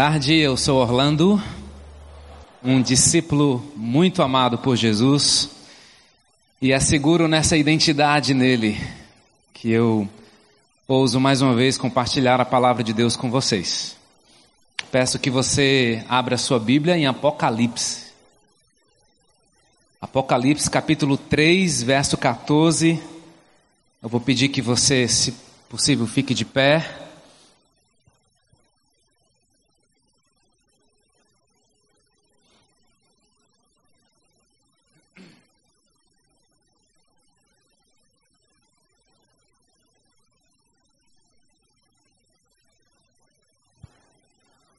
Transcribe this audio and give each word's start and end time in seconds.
Tarde, 0.00 0.36
eu 0.36 0.56
sou 0.56 0.80
Orlando, 0.80 1.42
um 2.62 2.80
discípulo 2.80 3.68
muito 3.74 4.22
amado 4.22 4.56
por 4.56 4.76
Jesus 4.76 5.50
e 6.62 6.72
asseguro 6.72 7.26
nessa 7.26 7.56
identidade 7.56 8.32
nele 8.32 8.78
que 9.52 9.72
eu 9.72 10.08
ouso 10.86 11.18
mais 11.18 11.42
uma 11.42 11.52
vez 11.52 11.76
compartilhar 11.76 12.40
a 12.40 12.44
palavra 12.44 12.84
de 12.84 12.92
Deus 12.92 13.16
com 13.16 13.28
vocês. 13.28 13.96
Peço 14.92 15.18
que 15.18 15.30
você 15.30 16.04
abra 16.08 16.38
sua 16.38 16.60
Bíblia 16.60 16.96
em 16.96 17.08
Apocalipse. 17.08 18.12
Apocalipse 20.00 20.70
capítulo 20.70 21.16
3, 21.16 21.82
verso 21.82 22.16
14. 22.16 23.02
Eu 24.00 24.08
vou 24.08 24.20
pedir 24.20 24.48
que 24.48 24.62
você, 24.62 25.08
se 25.08 25.34
possível, 25.68 26.06
fique 26.06 26.34
de 26.34 26.44
pé. 26.44 27.07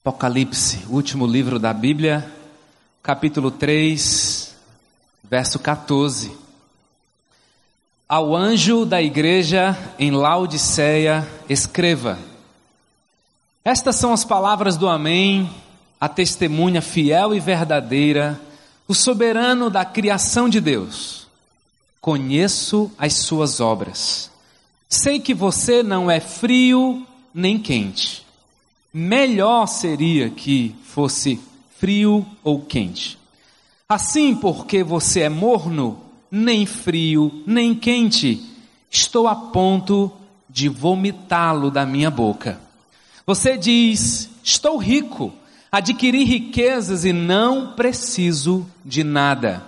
Apocalipse, 0.09 0.87
último 0.89 1.27
livro 1.27 1.59
da 1.59 1.71
Bíblia, 1.71 2.27
capítulo 3.03 3.51
3, 3.51 4.55
verso 5.23 5.59
14. 5.59 6.35
Ao 8.07 8.35
anjo 8.35 8.87
da 8.87 8.99
igreja 8.99 9.77
em 9.99 10.09
Laodiceia, 10.09 11.29
escreva: 11.47 12.17
Estas 13.63 13.97
são 13.97 14.11
as 14.11 14.25
palavras 14.25 14.77
do 14.77 14.89
Amém, 14.89 15.47
a 16.01 16.09
testemunha 16.09 16.81
fiel 16.81 17.35
e 17.35 17.39
verdadeira, 17.39 18.41
o 18.87 18.95
soberano 18.95 19.69
da 19.69 19.85
criação 19.85 20.49
de 20.49 20.59
Deus. 20.59 21.27
Conheço 22.01 22.91
as 22.97 23.13
suas 23.13 23.59
obras. 23.59 24.31
Sei 24.89 25.19
que 25.19 25.35
você 25.35 25.83
não 25.83 26.09
é 26.09 26.19
frio 26.19 27.05
nem 27.31 27.59
quente 27.59 28.27
melhor 28.93 29.67
seria 29.67 30.29
que 30.29 30.75
fosse 30.83 31.39
frio 31.77 32.25
ou 32.43 32.61
quente. 32.61 33.17
Assim, 33.87 34.35
porque 34.35 34.83
você 34.83 35.21
é 35.21 35.29
morno, 35.29 35.99
nem 36.29 36.65
frio, 36.65 37.43
nem 37.45 37.73
quente, 37.73 38.39
estou 38.91 39.27
a 39.27 39.35
ponto 39.35 40.11
de 40.49 40.67
vomitá-lo 40.69 41.71
da 41.71 41.85
minha 41.85 42.11
boca. 42.11 42.59
Você 43.25 43.57
diz: 43.57 44.29
Estou 44.43 44.77
rico, 44.77 45.33
adquiri 45.71 46.23
riquezas 46.23 47.05
e 47.05 47.13
não 47.13 47.73
preciso 47.73 48.65
de 48.83 49.03
nada. 49.03 49.63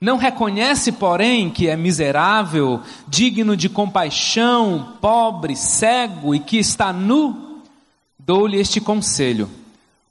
Não 0.00 0.16
reconhece, 0.16 0.92
porém, 0.92 1.50
que 1.50 1.68
é 1.68 1.76
miserável, 1.76 2.80
digno 3.08 3.56
de 3.56 3.68
compaixão, 3.68 4.94
pobre, 5.00 5.56
cego 5.56 6.34
e 6.34 6.38
que 6.38 6.56
está 6.56 6.92
nu? 6.92 7.47
Dou-lhe 8.28 8.58
este 8.58 8.78
conselho: 8.78 9.48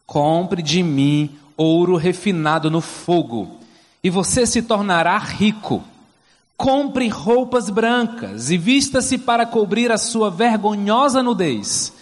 compre 0.04 0.64
de 0.64 0.82
mim 0.82 1.30
ouro 1.56 1.96
refinado 1.96 2.72
no 2.72 2.82
fogo, 2.82 3.60
e 4.04 4.10
você 4.10 4.44
se 4.44 4.64
tornará 4.64 5.16
rico. 5.20 5.84
Compre 6.58 7.08
roupas 7.08 7.70
brancas 7.70 8.50
e 8.50 8.58
vista-se 8.58 9.20
para 9.20 9.46
cobrir 9.46 9.92
a 9.92 10.00
sua 10.00 10.32
vergonhosa 10.32 11.22
nudez. 11.22 11.94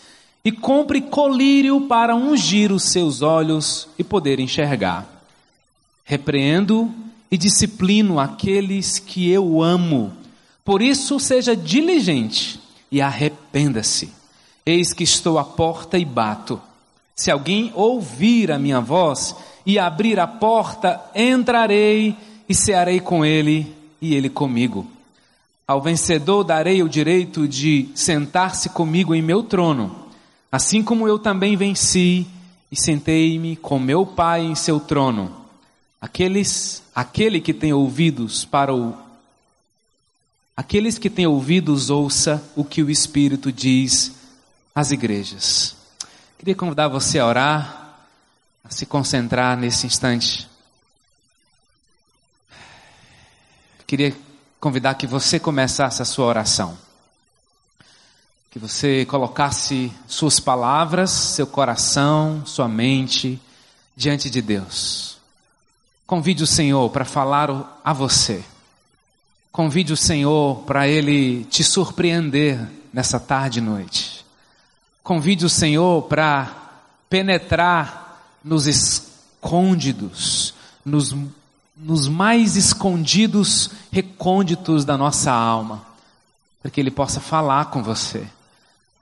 E 0.46 0.54
compre 0.54 1.02
colírio 1.02 1.82
para 1.82 2.16
ungir 2.16 2.72
os 2.72 2.84
seus 2.84 3.22
olhos 3.22 3.90
e 4.00 4.04
poder 4.04 4.40
enxergar. 4.40 5.06
Repreendo 6.06 6.90
e 7.30 7.38
disciplino 7.38 8.22
aqueles 8.22 9.00
que 9.00 9.30
eu 9.30 9.62
amo. 9.62 10.14
Por 10.64 10.82
isso, 10.82 11.20
seja 11.20 11.58
diligente 11.58 12.58
e 12.90 13.02
arrependa-se. 13.02 14.25
Eis 14.66 14.94
que 14.94 15.04
estou 15.04 15.38
à 15.38 15.44
porta 15.44 15.98
e 15.98 16.04
bato. 16.04 16.60
Se 17.16 17.30
alguém 17.30 17.72
ouvir 17.76 18.52
a 18.52 18.58
minha 18.58 18.82
voz 18.82 19.36
e 19.64 19.78
abrir 19.78 20.20
a 20.20 20.26
porta, 20.26 21.00
entrarei 21.14 22.16
e 22.50 22.54
cearei 22.56 23.00
com 23.00 23.24
ele 23.24 23.72
e 24.02 24.16
ele 24.16 24.30
comigo. 24.30 24.88
Ao 25.68 25.82
vencedor 25.82 26.44
darei 26.44 26.82
o 26.82 26.90
direito 26.90 27.48
de 27.48 27.90
sentar-se 27.94 28.70
comigo 28.70 29.14
em 29.14 29.22
meu 29.22 29.44
trono, 29.44 29.96
assim 30.52 30.84
como 30.84 31.08
eu 31.08 31.20
também 31.20 31.56
venci 31.56 32.28
e 32.72 32.76
sentei-me 32.76 33.56
com 33.56 33.80
meu 33.80 34.06
Pai 34.06 34.44
em 34.44 34.56
seu 34.56 34.80
trono. 34.80 35.32
Aqueles, 36.02 36.84
aquele 36.94 37.40
que 37.40 37.54
tem 37.54 37.72
ouvidos 37.72 38.44
para 38.46 38.74
o 38.74 38.94
Aqueles 40.58 40.98
que 40.98 41.10
têm 41.10 41.28
ouvidos 41.28 41.90
ouça 41.90 42.42
o 42.56 42.64
que 42.64 42.82
o 42.82 42.90
Espírito 42.90 43.52
diz 43.52 44.25
as 44.76 44.92
igrejas. 44.92 45.74
Queria 46.38 46.54
convidar 46.54 46.90
você 46.90 47.18
a 47.18 47.26
orar, 47.26 47.98
a 48.62 48.70
se 48.70 48.86
concentrar 48.86 49.56
nesse 49.56 49.88
instante. 49.88 50.50
Queria 53.88 54.14
convidar 54.60 54.96
que 54.96 55.08
você 55.08 55.40
começasse 55.40 56.02
a 56.02 56.06
sua 56.06 56.26
oração. 56.26 56.78
Que 58.52 58.60
você 58.60 59.06
colocasse 59.06 59.92
suas 60.08 60.42
palavras, 60.42 61.10
seu 61.10 61.48
coração, 61.48 62.46
sua 62.46 62.68
mente 62.68 63.40
diante 63.96 64.30
de 64.30 64.42
Deus. 64.42 65.18
Convide 66.06 66.44
o 66.44 66.48
Senhor 66.48 66.90
para 66.90 67.06
falar 67.06 67.80
a 67.82 67.94
você. 67.94 68.44
Convide 69.54 69.94
o 69.94 69.98
Senhor 69.98 70.64
para 70.64 70.86
Ele 70.86 71.46
te 71.46 71.64
surpreender 71.64 72.60
nessa 72.92 73.20
tarde 73.22 73.60
e 73.60 73.62
noite. 73.62 74.15
Convide 75.06 75.46
o 75.46 75.50
Senhor 75.50 76.02
para 76.08 76.52
penetrar 77.08 78.20
nos 78.44 78.66
escondidos, 78.66 80.56
nos, 80.84 81.16
nos 81.78 82.08
mais 82.08 82.56
escondidos 82.56 83.70
recônditos 83.92 84.84
da 84.84 84.98
nossa 84.98 85.32
alma, 85.32 85.86
para 86.60 86.72
que 86.72 86.82
Ele 86.82 86.90
possa 86.90 87.20
falar 87.20 87.66
com 87.66 87.84
você, 87.84 88.26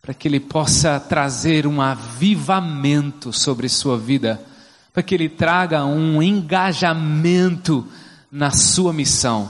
para 0.01 0.13
que 0.13 0.28
Ele 0.28 0.42
possa 0.42 1.00
trazer 1.00 1.66
um 1.66 1.81
avivamento 1.81 3.31
sobre 3.31 3.69
sua 3.69 3.98
vida, 3.98 4.44
para 4.92 5.04
que 5.04 5.16
Ele 5.16 5.30
traga 5.30 5.86
um 5.86 6.22
engajamento 6.22 7.88
na 8.30 8.51
sua 8.51 8.92
missão. 8.92 9.50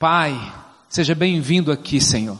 Pai, 0.00 0.36
seja 0.88 1.14
bem-vindo 1.14 1.70
aqui, 1.70 2.00
Senhor. 2.00 2.38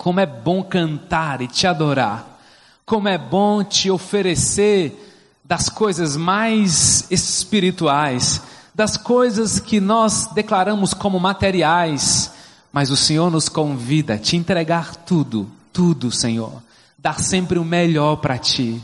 Como 0.00 0.18
é 0.18 0.24
bom 0.24 0.62
cantar 0.62 1.42
e 1.42 1.46
te 1.46 1.66
adorar. 1.66 2.40
Como 2.86 3.06
é 3.06 3.18
bom 3.18 3.62
te 3.62 3.90
oferecer 3.90 5.38
das 5.44 5.68
coisas 5.68 6.16
mais 6.16 7.04
espirituais, 7.10 8.40
das 8.74 8.96
coisas 8.96 9.60
que 9.60 9.78
nós 9.78 10.26
declaramos 10.28 10.94
como 10.94 11.20
materiais, 11.20 12.32
mas 12.72 12.90
o 12.90 12.96
Senhor 12.96 13.30
nos 13.30 13.50
convida 13.50 14.14
a 14.14 14.18
te 14.18 14.38
entregar 14.38 14.96
tudo, 14.96 15.46
tudo, 15.70 16.10
Senhor. 16.10 16.62
Dar 16.98 17.20
sempre 17.20 17.58
o 17.58 17.64
melhor 17.64 18.16
para 18.16 18.38
ti. 18.38 18.82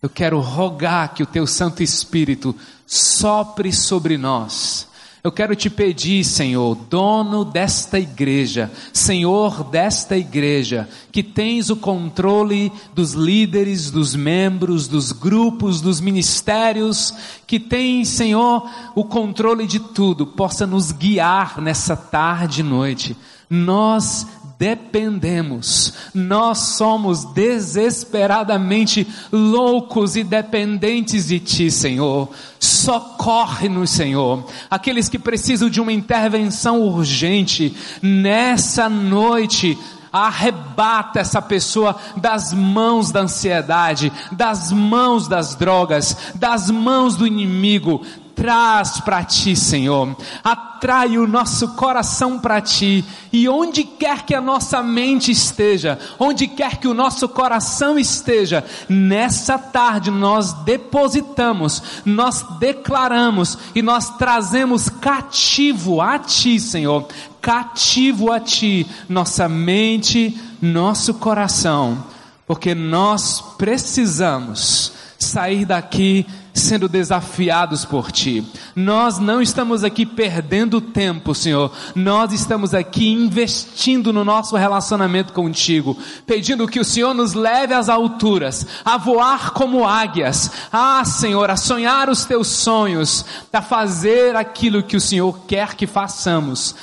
Eu 0.00 0.08
quero 0.08 0.38
rogar 0.38 1.14
que 1.14 1.24
o 1.24 1.26
teu 1.26 1.48
Santo 1.48 1.82
Espírito 1.82 2.54
sopre 2.86 3.72
sobre 3.72 4.16
nós 4.16 4.86
eu 5.24 5.32
quero 5.32 5.56
te 5.56 5.70
pedir, 5.70 6.22
Senhor, 6.22 6.74
dono 6.74 7.46
desta 7.46 7.98
igreja, 7.98 8.70
Senhor 8.92 9.64
desta 9.64 10.18
igreja, 10.18 10.86
que 11.10 11.22
tens 11.22 11.70
o 11.70 11.76
controle 11.76 12.70
dos 12.92 13.14
líderes, 13.14 13.90
dos 13.90 14.14
membros, 14.14 14.86
dos 14.86 15.12
grupos, 15.12 15.80
dos 15.80 15.98
ministérios, 15.98 17.14
que 17.46 17.58
tens, 17.58 18.08
Senhor, 18.08 18.68
o 18.94 19.02
controle 19.02 19.66
de 19.66 19.80
tudo, 19.80 20.26
possa 20.26 20.66
nos 20.66 20.92
guiar 20.92 21.58
nessa 21.58 21.96
tarde 21.96 22.60
e 22.60 22.62
noite. 22.62 23.16
Nós 23.48 24.26
dependemos. 24.58 25.94
Nós 26.14 26.58
somos 26.58 27.24
desesperadamente 27.32 29.06
loucos 29.32 30.16
e 30.16 30.24
dependentes 30.24 31.28
de 31.28 31.40
Ti, 31.40 31.70
Senhor. 31.70 32.30
Socorre-nos, 32.58 33.90
Senhor. 33.90 34.46
Aqueles 34.70 35.08
que 35.08 35.18
precisam 35.18 35.68
de 35.68 35.80
uma 35.80 35.92
intervenção 35.92 36.80
urgente, 36.82 37.74
nessa 38.02 38.88
noite, 38.88 39.78
arrebata 40.12 41.18
essa 41.18 41.42
pessoa 41.42 41.96
das 42.16 42.52
mãos 42.52 43.10
da 43.10 43.22
ansiedade, 43.22 44.12
das 44.30 44.70
mãos 44.70 45.26
das 45.26 45.56
drogas, 45.56 46.16
das 46.36 46.70
mãos 46.70 47.16
do 47.16 47.26
inimigo 47.26 48.00
traz 48.34 49.00
para 49.00 49.24
ti, 49.24 49.54
Senhor. 49.54 50.16
Atrai 50.42 51.16
o 51.16 51.26
nosso 51.26 51.68
coração 51.74 52.38
para 52.38 52.60
ti. 52.60 53.04
E 53.32 53.48
onde 53.48 53.84
quer 53.84 54.24
que 54.24 54.34
a 54.34 54.40
nossa 54.40 54.82
mente 54.82 55.30
esteja, 55.30 55.98
onde 56.18 56.46
quer 56.46 56.78
que 56.78 56.88
o 56.88 56.94
nosso 56.94 57.28
coração 57.28 57.98
esteja, 57.98 58.64
nessa 58.88 59.58
tarde 59.58 60.10
nós 60.10 60.52
depositamos, 60.64 61.82
nós 62.04 62.44
declaramos 62.58 63.58
e 63.74 63.82
nós 63.82 64.16
trazemos 64.16 64.88
cativo 64.88 66.00
a 66.00 66.18
ti, 66.18 66.58
Senhor. 66.58 67.06
Cativo 67.40 68.32
a 68.32 68.40
ti, 68.40 68.86
nossa 69.08 69.48
mente, 69.48 70.38
nosso 70.60 71.14
coração, 71.14 72.02
porque 72.46 72.74
nós 72.74 73.40
precisamos 73.58 74.93
sair 75.24 75.64
daqui 75.64 76.26
sendo 76.54 76.88
desafiados 76.88 77.84
por 77.84 78.12
Ti. 78.12 78.46
Nós 78.76 79.18
não 79.18 79.42
estamos 79.42 79.82
aqui 79.82 80.06
perdendo 80.06 80.80
tempo, 80.80 81.34
Senhor. 81.34 81.72
Nós 81.94 82.32
estamos 82.32 82.72
aqui 82.72 83.10
investindo 83.10 84.12
no 84.12 84.24
nosso 84.24 84.56
relacionamento 84.56 85.32
contigo, 85.32 85.98
pedindo 86.24 86.68
que 86.68 86.78
o 86.78 86.84
Senhor 86.84 87.12
nos 87.12 87.34
leve 87.34 87.74
às 87.74 87.88
alturas, 87.88 88.66
a 88.84 88.96
voar 88.96 89.50
como 89.50 89.86
águias. 89.86 90.50
Ah, 90.72 91.04
Senhor, 91.04 91.50
a 91.50 91.56
sonhar 91.56 92.08
os 92.08 92.24
Teus 92.24 92.48
sonhos, 92.48 93.24
a 93.52 93.60
fazer 93.60 94.36
aquilo 94.36 94.82
que 94.82 94.96
o 94.96 95.00
Senhor 95.00 95.40
quer 95.48 95.74
que 95.74 95.86
façamos. 95.86 96.74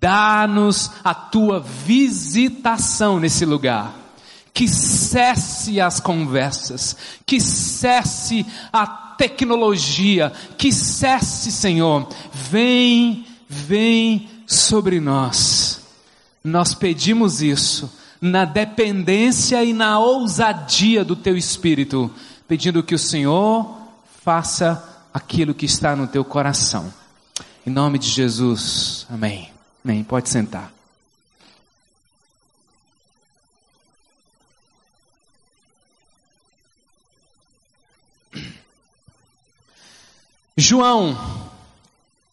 Dá-nos 0.00 0.90
a 1.04 1.14
Tua 1.14 1.60
visitação 1.60 3.20
nesse 3.20 3.44
lugar 3.44 3.99
que 4.52 4.68
cesse 4.68 5.80
as 5.80 6.00
conversas, 6.00 6.96
que 7.24 7.40
cesse 7.40 8.44
a 8.72 8.86
tecnologia, 8.86 10.32
que 10.56 10.72
cesse, 10.72 11.52
Senhor. 11.52 12.08
Vem, 12.32 13.26
vem 13.48 14.28
sobre 14.46 15.00
nós. 15.00 15.80
Nós 16.42 16.74
pedimos 16.74 17.42
isso 17.42 17.90
na 18.20 18.44
dependência 18.44 19.64
e 19.64 19.72
na 19.72 19.98
ousadia 19.98 21.04
do 21.04 21.16
teu 21.16 21.36
espírito, 21.36 22.10
pedindo 22.46 22.82
que 22.82 22.94
o 22.94 22.98
Senhor 22.98 23.78
faça 24.22 24.82
aquilo 25.12 25.54
que 25.54 25.66
está 25.66 25.96
no 25.96 26.06
teu 26.06 26.24
coração. 26.24 26.92
Em 27.66 27.70
nome 27.70 27.98
de 27.98 28.08
Jesus. 28.08 29.06
Amém. 29.10 29.50
Amém. 29.84 30.04
Pode 30.04 30.28
sentar. 30.28 30.79
João, 40.60 41.18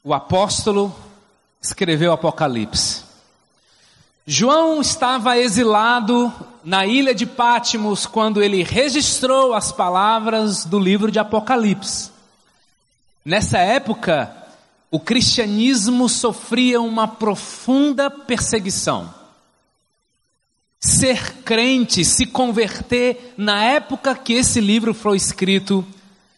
o 0.03 0.13
apóstolo, 0.13 0.93
escreveu 1.61 2.11
Apocalipse. 2.11 3.03
João 4.25 4.81
estava 4.81 5.37
exilado 5.37 6.31
na 6.61 6.85
ilha 6.85 7.15
de 7.15 7.25
Pátimos 7.25 8.05
quando 8.05 8.43
ele 8.43 8.63
registrou 8.63 9.53
as 9.53 9.71
palavras 9.71 10.65
do 10.65 10.77
livro 10.77 11.09
de 11.09 11.17
Apocalipse. 11.17 12.11
Nessa 13.23 13.59
época, 13.59 14.35
o 14.91 14.99
cristianismo 14.99 16.09
sofria 16.09 16.81
uma 16.81 17.07
profunda 17.07 18.11
perseguição. 18.11 19.13
Ser 20.81 21.43
crente, 21.45 22.03
se 22.03 22.25
converter, 22.25 23.33
na 23.37 23.63
época 23.63 24.13
que 24.13 24.33
esse 24.33 24.59
livro 24.59 24.93
foi 24.93 25.15
escrito, 25.15 25.87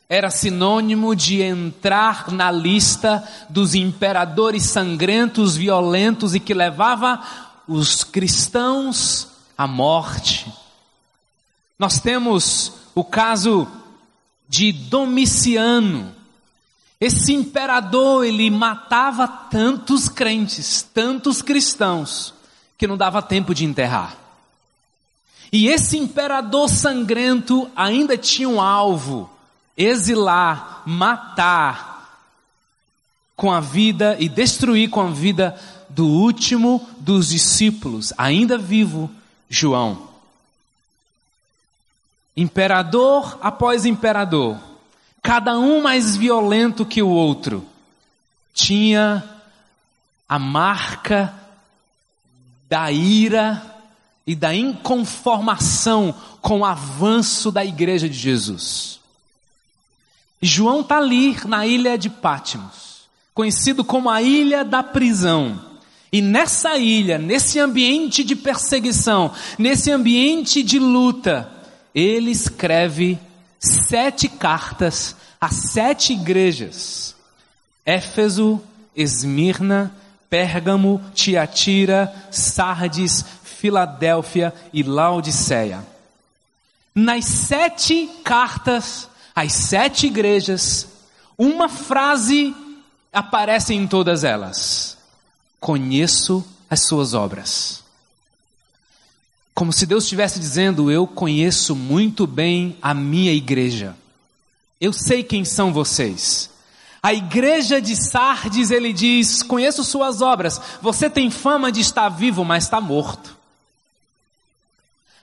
era 0.09 0.31
sinônimo 0.31 1.15
de 1.15 1.43
entrar 1.43 2.31
na 2.31 2.49
lista 2.49 3.23
dos 3.47 3.75
imperadores 3.75 4.63
sangrentos, 4.63 5.55
violentos 5.55 6.33
e 6.33 6.39
que 6.39 6.51
levava 6.51 7.21
os 7.67 8.03
cristãos 8.03 9.27
à 9.55 9.67
morte. 9.67 10.51
Nós 11.77 11.99
temos 11.99 12.73
o 12.95 13.03
caso 13.03 13.67
de 14.49 14.71
Domiciano. 14.71 16.11
Esse 16.99 17.31
imperador, 17.31 18.25
ele 18.25 18.49
matava 18.49 19.27
tantos 19.27 20.09
crentes, 20.09 20.81
tantos 20.81 21.43
cristãos, 21.43 22.33
que 22.79 22.87
não 22.87 22.97
dava 22.97 23.21
tempo 23.21 23.53
de 23.53 23.63
enterrar. 23.63 24.17
E 25.53 25.67
esse 25.67 25.97
imperador 25.97 26.67
sangrento 26.67 27.69
ainda 27.75 28.17
tinha 28.17 28.49
um 28.49 28.59
alvo, 28.59 29.29
exilar, 29.77 30.83
matar 30.85 31.89
com 33.35 33.51
a 33.51 33.59
vida 33.59 34.17
e 34.19 34.27
destruir 34.27 34.89
com 34.89 35.01
a 35.01 35.11
vida 35.11 35.59
do 35.89 36.05
último 36.05 36.87
dos 36.99 37.29
discípulos, 37.29 38.13
ainda 38.17 38.57
vivo, 38.57 39.09
João. 39.49 40.09
Imperador 42.35 43.39
após 43.41 43.85
imperador, 43.85 44.57
cada 45.21 45.57
um 45.57 45.81
mais 45.81 46.15
violento 46.15 46.85
que 46.85 47.01
o 47.01 47.09
outro, 47.09 47.65
tinha 48.53 49.23
a 50.27 50.37
marca 50.37 51.33
da 52.69 52.91
ira 52.91 53.61
e 54.27 54.35
da 54.35 54.53
inconformação 54.53 56.13
com 56.41 56.59
o 56.59 56.65
avanço 56.65 57.51
da 57.51 57.65
igreja 57.65 58.07
de 58.07 58.17
Jesus. 58.17 58.98
João 60.41 60.81
está 60.81 60.97
ali 60.97 61.37
na 61.45 61.65
ilha 61.65 61.97
de 61.97 62.09
Pátimos, 62.09 63.09
conhecido 63.33 63.83
como 63.83 64.09
a 64.09 64.21
ilha 64.21 64.63
da 64.63 64.81
prisão. 64.81 65.59
E 66.11 66.21
nessa 66.21 66.77
ilha, 66.77 67.17
nesse 67.17 67.59
ambiente 67.59 68.23
de 68.23 68.35
perseguição, 68.35 69.31
nesse 69.57 69.91
ambiente 69.91 70.63
de 70.63 70.79
luta, 70.79 71.51
ele 71.93 72.31
escreve 72.31 73.19
sete 73.59 74.27
cartas 74.27 75.15
a 75.39 75.49
sete 75.49 76.13
igrejas: 76.13 77.15
Éfeso, 77.85 78.61
Esmirna, 78.95 79.93
Pérgamo, 80.29 81.01
Tiatira, 81.13 82.13
Sardes, 82.31 83.25
Filadélfia 83.43 84.53
e 84.71 84.83
Laodiceia. 84.83 85.85
Nas 86.95 87.25
sete 87.25 88.09
cartas, 88.23 89.08
as 89.39 89.53
sete 89.53 90.07
igrejas, 90.07 90.85
uma 91.37 91.69
frase 91.69 92.53
aparece 93.13 93.73
em 93.73 93.87
todas 93.87 94.25
elas: 94.25 94.97
Conheço 95.61 96.45
as 96.69 96.85
suas 96.85 97.13
obras. 97.13 97.81
Como 99.53 99.71
se 99.71 99.85
Deus 99.85 100.03
estivesse 100.03 100.41
dizendo: 100.41 100.91
Eu 100.91 101.07
conheço 101.07 101.73
muito 101.73 102.27
bem 102.27 102.75
a 102.81 102.93
minha 102.93 103.31
igreja. 103.31 103.95
Eu 104.79 104.91
sei 104.91 105.23
quem 105.23 105.45
são 105.45 105.71
vocês. 105.71 106.49
A 107.01 107.13
igreja 107.13 107.81
de 107.81 107.95
Sardes, 107.95 108.71
ele 108.71 108.91
diz: 108.91 109.41
Conheço 109.41 109.85
suas 109.85 110.21
obras. 110.21 110.59
Você 110.81 111.09
tem 111.09 111.31
fama 111.31 111.71
de 111.71 111.79
estar 111.79 112.09
vivo, 112.09 112.43
mas 112.43 112.65
está 112.65 112.81
morto. 112.81 113.38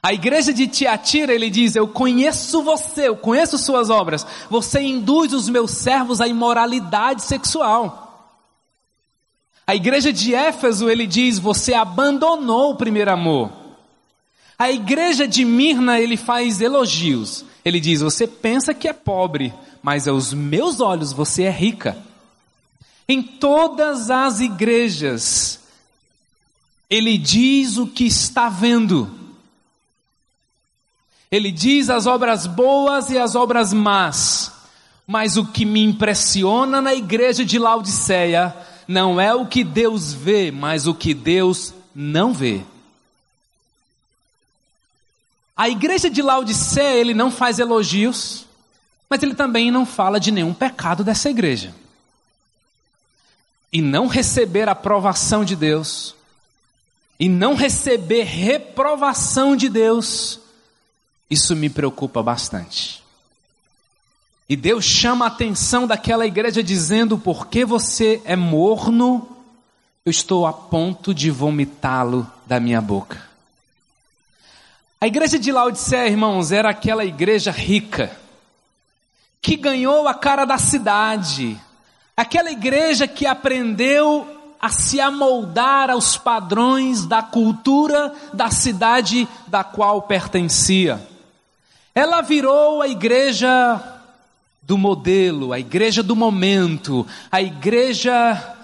A 0.06 0.14
igreja 0.14 0.52
de 0.52 0.68
Tiatira, 0.68 1.34
ele 1.34 1.50
diz: 1.50 1.74
Eu 1.74 1.88
conheço 1.88 2.62
você, 2.62 3.08
eu 3.08 3.16
conheço 3.16 3.58
suas 3.58 3.90
obras. 3.90 4.24
Você 4.48 4.80
induz 4.80 5.32
os 5.32 5.48
meus 5.48 5.72
servos 5.72 6.20
à 6.20 6.28
imoralidade 6.28 7.24
sexual. 7.24 8.38
A 9.66 9.74
igreja 9.74 10.12
de 10.12 10.32
Éfeso, 10.32 10.88
ele 10.88 11.08
diz: 11.08 11.40
Você 11.40 11.74
abandonou 11.74 12.70
o 12.70 12.76
primeiro 12.76 13.10
amor. 13.10 13.50
A 14.56 14.70
igreja 14.70 15.26
de 15.26 15.44
Mirna, 15.44 15.98
ele 15.98 16.16
faz 16.16 16.60
elogios. 16.60 17.44
Ele 17.64 17.80
diz: 17.80 18.00
Você 18.00 18.28
pensa 18.28 18.72
que 18.72 18.86
é 18.86 18.92
pobre, 18.92 19.52
mas 19.82 20.06
aos 20.06 20.32
meus 20.32 20.78
olhos 20.78 21.12
você 21.12 21.42
é 21.42 21.50
rica. 21.50 21.98
Em 23.08 23.20
todas 23.20 24.08
as 24.08 24.38
igrejas, 24.38 25.58
ele 26.88 27.18
diz 27.18 27.76
o 27.76 27.88
que 27.88 28.06
está 28.06 28.48
vendo. 28.48 29.25
Ele 31.36 31.52
diz 31.52 31.90
as 31.90 32.06
obras 32.06 32.46
boas 32.46 33.10
e 33.10 33.18
as 33.18 33.34
obras 33.34 33.70
más. 33.70 34.50
Mas 35.06 35.36
o 35.36 35.44
que 35.44 35.66
me 35.66 35.84
impressiona 35.84 36.80
na 36.80 36.94
igreja 36.94 37.44
de 37.44 37.58
Laodiceia 37.58 38.56
não 38.88 39.20
é 39.20 39.34
o 39.34 39.44
que 39.44 39.62
Deus 39.62 40.14
vê, 40.14 40.50
mas 40.50 40.86
o 40.86 40.94
que 40.94 41.12
Deus 41.12 41.74
não 41.94 42.32
vê. 42.32 42.62
A 45.54 45.68
igreja 45.68 46.08
de 46.08 46.22
Laodiceia, 46.22 46.96
ele 46.96 47.12
não 47.12 47.30
faz 47.30 47.58
elogios, 47.58 48.46
mas 49.10 49.22
ele 49.22 49.34
também 49.34 49.70
não 49.70 49.84
fala 49.84 50.18
de 50.18 50.30
nenhum 50.30 50.54
pecado 50.54 51.04
dessa 51.04 51.28
igreja. 51.28 51.74
E 53.70 53.82
não 53.82 54.06
receber 54.06 54.70
a 54.70 54.72
aprovação 54.72 55.44
de 55.44 55.54
Deus, 55.54 56.14
e 57.20 57.28
não 57.28 57.54
receber 57.54 58.22
reprovação 58.22 59.54
de 59.54 59.68
Deus, 59.68 60.40
isso 61.30 61.56
me 61.56 61.68
preocupa 61.68 62.22
bastante. 62.22 63.02
E 64.48 64.54
Deus 64.54 64.84
chama 64.84 65.24
a 65.24 65.28
atenção 65.28 65.86
daquela 65.86 66.26
igreja 66.26 66.62
dizendo: 66.62 67.18
porque 67.18 67.64
você 67.64 68.22
é 68.24 68.36
morno, 68.36 69.28
eu 70.04 70.10
estou 70.10 70.46
a 70.46 70.52
ponto 70.52 71.12
de 71.12 71.30
vomitá-lo 71.30 72.30
da 72.46 72.60
minha 72.60 72.80
boca. 72.80 73.26
A 75.00 75.06
igreja 75.06 75.38
de 75.38 75.50
Laodiceia, 75.50 76.08
irmãos, 76.08 76.52
era 76.52 76.70
aquela 76.70 77.04
igreja 77.04 77.50
rica, 77.50 78.16
que 79.42 79.56
ganhou 79.56 80.06
a 80.06 80.14
cara 80.14 80.44
da 80.44 80.58
cidade, 80.58 81.60
aquela 82.16 82.50
igreja 82.50 83.06
que 83.08 83.26
aprendeu 83.26 84.32
a 84.60 84.68
se 84.68 85.00
amoldar 85.00 85.90
aos 85.90 86.16
padrões 86.16 87.04
da 87.04 87.20
cultura 87.20 88.14
da 88.32 88.50
cidade 88.50 89.28
da 89.48 89.62
qual 89.62 90.02
pertencia. 90.02 91.15
Ela 91.96 92.20
virou 92.20 92.82
a 92.82 92.88
igreja 92.88 93.82
do 94.60 94.76
modelo, 94.76 95.50
a 95.50 95.58
igreja 95.58 96.02
do 96.02 96.14
momento, 96.14 97.06
a 97.32 97.40
igreja 97.40 98.54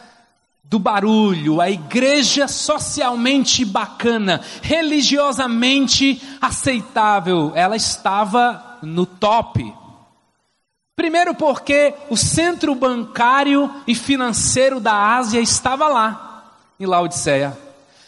do 0.62 0.78
barulho, 0.78 1.58
a 1.58 1.70
igreja 1.70 2.46
socialmente 2.46 3.64
bacana, 3.64 4.42
religiosamente 4.60 6.20
aceitável, 6.42 7.52
ela 7.54 7.74
estava 7.74 8.78
no 8.82 9.06
top. 9.06 9.74
Primeiro, 10.94 11.34
porque 11.34 11.94
o 12.10 12.18
centro 12.18 12.74
bancário 12.74 13.70
e 13.86 13.94
financeiro 13.94 14.78
da 14.78 15.16
Ásia 15.16 15.40
estava 15.40 15.88
lá, 15.88 16.52
em 16.78 16.84
Laodiceia. 16.84 17.56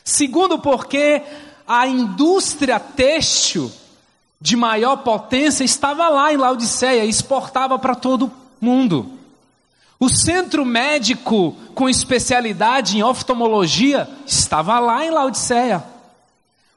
Segundo, 0.04 0.58
porque 0.58 1.22
a 1.66 1.86
indústria 1.86 2.78
têxtil 2.78 3.72
de 4.40 4.56
maior 4.56 4.96
potência 4.98 5.64
estava 5.64 6.08
lá 6.08 6.32
em 6.32 6.36
Laodiceia 6.36 7.04
e 7.04 7.08
exportava 7.08 7.78
para 7.78 7.94
todo 7.94 8.30
mundo. 8.60 9.10
O 9.98 10.08
centro 10.08 10.64
médico 10.64 11.56
com 11.74 11.88
especialidade 11.88 12.98
em 12.98 13.02
oftalmologia 13.02 14.08
estava 14.26 14.78
lá 14.78 15.04
em 15.04 15.10
Laodiceia. 15.10 15.82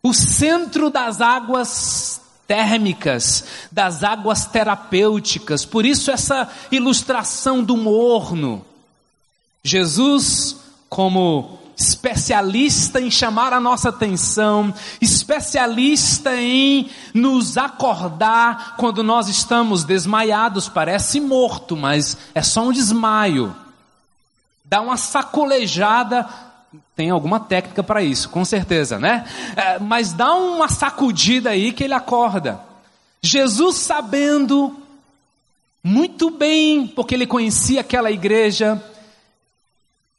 O 0.02 0.14
centro 0.14 0.90
das 0.90 1.20
águas 1.20 2.22
térmicas, 2.48 3.44
das 3.72 4.04
águas 4.04 4.46
terapêuticas. 4.46 5.66
Por 5.66 5.86
isso 5.86 6.10
essa 6.10 6.50
ilustração 6.72 7.62
do 7.62 7.76
morno. 7.76 8.66
Jesus, 9.64 10.56
como 10.88 11.60
especialista 11.78 13.00
em 13.00 13.12
chamar 13.12 13.54
a 13.54 13.60
nossa 13.60 13.90
atenção, 13.90 14.74
especialista 15.00 16.36
em 16.36 16.90
nos 17.14 17.56
acordar 17.56 18.76
quando 18.78 19.04
nós 19.04 19.30
estamos 19.30 19.84
desmaiados, 19.84 20.68
parece 20.68 21.22
morto, 21.22 21.78
mas 21.78 22.18
é 22.34 22.42
só 22.42 22.64
um 22.64 22.72
desmaio. 22.72 23.56
Dá 24.66 24.82
uma 24.82 24.98
sacolejada, 24.98 26.28
tem 26.96 27.12
alguma 27.12 27.40
técnica 27.40 27.84
para 27.84 28.02
isso, 28.02 28.30
com 28.30 28.44
certeza, 28.44 28.98
né? 28.98 29.26
É, 29.56 29.78
mas 29.78 30.12
dá 30.12 30.34
uma 30.34 30.68
sacudida 30.68 31.52
aí 31.52 31.72
que 31.72 31.84
ele 31.84 31.94
acorda. 31.94 32.60
Jesus 33.22 33.78
sabendo 33.78 34.76
muito 35.84 36.32
bem, 36.32 36.88
porque 36.88 37.14
ele 37.14 37.28
conhecia 37.28 37.82
aquela 37.82 38.12
igreja, 38.12 38.84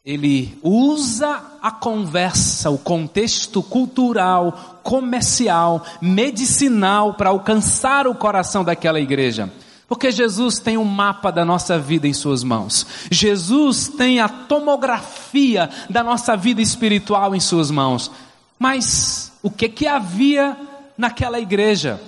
ele 0.09 0.59
usa 0.63 1.59
a 1.61 1.71
conversa, 1.71 2.71
o 2.71 2.79
contexto 2.79 3.63
cultural, 3.63 4.81
comercial, 4.83 5.85
medicinal 6.01 7.13
para 7.13 7.29
alcançar 7.29 8.07
o 8.07 8.15
coração 8.15 8.65
daquela 8.65 8.99
igreja. 8.99 9.53
Porque 9.87 10.11
Jesus 10.11 10.61
tem 10.61 10.79
um 10.79 10.85
mapa 10.85 11.31
da 11.31 11.45
nossa 11.45 11.79
vida 11.79 12.09
em 12.09 12.15
suas 12.15 12.43
mãos. 12.43 12.87
Jesus 13.11 13.89
tem 13.89 14.19
a 14.19 14.31
tomografia 14.31 15.69
da 15.91 16.03
nossa 16.03 16.35
vida 16.35 16.63
espiritual 16.63 17.35
em 17.35 17.41
suas 17.41 17.71
mãos. 17.71 18.11
Mas 18.59 19.31
o 19.43 19.51
que 19.51 19.69
que 19.69 19.87
havia 19.87 20.57
naquela 20.97 21.39
igreja? 21.39 22.01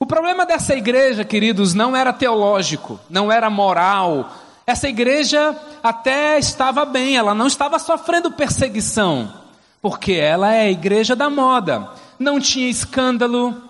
O 0.00 0.06
problema 0.06 0.46
dessa 0.46 0.74
igreja, 0.74 1.22
queridos, 1.22 1.74
não 1.74 1.94
era 1.94 2.14
teológico, 2.14 2.98
não 3.10 3.30
era 3.30 3.50
moral, 3.50 4.32
essa 4.66 4.88
igreja 4.88 5.54
até 5.82 6.38
estava 6.38 6.84
bem, 6.84 7.16
ela 7.16 7.34
não 7.34 7.46
estava 7.46 7.78
sofrendo 7.78 8.30
perseguição, 8.30 9.32
porque 9.80 10.12
ela 10.12 10.52
é 10.52 10.62
a 10.62 10.70
igreja 10.70 11.16
da 11.16 11.28
moda. 11.28 11.90
Não 12.18 12.38
tinha 12.38 12.70
escândalo, 12.70 13.60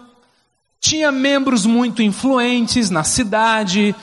tinha 0.81 1.11
membros 1.11 1.65
muito 1.65 2.03
influentes 2.03 2.91
na 2.91 3.05
cidade, 3.05 3.95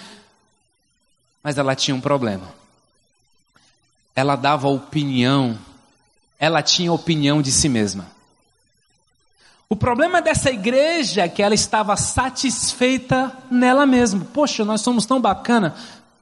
mas 1.44 1.58
ela 1.58 1.76
tinha 1.76 1.94
um 1.94 2.02
problema. 2.02 2.48
Ela 4.16 4.36
dava 4.36 4.68
opinião, 4.68 5.58
ela 6.40 6.64
tinha 6.64 6.92
opinião 6.92 7.42
de 7.42 7.52
si 7.52 7.70
mesma. 7.70 8.08
O 9.70 9.76
problema 9.76 10.20
dessa 10.20 10.50
igreja 10.50 11.22
é 11.22 11.30
que 11.30 11.44
ela 11.44 11.54
estava 11.54 11.96
satisfeita 11.96 13.32
nela 13.52 13.86
mesma. 13.86 14.26
Poxa, 14.34 14.66
nós 14.66 14.82
somos 14.82 15.06
tão 15.06 15.22
bacana, 15.22 15.76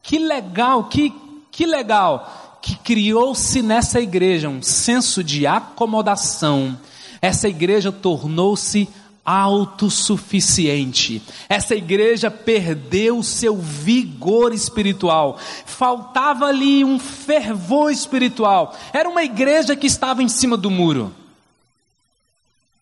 que 0.03 0.20
legal, 0.20 0.84
que, 0.84 1.13
que 1.58 1.66
legal 1.66 2.60
que 2.62 2.76
criou-se 2.76 3.64
nessa 3.64 4.00
igreja 4.00 4.48
um 4.48 4.62
senso 4.62 5.24
de 5.24 5.48
acomodação. 5.48 6.78
Essa 7.20 7.50
igreja 7.50 7.92
tornou-se 7.92 8.88
autossuficiente. 9.26 11.20
Essa 11.50 11.74
igreja 11.74 12.30
perdeu 12.30 13.24
seu 13.24 13.58
vigor 13.58 14.54
espiritual. 14.54 15.40
Faltava 15.66 16.46
ali 16.46 16.86
um 16.86 17.00
fervor 17.00 17.92
espiritual. 17.92 18.78
Era 18.94 19.10
uma 19.10 19.24
igreja 19.24 19.76
que 19.76 19.88
estava 19.88 20.22
em 20.22 20.30
cima 20.30 20.56
do 20.56 20.70
muro. 20.70 21.12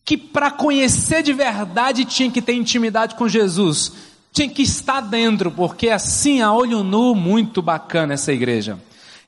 Que 0.03 0.17
para 0.17 0.51
conhecer 0.51 1.23
de 1.23 1.31
verdade 1.31 2.03
tinha 2.03 2.29
que 2.29 2.41
ter 2.41 2.55
intimidade 2.55 3.15
com 3.15 3.29
Jesus 3.29 3.93
tinha 4.35 4.49
que 4.49 4.63
estar 4.63 4.99
dentro, 4.99 5.49
porque 5.49 5.89
assim, 5.89 6.41
a 6.41 6.51
olho 6.51 6.83
nu, 6.83 7.15
muito 7.15 7.61
bacana 7.61 8.15
essa 8.15 8.33
igreja. 8.33 8.77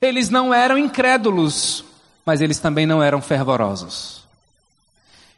Eles 0.02 0.28
não 0.28 0.52
eram 0.52 0.76
incrédulos, 0.76 1.82
mas 2.26 2.42
eles 2.42 2.58
também 2.58 2.84
não 2.84 3.02
eram 3.02 3.22
fervorosos. 3.22 4.22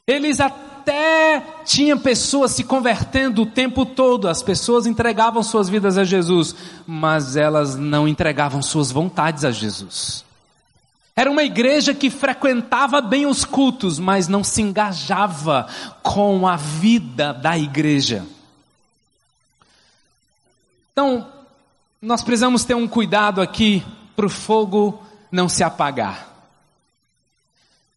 Eles 0.04 0.40
até 0.40 1.40
tinham 1.64 1.96
pessoas 1.96 2.50
se 2.50 2.64
convertendo 2.64 3.42
o 3.42 3.46
tempo 3.46 3.86
todo, 3.86 4.26
as 4.26 4.42
pessoas 4.42 4.86
entregavam 4.86 5.40
suas 5.40 5.68
vidas 5.68 5.96
a 5.96 6.02
Jesus, 6.02 6.52
mas 6.84 7.36
elas 7.36 7.76
não 7.76 8.08
entregavam 8.08 8.60
suas 8.60 8.90
vontades 8.90 9.44
a 9.44 9.52
Jesus. 9.52 10.24
Era 11.14 11.30
uma 11.30 11.44
igreja 11.44 11.94
que 11.94 12.10
frequentava 12.10 13.00
bem 13.00 13.24
os 13.24 13.44
cultos, 13.44 14.00
mas 14.00 14.26
não 14.26 14.42
se 14.42 14.62
engajava 14.62 15.68
com 16.02 16.48
a 16.48 16.56
vida 16.56 17.32
da 17.32 17.56
igreja. 17.56 18.26
Então, 21.00 21.26
nós 22.02 22.22
precisamos 22.22 22.62
ter 22.62 22.74
um 22.74 22.86
cuidado 22.86 23.40
aqui 23.40 23.82
para 24.14 24.26
o 24.26 24.28
fogo 24.28 25.00
não 25.32 25.48
se 25.48 25.64
apagar. 25.64 26.28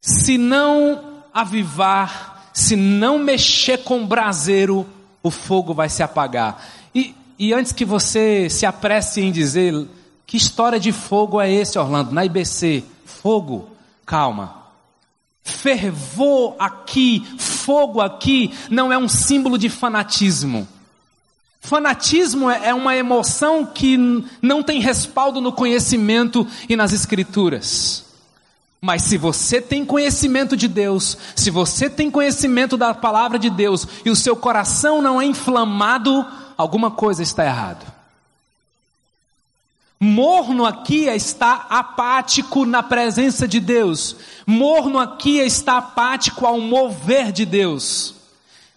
Se 0.01 0.38
não 0.38 1.22
avivar, 1.33 2.50
se 2.53 2.77
não 2.77 3.19
mexer 3.19 3.83
com 3.83 4.03
o 4.03 4.07
braseiro, 4.07 4.88
o 5.22 5.29
fogo 5.29 5.74
vai 5.74 5.89
se 5.89 6.01
apagar. 6.01 6.65
E, 6.95 7.13
e 7.38 7.53
antes 7.53 7.74
que 7.74 7.83
você 7.83 8.50
se 8.50 8.65
apresse 8.65 9.19
em 9.19 9.33
dizer 9.33 9.86
que 10.25 10.38
história 10.38 10.79
de 10.79 10.93
fogo 10.93 11.41
é 11.41 11.51
esse, 11.51 11.77
Orlando, 11.77 12.13
na 12.13 12.24
IBC, 12.24 12.86
fogo, 13.03 13.69
calma. 14.05 14.63
Fervor 15.43 16.55
aqui, 16.57 17.22
fogo 17.38 18.00
aqui, 18.00 18.53
não 18.69 18.93
é 18.93 18.98
um 18.98 19.10
símbolo 19.10 19.57
de 19.57 19.67
fanatismo. 19.67 20.65
Fanatismo 21.63 22.50
é, 22.50 22.67
é 22.67 22.74
uma 22.74 22.93
emoção 22.93 23.65
que 23.65 23.98
não 24.41 24.62
tem 24.62 24.82
respaldo 24.82 25.39
no 25.39 25.53
conhecimento 25.53 26.46
e 26.67 26.75
nas 26.75 26.91
escrituras. 26.91 28.03
Mas 28.82 29.03
se 29.03 29.17
você 29.17 29.62
tem 29.62 29.86
conhecimento 29.86 30.58
de 30.58 30.67
Deus, 30.67 31.17
se 31.34 31.50
você 31.50 31.89
tem 31.89 32.12
conhecimento 32.12 32.75
da 32.75 32.93
palavra 32.93 33.39
de 33.39 33.50
Deus 33.50 33.88
e 34.03 34.10
o 34.10 34.15
seu 34.15 34.36
coração 34.36 35.01
não 35.01 35.22
é 35.22 35.25
inflamado, 35.25 36.25
alguma 36.58 36.91
coisa 36.91 37.24
está 37.24 37.46
errado. 37.46 37.86
Morno 39.98 40.65
aqui 40.65 41.08
é 41.08 41.15
estar 41.15 41.65
apático 41.70 42.65
na 42.65 42.84
presença 42.84 43.48
de 43.48 43.62
Deus. 43.62 44.17
Morno 44.46 45.00
aqui 45.00 45.39
é 45.39 45.46
estar 45.46 45.77
apático 45.77 46.46
ao 46.46 46.60
mover 46.60 47.32
de 47.32 47.46
Deus. 47.46 48.15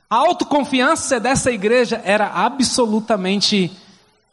A 0.09 0.17
autoconfiança 0.17 1.19
dessa 1.19 1.51
igreja 1.51 2.01
era 2.05 2.29
absolutamente 2.29 3.73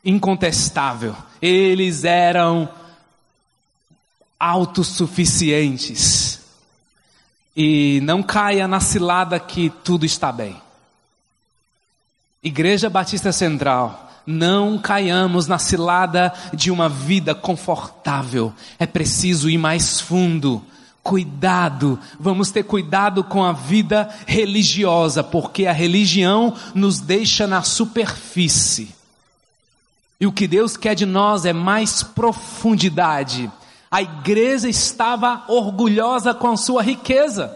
incontestável. 0.06 1.16
Eles 1.42 2.04
eram 2.04 2.70
autossuficientes. 4.40 6.40
E 7.56 8.00
não 8.04 8.22
caia 8.22 8.68
na 8.68 8.80
cilada 8.80 9.40
que 9.40 9.72
tudo 9.84 10.06
está 10.06 10.32
bem. 10.32 10.62
Igreja 12.44 12.90
Batista 12.90 13.32
Central 13.32 14.12
Não 14.26 14.78
caiamos 14.78 15.48
na 15.48 15.58
cilada 15.58 16.34
de 16.54 16.72
uma 16.72 16.88
vida 16.88 17.36
confortável. 17.36 18.54
É 18.80 18.86
preciso 18.86 19.50
ir 19.50 19.58
mais 19.58 20.00
fundo. 20.00 20.64
Cuidado, 21.04 22.00
vamos 22.18 22.50
ter 22.50 22.64
cuidado 22.64 23.26
com 23.26 23.44
a 23.44 23.52
vida 23.52 24.10
religiosa, 24.26 25.22
porque 25.22 25.66
a 25.68 25.74
religião 25.74 26.56
nos 26.74 27.02
deixa 27.02 27.46
na 27.46 27.62
superfície. 27.62 28.96
E 30.18 30.26
o 30.26 30.32
que 30.32 30.48
Deus 30.48 30.78
quer 30.78 30.96
de 30.96 31.06
nós 31.06 31.44
é 31.44 31.52
mais 31.52 32.02
profundidade. 32.02 33.52
A 33.92 34.02
igreja 34.02 34.70
estava 34.70 35.44
orgulhosa 35.50 36.34
com 36.34 36.52
a 36.52 36.56
sua 36.56 36.82
riqueza. 36.82 37.54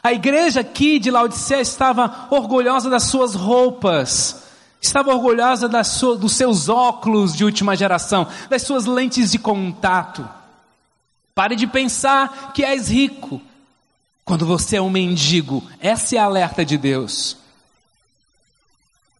A 0.00 0.12
igreja 0.12 0.60
aqui 0.60 1.00
de 1.00 1.10
Laodicea 1.10 1.60
estava 1.60 2.28
orgulhosa 2.30 2.88
das 2.88 3.02
suas 3.02 3.34
roupas, 3.34 4.44
estava 4.80 5.12
orgulhosa 5.12 5.68
sua, 5.82 6.16
dos 6.16 6.32
seus 6.34 6.68
óculos 6.68 7.34
de 7.34 7.44
última 7.44 7.74
geração, 7.74 8.28
das 8.48 8.62
suas 8.62 8.86
lentes 8.86 9.32
de 9.32 9.38
contato. 9.40 10.26
Pare 11.40 11.56
de 11.56 11.66
pensar 11.66 12.52
que 12.52 12.62
és 12.62 12.90
rico 12.90 13.40
quando 14.26 14.44
você 14.44 14.76
é 14.76 14.82
um 14.82 14.90
mendigo. 14.90 15.66
Essa 15.80 16.16
é 16.16 16.18
a 16.18 16.24
alerta 16.24 16.66
de 16.66 16.76
Deus. 16.76 17.34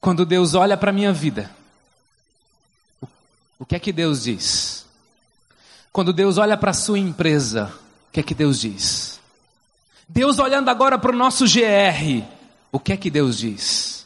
Quando 0.03 0.27
Deus 0.27 0.53
olha 0.53 0.77
para 0.77 0.91
a 0.91 0.93
minha 0.93 1.15
vida, 1.15 1.51
o 3.59 3.65
que 3.65 3.75
é 3.75 3.79
que 3.79 3.91
Deus 3.91 4.25
diz? 4.25 4.85
Quando 5.91 6.13
Deus 6.13 6.37
olha 6.37 6.59
para 6.59 6.73
a 6.73 6.75
sua 6.75 6.99
empresa, 6.99 7.73
o 8.11 8.13
que 8.13 8.21
é 8.21 8.23
que 8.23 8.35
Deus 8.35 8.61
diz? 8.61 9.19
Deus 10.07 10.39
olhando 10.39 10.69
agora 10.69 10.99
para 10.99 11.13
o 11.13 11.17
nosso 11.17 11.47
GR, 11.47 12.23
o 12.71 12.79
que 12.79 12.93
é 12.93 12.99
que 12.99 13.11
Deus 13.11 13.39
diz? 13.39 14.05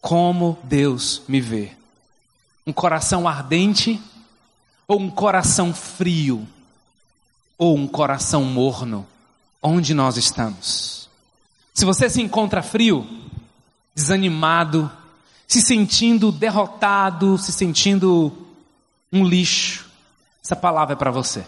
Como 0.00 0.58
Deus 0.64 1.20
me 1.28 1.38
vê? 1.38 1.72
Um 2.66 2.72
coração 2.72 3.28
ardente 3.28 4.00
ou 4.86 5.00
um 5.00 5.10
coração 5.10 5.74
frio? 5.74 6.46
Ou 7.58 7.76
um 7.76 7.86
coração 7.86 8.44
morno? 8.44 9.06
Onde 9.62 9.94
nós 9.94 10.16
estamos? 10.16 11.08
Se 11.74 11.84
você 11.84 12.08
se 12.08 12.22
encontra 12.22 12.62
frio, 12.62 13.06
desanimado, 13.94 14.90
se 15.46 15.60
sentindo 15.60 16.30
derrotado, 16.30 17.38
se 17.38 17.52
sentindo 17.52 18.32
um 19.12 19.24
lixo, 19.24 19.86
essa 20.44 20.56
palavra 20.56 20.94
é 20.94 20.96
para 20.96 21.10
você. 21.10 21.44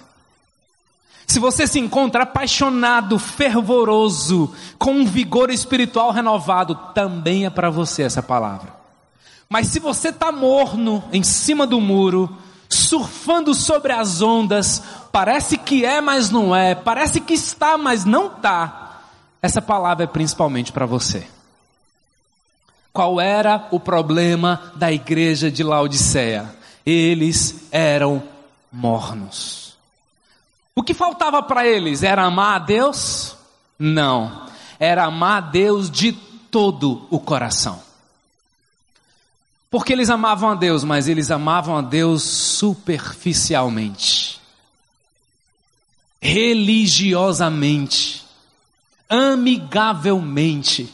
Se 1.26 1.38
você 1.38 1.66
se 1.66 1.78
encontra 1.78 2.23
apaixonado, 2.23 3.18
fervoroso, 3.18 4.53
com 4.79 4.92
um 4.92 5.05
vigor 5.05 5.51
espiritual 5.51 6.11
renovado, 6.11 6.74
também 6.94 7.44
é 7.44 7.51
para 7.51 7.68
você 7.68 8.03
essa 8.03 8.22
palavra. 8.22 8.74
Mas 9.48 9.68
se 9.68 9.79
você 9.79 10.09
está 10.09 10.33
morno, 10.33 11.05
em 11.12 11.22
cima 11.22 11.66
do 11.66 11.81
muro, 11.81 12.35
surfando 12.68 13.54
sobre 13.54 13.92
as 13.92 14.20
ondas, 14.20 14.83
parece 15.11 15.57
que 15.57 15.85
é, 15.85 16.00
mas 16.00 16.31
não 16.31 16.54
é, 16.54 16.74
parece 16.74 17.20
que 17.20 17.35
está, 17.35 17.78
mas 17.78 18.04
não 18.04 18.26
está, 18.26 19.00
essa 19.40 19.62
palavra 19.62 20.04
é 20.04 20.07
principalmente 20.07 20.72
para 20.72 20.87
você. 20.87 21.26
Qual 22.92 23.20
era 23.20 23.68
o 23.70 23.78
problema 23.78 24.72
da 24.74 24.90
igreja 24.92 25.50
de 25.50 25.62
Laodiceia? 25.62 26.52
Eles 26.85 27.68
eram 27.70 28.22
mornos. 28.72 29.76
O 30.74 30.83
que 30.83 30.94
faltava 30.94 31.42
para 31.42 31.66
eles? 31.66 32.02
Era 32.02 32.24
amar 32.24 32.57
a 32.57 32.59
Deus? 32.59 33.37
Não. 33.78 34.46
Era 34.81 35.04
amar 35.04 35.38
a 35.38 35.46
Deus 35.46 35.90
de 35.90 36.12
todo 36.12 37.07
o 37.11 37.20
coração. 37.20 37.81
Porque 39.70 39.92
eles 39.92 40.09
amavam 40.09 40.48
a 40.50 40.54
Deus, 40.54 40.83
mas 40.83 41.09
eles 41.09 41.31
amavam 41.31 41.76
a 41.76 41.83
Deus 41.83 42.22
superficialmente, 42.22 44.40
religiosamente, 46.20 48.24
amigavelmente. 49.09 50.92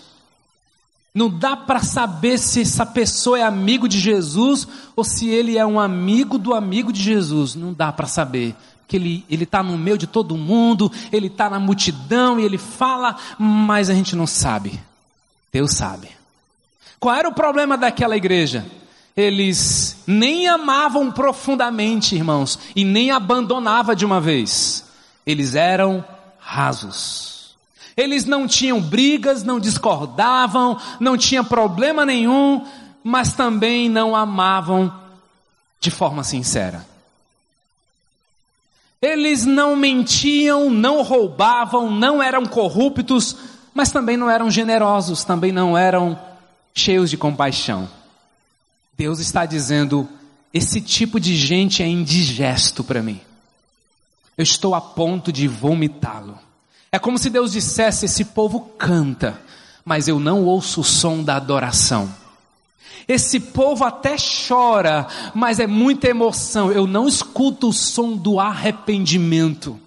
Não 1.14 1.30
dá 1.30 1.56
para 1.56 1.80
saber 1.80 2.38
se 2.38 2.60
essa 2.62 2.84
pessoa 2.84 3.38
é 3.38 3.42
amigo 3.42 3.88
de 3.88 4.00
Jesus 4.00 4.66
ou 4.96 5.04
se 5.04 5.28
ele 5.28 5.56
é 5.56 5.64
um 5.64 5.78
amigo 5.78 6.36
do 6.36 6.52
amigo 6.52 6.92
de 6.92 7.00
Jesus. 7.00 7.54
Não 7.54 7.72
dá 7.72 7.92
para 7.92 8.08
saber. 8.08 8.56
Porque 8.80 8.96
ele 8.96 9.24
está 9.30 9.62
no 9.62 9.78
meio 9.78 9.96
de 9.96 10.08
todo 10.08 10.36
mundo, 10.36 10.90
ele 11.12 11.28
está 11.28 11.48
na 11.48 11.60
multidão 11.60 12.40
e 12.40 12.44
ele 12.44 12.58
fala, 12.58 13.16
mas 13.38 13.88
a 13.88 13.94
gente 13.94 14.16
não 14.16 14.26
sabe. 14.26 14.82
Deus 15.52 15.74
sabe. 15.74 16.13
Qual 16.98 17.14
era 17.14 17.28
o 17.28 17.34
problema 17.34 17.76
daquela 17.76 18.16
igreja? 18.16 18.64
Eles 19.16 20.02
nem 20.06 20.48
amavam 20.48 21.10
profundamente, 21.10 22.14
irmãos, 22.14 22.58
e 22.74 22.84
nem 22.84 23.10
abandonavam 23.10 23.94
de 23.94 24.04
uma 24.04 24.20
vez. 24.20 24.84
Eles 25.24 25.54
eram 25.54 26.04
rasos. 26.38 27.54
Eles 27.96 28.24
não 28.24 28.46
tinham 28.46 28.80
brigas, 28.80 29.44
não 29.44 29.60
discordavam, 29.60 30.78
não 30.98 31.16
tinha 31.16 31.44
problema 31.44 32.04
nenhum, 32.04 32.66
mas 33.04 33.34
também 33.34 33.88
não 33.88 34.16
amavam 34.16 34.92
de 35.78 35.90
forma 35.90 36.24
sincera. 36.24 36.84
Eles 39.00 39.44
não 39.44 39.76
mentiam, 39.76 40.70
não 40.70 41.02
roubavam, 41.02 41.90
não 41.90 42.22
eram 42.22 42.46
corruptos, 42.46 43.36
mas 43.72 43.92
também 43.92 44.16
não 44.16 44.30
eram 44.30 44.50
generosos, 44.50 45.22
também 45.22 45.52
não 45.52 45.76
eram 45.76 46.18
cheios 46.74 47.08
de 47.08 47.16
compaixão. 47.16 47.88
Deus 48.96 49.20
está 49.20 49.46
dizendo: 49.46 50.08
esse 50.52 50.80
tipo 50.80 51.20
de 51.20 51.36
gente 51.36 51.82
é 51.82 51.86
indigesto 51.86 52.82
para 52.82 53.02
mim. 53.02 53.20
Eu 54.36 54.42
estou 54.42 54.74
a 54.74 54.80
ponto 54.80 55.32
de 55.32 55.46
vomitá-lo. 55.46 56.38
É 56.90 56.98
como 56.98 57.18
se 57.18 57.30
Deus 57.30 57.52
dissesse: 57.52 58.06
esse 58.06 58.24
povo 58.26 58.60
canta, 58.78 59.40
mas 59.84 60.08
eu 60.08 60.18
não 60.18 60.44
ouço 60.44 60.80
o 60.80 60.84
som 60.84 61.22
da 61.22 61.36
adoração. 61.36 62.12
Esse 63.06 63.38
povo 63.38 63.84
até 63.84 64.16
chora, 64.16 65.06
mas 65.34 65.60
é 65.60 65.66
muita 65.66 66.08
emoção. 66.08 66.72
Eu 66.72 66.86
não 66.86 67.06
escuto 67.06 67.68
o 67.68 67.72
som 67.72 68.16
do 68.16 68.40
arrependimento. 68.40 69.78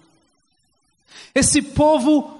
Esse 1.34 1.60
povo, 1.60 2.37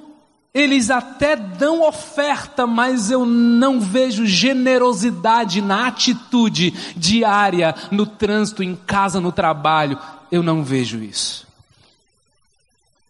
eles 0.58 0.90
até 0.90 1.36
dão 1.36 1.86
oferta, 1.86 2.66
mas 2.66 3.10
eu 3.10 3.24
não 3.24 3.80
vejo 3.80 4.26
generosidade 4.26 5.62
na 5.62 5.86
atitude 5.86 6.72
diária, 6.96 7.74
no 7.90 8.04
trânsito, 8.04 8.62
em 8.62 8.74
casa, 8.74 9.20
no 9.20 9.30
trabalho. 9.30 9.98
Eu 10.30 10.42
não 10.42 10.64
vejo 10.64 10.98
isso. 10.98 11.46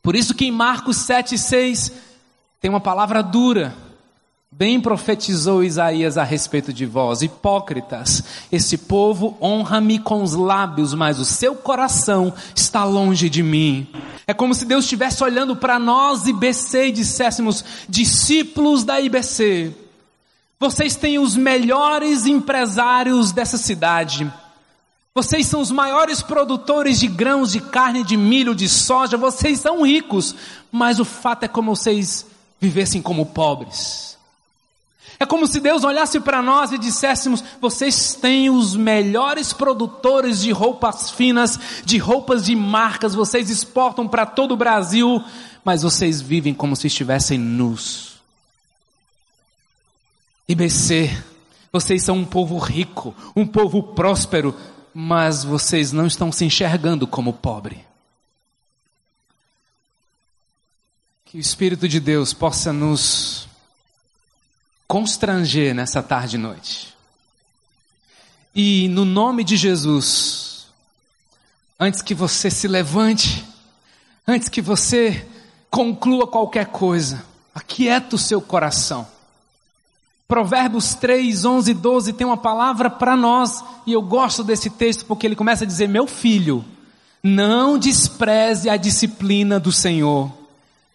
Por 0.03 0.15
isso 0.15 0.35
que 0.35 0.47
em 0.47 0.51
Marcos 0.51 0.99
7,6 0.99 1.93
tem 2.61 2.71
uma 2.71 2.81
palavra 2.81 3.23
dura. 3.23 3.75
Bem 4.51 4.81
profetizou 4.81 5.63
Isaías 5.63 6.17
a 6.17 6.25
respeito 6.25 6.73
de 6.73 6.87
vós, 6.87 7.21
hipócritas. 7.21 8.25
Esse 8.51 8.79
povo 8.79 9.37
honra-me 9.43 9.99
com 9.99 10.23
os 10.23 10.33
lábios, 10.33 10.95
mas 10.95 11.19
o 11.19 11.25
seu 11.25 11.55
coração 11.55 12.33
está 12.57 12.83
longe 12.83 13.29
de 13.29 13.43
mim. 13.43 13.87
É 14.27 14.33
como 14.33 14.55
se 14.55 14.65
Deus 14.65 14.85
estivesse 14.85 15.23
olhando 15.23 15.55
para 15.55 15.79
nós, 15.79 16.27
IBC, 16.27 16.89
e 16.89 16.93
disséssemos: 16.93 17.63
discípulos 17.87 18.85
da 18.85 18.99
IBC, 18.99 19.75
vocês 20.59 20.97
têm 20.97 21.19
os 21.19 21.37
melhores 21.37 22.25
empresários 22.25 23.33
dessa 23.33 23.59
cidade. 23.59 24.33
Vocês 25.15 25.47
são 25.47 25.61
os 25.61 25.71
maiores 25.71 26.23
produtores 26.23 26.99
de 26.99 27.07
grãos, 27.07 27.53
de 27.53 27.61
carne, 27.61 28.03
de 28.03 28.17
milho, 28.17 28.55
de 28.55 28.69
soja. 28.69 29.17
Vocês 29.19 29.61
são 29.61 29.83
ricos, 29.83 30.35
mas 30.73 30.99
o 30.99 31.05
fato 31.05 31.45
é 31.45 31.49
como 31.49 31.77
vocês 31.77 32.25
vivessem 32.59 33.03
como 33.03 33.27
pobres. 33.27 34.08
É 35.21 35.27
como 35.27 35.49
se 35.49 35.59
Deus 35.59 35.83
olhasse 35.83 36.21
para 36.21 36.41
nós 36.41 36.71
e 36.71 36.79
disséssemos: 36.79 37.43
vocês 37.61 38.15
têm 38.15 38.51
os 38.51 38.77
melhores 38.77 39.53
produtores 39.53 40.41
de 40.41 40.53
roupas 40.53 41.11
finas, 41.11 41.59
de 41.85 41.99
roupas 41.99 42.45
de 42.45 42.55
marcas, 42.55 43.15
vocês 43.15 43.51
exportam 43.51 44.07
para 44.07 44.25
todo 44.25 44.53
o 44.53 44.57
Brasil, 44.57 45.23
mas 45.65 45.83
vocês 45.83 46.21
vivem 46.21 46.55
como 46.55 46.77
se 46.77 46.87
estivessem 46.87 47.37
nus. 47.37 48.19
IBC, 50.49 51.11
vocês 51.73 52.03
são 52.03 52.19
um 52.19 52.25
povo 52.25 52.57
rico, 52.59 53.15
um 53.35 53.47
povo 53.47 53.83
próspero, 53.83 54.55
mas 54.95 55.43
vocês 55.43 55.93
não 55.93 56.07
estão 56.07 56.31
se 56.31 56.45
enxergando 56.45 57.07
como 57.07 57.33
pobre. 57.33 57.85
Que 61.25 61.37
o 61.37 61.41
Espírito 61.41 61.89
de 61.89 62.01
Deus 62.01 62.33
possa 62.33 62.73
nos 62.73 63.48
constranger 64.89 65.75
nessa 65.75 66.03
tarde 66.03 66.37
e 66.37 66.39
noite. 66.39 66.95
E 68.55 68.89
no 68.89 69.05
nome 69.05 69.45
de 69.45 69.57
Jesus, 69.57 70.67
antes 71.79 72.01
que 72.01 72.15
você 72.15 72.51
se 72.51 72.67
levante, 72.67 73.45
antes 74.27 74.49
que 74.49 74.63
você 74.63 75.29
conclua 75.71 76.27
qualquer 76.27 76.67
coisa, 76.67 77.23
aquieta 77.55 78.17
o 78.17 78.19
seu 78.19 78.41
coração. 78.41 79.07
Provérbios 80.27 80.95
3, 80.95 81.45
11 81.45 81.71
e 81.71 81.75
12 81.75 82.13
tem 82.15 82.27
uma 82.27 82.37
palavra 82.37 82.91
para 82.91 83.17
nós, 83.17 83.63
e 83.87 83.93
eu 83.93 84.03
gosto 84.03 84.43
desse 84.43 84.71
texto 84.71 85.05
porque 85.05 85.27
ele 85.27 85.37
começa 85.37 85.65
a 85.65 85.67
dizer: 85.67 85.87
Meu 85.89 86.07
filho, 86.07 86.65
não 87.23 87.79
despreze 87.79 88.69
a 88.69 88.77
disciplina 88.77 89.61
do 89.61 89.73
Senhor, 89.73 90.33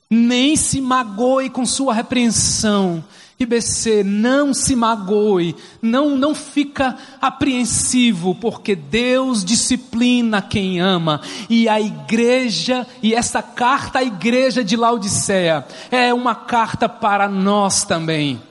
nem 0.10 0.56
se 0.56 0.82
magoe 0.82 1.50
com 1.50 1.66
sua 1.66 1.94
repreensão. 1.94 3.04
IBC, 3.40 4.04
não 4.04 4.54
se 4.54 4.76
magoe, 4.76 5.56
não, 5.82 6.18
não 6.18 6.36
fica 6.36 6.98
apreensivo, 7.22 8.36
porque 8.36 8.76
Deus 8.76 9.44
disciplina 9.44 10.42
quem 10.42 10.80
ama, 10.80 11.22
e 11.50 11.68
a 11.68 11.80
igreja, 11.82 12.88
e 13.02 13.14
essa 13.14 13.42
carta 13.42 14.00
à 14.00 14.04
igreja 14.04 14.64
de 14.64 14.78
Laodiceia, 14.78 15.66
é 15.92 16.14
uma 16.14 16.36
carta 16.36 16.88
para 16.88 17.28
nós 17.28 17.84
também. 17.84 18.42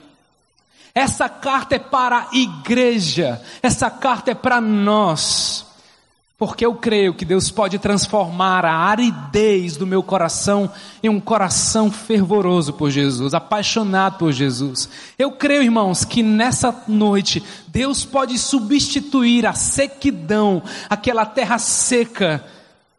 Essa 0.93 1.27
carta 1.27 1.75
é 1.75 1.79
para 1.79 2.27
a 2.31 2.35
igreja, 2.35 3.41
essa 3.63 3.89
carta 3.89 4.31
é 4.31 4.35
para 4.35 4.61
nós. 4.61 5.72
Porque 6.37 6.65
eu 6.65 6.75
creio 6.75 7.13
que 7.13 7.23
Deus 7.23 7.51
pode 7.51 7.77
transformar 7.77 8.65
a 8.65 8.75
aridez 8.75 9.77
do 9.77 9.85
meu 9.85 10.01
coração 10.01 10.69
em 11.01 11.07
um 11.07 11.19
coração 11.19 11.91
fervoroso 11.91 12.73
por 12.73 12.89
Jesus, 12.89 13.33
apaixonado 13.33 14.17
por 14.17 14.31
Jesus. 14.31 14.89
Eu 15.17 15.31
creio, 15.31 15.63
irmãos, 15.63 16.03
que 16.03 16.23
nessa 16.23 16.83
noite 16.87 17.43
Deus 17.67 18.03
pode 18.03 18.37
substituir 18.39 19.45
a 19.45 19.53
sequidão, 19.53 20.61
aquela 20.89 21.25
terra 21.25 21.59
seca, 21.59 22.43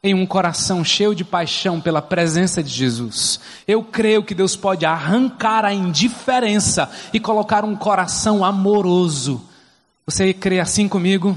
em 0.04 0.14
um 0.14 0.26
coração 0.26 0.84
cheio 0.84 1.14
de 1.14 1.24
paixão 1.24 1.80
pela 1.80 2.02
presença 2.02 2.62
de 2.62 2.68
Jesus. 2.68 3.40
Eu 3.66 3.82
creio 3.82 4.22
que 4.22 4.34
Deus 4.34 4.54
pode 4.54 4.84
arrancar 4.84 5.64
a 5.64 5.72
indiferença 5.72 6.90
e 7.10 7.18
colocar 7.18 7.64
um 7.64 7.74
coração 7.74 8.44
amoroso. 8.44 9.42
Você 10.06 10.34
crê 10.34 10.60
assim 10.60 10.86
comigo? 10.86 11.36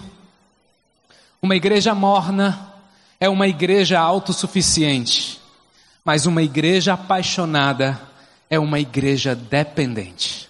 Uma 1.42 1.56
igreja 1.56 1.94
morna 1.94 2.74
é 3.20 3.30
uma 3.30 3.48
igreja 3.48 4.00
autossuficiente, 4.00 5.40
mas 6.04 6.26
uma 6.26 6.42
igreja 6.42 6.94
apaixonada 6.94 8.00
é 8.50 8.58
uma 8.58 8.80
igreja 8.80 9.36
dependente. 9.36 10.47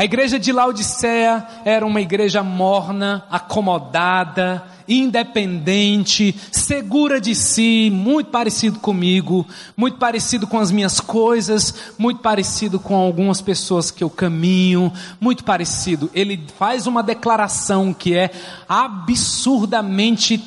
A 0.00 0.04
igreja 0.04 0.38
de 0.38 0.52
Laodiceia 0.52 1.44
era 1.64 1.84
uma 1.84 2.00
igreja 2.00 2.40
morna, 2.40 3.26
acomodada, 3.28 4.64
independente, 4.86 6.36
segura 6.52 7.20
de 7.20 7.34
si, 7.34 7.90
muito 7.92 8.30
parecido 8.30 8.78
comigo, 8.78 9.44
muito 9.76 9.98
parecido 9.98 10.46
com 10.46 10.60
as 10.60 10.70
minhas 10.70 11.00
coisas, 11.00 11.74
muito 11.98 12.20
parecido 12.20 12.78
com 12.78 12.94
algumas 12.94 13.40
pessoas 13.40 13.90
que 13.90 14.04
eu 14.04 14.08
caminho, 14.08 14.92
muito 15.20 15.42
parecido. 15.42 16.08
Ele 16.14 16.46
faz 16.56 16.86
uma 16.86 17.02
declaração 17.02 17.92
que 17.92 18.14
é 18.14 18.30
absurdamente 18.68 20.40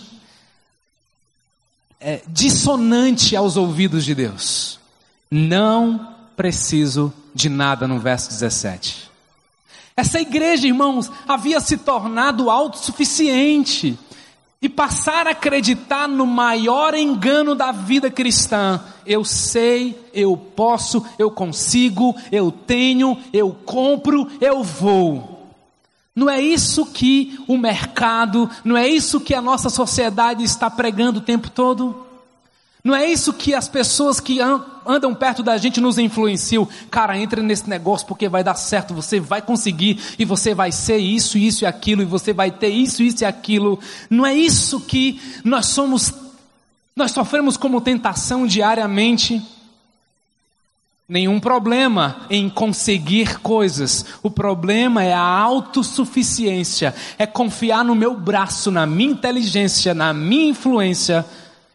é, 2.00 2.22
dissonante 2.26 3.36
aos 3.36 3.58
ouvidos 3.58 4.06
de 4.06 4.16
Deus. 4.16 4.80
Não 5.30 6.16
preciso 6.38 7.14
de 7.36 7.50
nada 7.50 7.86
no 7.86 8.00
verso 8.00 8.30
17. 8.30 9.11
Essa 10.02 10.20
igreja, 10.20 10.66
irmãos, 10.66 11.12
havia 11.28 11.60
se 11.60 11.78
tornado 11.78 12.50
autossuficiente 12.50 13.96
e 14.60 14.68
passar 14.68 15.28
a 15.28 15.30
acreditar 15.30 16.08
no 16.08 16.26
maior 16.26 16.96
engano 16.96 17.54
da 17.54 17.72
vida 17.72 18.10
cristã. 18.10 18.84
Eu 19.06 19.24
sei, 19.24 19.96
eu 20.12 20.36
posso, 20.36 21.06
eu 21.20 21.30
consigo, 21.30 22.16
eu 22.32 22.52
tenho, 22.52 23.16
eu 23.32 23.56
compro, 23.64 24.28
eu 24.42 24.64
vou. 24.64 25.54
Não 26.16 26.28
é 26.28 26.42
isso 26.42 26.84
que 26.88 27.40
o 27.48 27.56
mercado, 27.56 28.50
não 28.66 28.76
é 28.76 28.88
isso 28.88 29.22
que 29.22 29.36
a 29.36 29.42
nossa 29.42 29.70
sociedade 29.70 30.44
está 30.44 30.68
pregando 30.68 31.20
o 31.20 31.24
tempo 31.24 31.48
todo? 31.48 32.08
Não 32.84 32.96
é 32.96 33.06
isso 33.08 33.32
que 33.34 33.54
as 33.54 33.68
pessoas 33.68 34.20
que 34.20 34.40
andam 34.86 35.14
perto 35.14 35.44
da 35.44 35.56
gente 35.58 35.80
nos 35.80 36.00
influenciam. 36.00 36.68
Cara, 36.90 37.18
entre 37.18 37.42
nesse 37.44 37.70
negócio 37.70 38.08
porque 38.08 38.28
vai 38.28 38.44
dar 38.44 38.56
certo, 38.56 38.94
você 38.94 39.20
vai 39.20 39.42
conseguir 39.42 40.00
e 40.18 40.26
você 40.26 40.56
vai 40.56 40.72
ser 40.72 40.98
isso, 40.98 41.38
isso 41.38 41.64
e 41.64 41.68
aquilo 41.68 42.02
e 42.02 42.06
você 42.06 42.34
vai 42.34 42.50
ter 42.50 42.70
isso, 42.70 43.04
isso 43.04 43.24
e 43.24 43.26
aquilo. 43.26 43.80
Não 44.10 44.26
é 44.26 44.34
isso 44.34 44.82
que 44.82 45.22
nós 45.44 45.68
somos, 45.68 46.12
nós 46.96 47.12
sofremos 47.12 47.56
como 47.56 47.82
tentação 47.82 48.48
diariamente. 48.48 49.42
Nenhum 51.08 51.40
problema 51.40 52.22
em 52.30 52.50
conseguir 52.50 53.40
coisas. 53.42 54.06
O 54.24 54.32
problema 54.32 55.04
é 55.04 55.14
a 55.14 55.22
autossuficiência, 55.22 56.96
é 57.20 57.28
confiar 57.28 57.84
no 57.84 57.94
meu 57.94 58.16
braço, 58.16 58.72
na 58.72 58.88
minha 58.88 59.12
inteligência, 59.12 59.94
na 59.94 60.14
minha 60.14 60.50
influência 60.50 61.26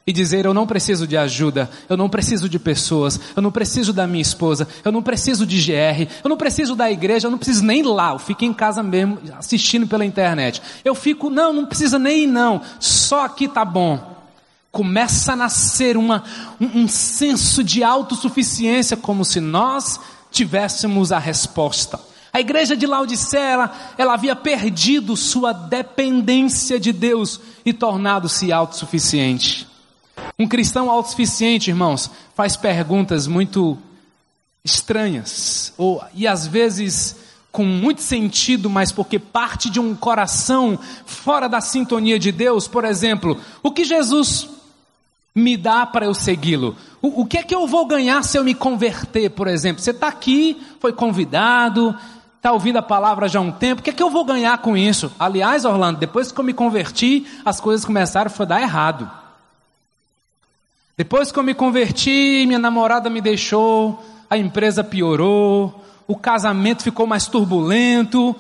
e 0.07 0.13
dizer: 0.13 0.45
Eu 0.45 0.55
não 0.55 0.67
preciso 0.67 1.07
de 1.07 1.17
ajuda, 1.17 1.69
eu 1.89 1.97
não 1.97 2.09
preciso 2.09 2.49
de 2.49 2.59
pessoas, 2.59 3.19
eu 3.35 3.43
não 3.43 3.51
preciso 3.51 3.93
da 3.93 4.07
minha 4.07 4.23
esposa, 4.23 4.69
eu 4.85 4.93
não 4.93 5.03
preciso 5.03 5.45
de 5.45 5.59
GR, 5.59 6.09
eu 6.23 6.29
não 6.29 6.37
preciso 6.37 6.77
da 6.77 6.91
igreja, 6.91 7.27
eu 7.27 7.31
não 7.31 7.39
preciso 7.39 7.65
nem 7.65 7.83
lá, 7.83 8.13
eu 8.13 8.19
fico 8.19 8.45
em 8.45 8.53
casa 8.53 8.83
mesmo 8.83 9.19
assistindo 9.37 9.87
pela 9.87 10.05
internet. 10.05 10.63
Eu 10.85 10.95
fico, 10.95 11.29
não, 11.29 11.53
não 11.53 11.67
precisa 11.67 11.99
nem 11.99 12.25
ir, 12.25 12.27
não, 12.29 12.63
só 12.79 13.25
aqui 13.25 13.49
tá 13.49 13.65
bom. 13.65 14.15
Começa 14.71 15.33
a 15.33 15.37
nascer 15.37 15.97
uma, 15.97 16.23
um, 16.61 16.83
um 16.83 16.89
senso 16.89 17.65
de 17.65 17.83
autossuficiência, 17.83 18.97
como 18.97 19.25
se 19.25 19.41
nós 19.41 19.99
tivéssemos 20.31 21.13
a 21.13 21.19
resposta. 21.19 21.99
A 22.31 22.41
igreja 22.41 22.77
de 22.77 22.87
Laodiceia, 22.87 23.41
ela, 23.41 23.75
ela 23.97 24.13
havia 24.13 24.37
perdido 24.37 25.17
sua 25.17 25.55
dependência 25.55 26.79
de 26.79 26.93
Deus 26.93 27.41
e 27.65 27.73
tornado-se 27.73 28.53
autossuficiente. 28.53 29.67
Um 30.39 30.47
cristão 30.47 30.91
autossuficiente, 30.91 31.71
irmãos, 31.71 32.11
faz 32.35 32.57
perguntas 32.57 33.27
muito 33.27 33.79
estranhas, 34.65 35.73
ou, 35.77 36.03
e 36.15 36.27
às 36.27 36.47
vezes 36.47 37.17
com 37.57 37.65
muito 37.65 38.03
sentido, 38.03 38.69
mas 38.69 38.93
porque 38.93 39.19
parte 39.19 39.71
de 39.71 39.81
um 39.81 39.95
coração 39.95 40.79
fora 41.07 41.49
da 41.49 41.59
sintonia 41.59 42.19
de 42.19 42.31
Deus. 42.31 42.69
Por 42.69 42.85
exemplo, 42.85 43.41
o 43.63 43.71
que 43.71 43.83
Jesus 43.83 44.47
me 45.35 45.57
dá 45.57 45.87
para 45.87 46.05
eu 46.05 46.13
segui-lo? 46.13 46.77
O, 47.01 47.23
o, 47.23 47.27
que 47.27 47.39
é 47.39 47.43
que 47.43 47.55
eu 47.55 47.67
vou 47.67 47.87
ganhar 47.87 48.23
se 48.25 48.37
eu 48.37 48.45
me 48.45 48.55
converter, 48.55 49.31
por 49.31 49.49
exemplo? 49.49 49.83
Você 49.83 49.93
está 49.93 50.09
aqui, 50.09 50.61
foi 50.81 50.93
convidado, 50.93 51.97
está 52.37 52.53
ouvindo 52.53 52.77
a 52.77 52.83
palavra 52.83 53.27
já 53.27 53.39
há 53.39 53.43
um 53.43 53.51
tempo, 53.51 53.81
o 53.81 53.83
que 53.83 53.89
é 53.89 53.93
que 53.95 54.03
eu 54.03 54.11
vou 54.11 54.27
ganhar 54.27 54.59
com 54.59 54.77
isso? 54.77 55.11
Aliás, 55.19 55.65
Orlando, 55.65 55.99
depois 55.99 56.31
que 56.31 56.39
eu 56.39 56.45
me 56.45 56.53
converti, 56.53 57.27
as 57.43 57.59
coisas 57.59 57.87
começaram 57.87 58.31
a 58.39 58.45
dar 58.45 58.61
errado. 58.61 59.11
Depois 60.97 61.31
que 61.31 61.39
eu 61.39 61.43
me 61.43 61.53
converti, 61.53 62.45
minha 62.47 62.59
namorada 62.59 63.11
me 63.11 63.21
deixou, 63.21 64.03
a 64.31 64.39
empresa 64.39 64.83
piorou, 64.83 65.85
o 66.09 66.17
casamento 66.17 66.83
ficou 66.83 67.07
mais 67.07 67.27
turbulento. 67.27 68.35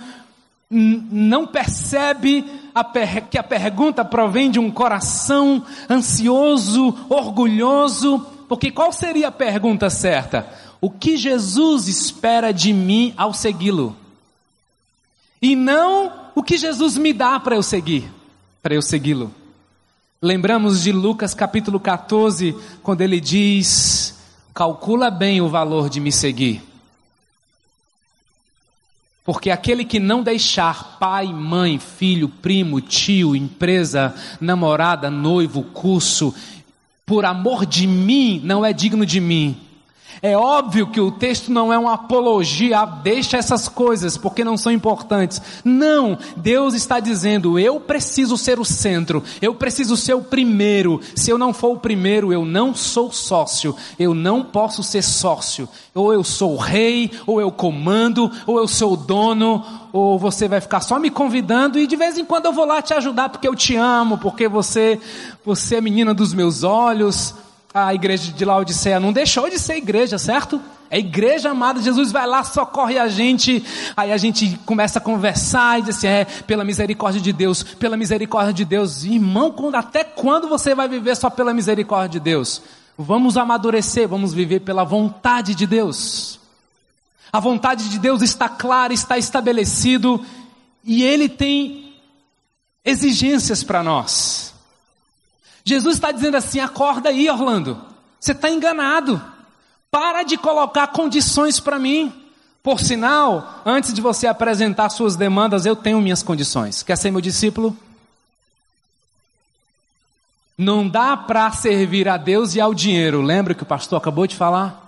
Não 0.70 1.46
percebe 1.46 2.44
a 2.74 2.82
que 3.20 3.36
a 3.36 3.42
pergunta 3.42 4.04
provém 4.04 4.50
de 4.50 4.58
um 4.58 4.70
coração 4.70 5.62
ansioso, 5.88 6.96
orgulhoso, 7.10 8.24
porque 8.48 8.70
qual 8.70 8.90
seria 8.90 9.28
a 9.28 9.32
pergunta 9.32 9.90
certa? 9.90 10.48
O 10.80 10.88
que 10.88 11.16
Jesus 11.16 11.88
espera 11.88 12.52
de 12.52 12.72
mim 12.72 13.12
ao 13.18 13.34
segui-lo? 13.34 13.94
E 15.42 15.54
não 15.54 16.10
o 16.34 16.42
que 16.42 16.56
Jesus 16.56 16.96
me 16.96 17.12
dá 17.12 17.38
para 17.38 17.56
eu 17.56 17.62
seguir, 17.62 18.10
para 18.62 18.74
eu 18.74 18.80
segui-lo. 18.80 19.30
Lembramos 20.20 20.82
de 20.82 20.92
Lucas 20.92 21.34
capítulo 21.34 21.78
14, 21.78 22.56
quando 22.82 23.02
ele 23.02 23.20
diz: 23.20 24.18
calcula 24.54 25.10
bem 25.10 25.42
o 25.42 25.48
valor 25.48 25.90
de 25.90 26.00
me 26.00 26.10
seguir. 26.10 26.62
Porque 29.26 29.50
aquele 29.50 29.84
que 29.84 30.00
não 30.00 30.22
deixar 30.22 30.96
pai, 30.98 31.26
mãe, 31.26 31.78
filho, 31.78 32.28
primo, 32.28 32.80
tio, 32.80 33.36
empresa, 33.36 34.14
namorada, 34.40 35.10
noivo, 35.10 35.64
curso, 35.64 36.34
por 37.04 37.26
amor 37.26 37.66
de 37.66 37.86
mim, 37.86 38.40
não 38.42 38.64
é 38.64 38.72
digno 38.72 39.04
de 39.04 39.20
mim. 39.20 39.65
É 40.22 40.36
óbvio 40.36 40.86
que 40.86 41.00
o 41.00 41.10
texto 41.10 41.52
não 41.52 41.72
é 41.72 41.78
uma 41.78 41.94
apologia, 41.94 42.84
deixa 42.84 43.36
essas 43.36 43.68
coisas 43.68 44.16
porque 44.16 44.44
não 44.44 44.56
são 44.56 44.72
importantes. 44.72 45.40
Não, 45.64 46.18
Deus 46.36 46.74
está 46.74 47.00
dizendo: 47.00 47.58
eu 47.58 47.78
preciso 47.80 48.36
ser 48.36 48.58
o 48.58 48.64
centro, 48.64 49.22
eu 49.40 49.54
preciso 49.54 49.96
ser 49.96 50.14
o 50.14 50.22
primeiro. 50.22 51.00
Se 51.14 51.30
eu 51.30 51.38
não 51.38 51.52
for 51.52 51.72
o 51.72 51.78
primeiro, 51.78 52.32
eu 52.32 52.44
não 52.44 52.74
sou 52.74 53.12
sócio, 53.12 53.74
eu 53.98 54.14
não 54.14 54.42
posso 54.42 54.82
ser 54.82 55.02
sócio. 55.02 55.68
Ou 55.94 56.12
eu 56.12 56.22
sou 56.22 56.56
rei, 56.56 57.10
ou 57.26 57.40
eu 57.40 57.50
comando, 57.50 58.30
ou 58.46 58.58
eu 58.58 58.68
sou 58.68 58.96
dono, 58.96 59.64
ou 59.92 60.18
você 60.18 60.46
vai 60.46 60.60
ficar 60.60 60.80
só 60.80 60.98
me 60.98 61.10
convidando 61.10 61.78
e 61.78 61.86
de 61.86 61.96
vez 61.96 62.18
em 62.18 62.24
quando 62.24 62.46
eu 62.46 62.52
vou 62.52 62.66
lá 62.66 62.82
te 62.82 62.92
ajudar 62.92 63.30
porque 63.30 63.48
eu 63.48 63.54
te 63.54 63.76
amo, 63.76 64.18
porque 64.18 64.46
você, 64.46 65.00
você 65.44 65.76
é 65.76 65.80
menina 65.80 66.12
dos 66.12 66.34
meus 66.34 66.62
olhos. 66.62 67.34
A 67.84 67.94
igreja 67.94 68.32
de 68.32 68.44
Laodiceia 68.44 68.98
não 68.98 69.12
deixou 69.12 69.50
de 69.50 69.58
ser 69.58 69.76
igreja, 69.76 70.16
certo? 70.16 70.58
É 70.88 70.98
igreja 70.98 71.50
amada, 71.50 71.82
Jesus 71.82 72.10
vai 72.10 72.26
lá, 72.26 72.42
socorre 72.42 72.96
a 72.96 73.06
gente, 73.06 73.62
aí 73.94 74.12
a 74.12 74.16
gente 74.16 74.58
começa 74.64 74.98
a 74.98 75.02
conversar 75.02 75.78
e 75.78 75.82
diz 75.82 75.98
assim, 75.98 76.06
é, 76.06 76.24
pela 76.24 76.64
misericórdia 76.64 77.20
de 77.20 77.32
Deus, 77.34 77.62
pela 77.62 77.96
misericórdia 77.96 78.54
de 78.54 78.64
Deus. 78.64 79.04
Irmão, 79.04 79.50
quando, 79.50 79.74
até 79.74 80.04
quando 80.04 80.48
você 80.48 80.74
vai 80.74 80.88
viver 80.88 81.16
só 81.16 81.28
pela 81.28 81.52
misericórdia 81.52 82.18
de 82.18 82.20
Deus? 82.20 82.62
Vamos 82.96 83.36
amadurecer, 83.36 84.08
vamos 84.08 84.32
viver 84.32 84.60
pela 84.60 84.84
vontade 84.84 85.54
de 85.54 85.66
Deus. 85.66 86.40
A 87.30 87.40
vontade 87.40 87.90
de 87.90 87.98
Deus 87.98 88.22
está 88.22 88.48
clara, 88.48 88.94
está 88.94 89.18
estabelecido, 89.18 90.24
e 90.82 91.02
Ele 91.02 91.28
tem 91.28 91.94
exigências 92.82 93.62
para 93.62 93.82
nós. 93.82 94.55
Jesus 95.66 95.96
está 95.96 96.12
dizendo 96.12 96.36
assim: 96.36 96.60
acorda 96.60 97.08
aí, 97.08 97.28
Orlando, 97.28 97.76
você 98.18 98.30
está 98.30 98.48
enganado. 98.48 99.20
Para 99.90 100.22
de 100.22 100.36
colocar 100.36 100.86
condições 100.88 101.58
para 101.58 101.78
mim. 101.78 102.12
Por 102.62 102.80
sinal, 102.80 103.62
antes 103.64 103.92
de 103.92 104.00
você 104.00 104.26
apresentar 104.26 104.88
suas 104.90 105.16
demandas, 105.16 105.66
eu 105.66 105.74
tenho 105.74 106.00
minhas 106.00 106.22
condições. 106.22 106.82
Quer 106.82 106.96
ser 106.96 107.10
meu 107.10 107.20
discípulo? 107.20 107.76
Não 110.58 110.88
dá 110.88 111.16
para 111.16 111.50
servir 111.52 112.08
a 112.08 112.16
Deus 112.16 112.54
e 112.54 112.60
ao 112.60 112.74
dinheiro. 112.74 113.22
Lembra 113.22 113.54
que 113.54 113.62
o 113.62 113.66
pastor 113.66 113.98
acabou 113.98 114.26
de 114.26 114.34
falar? 114.34 114.82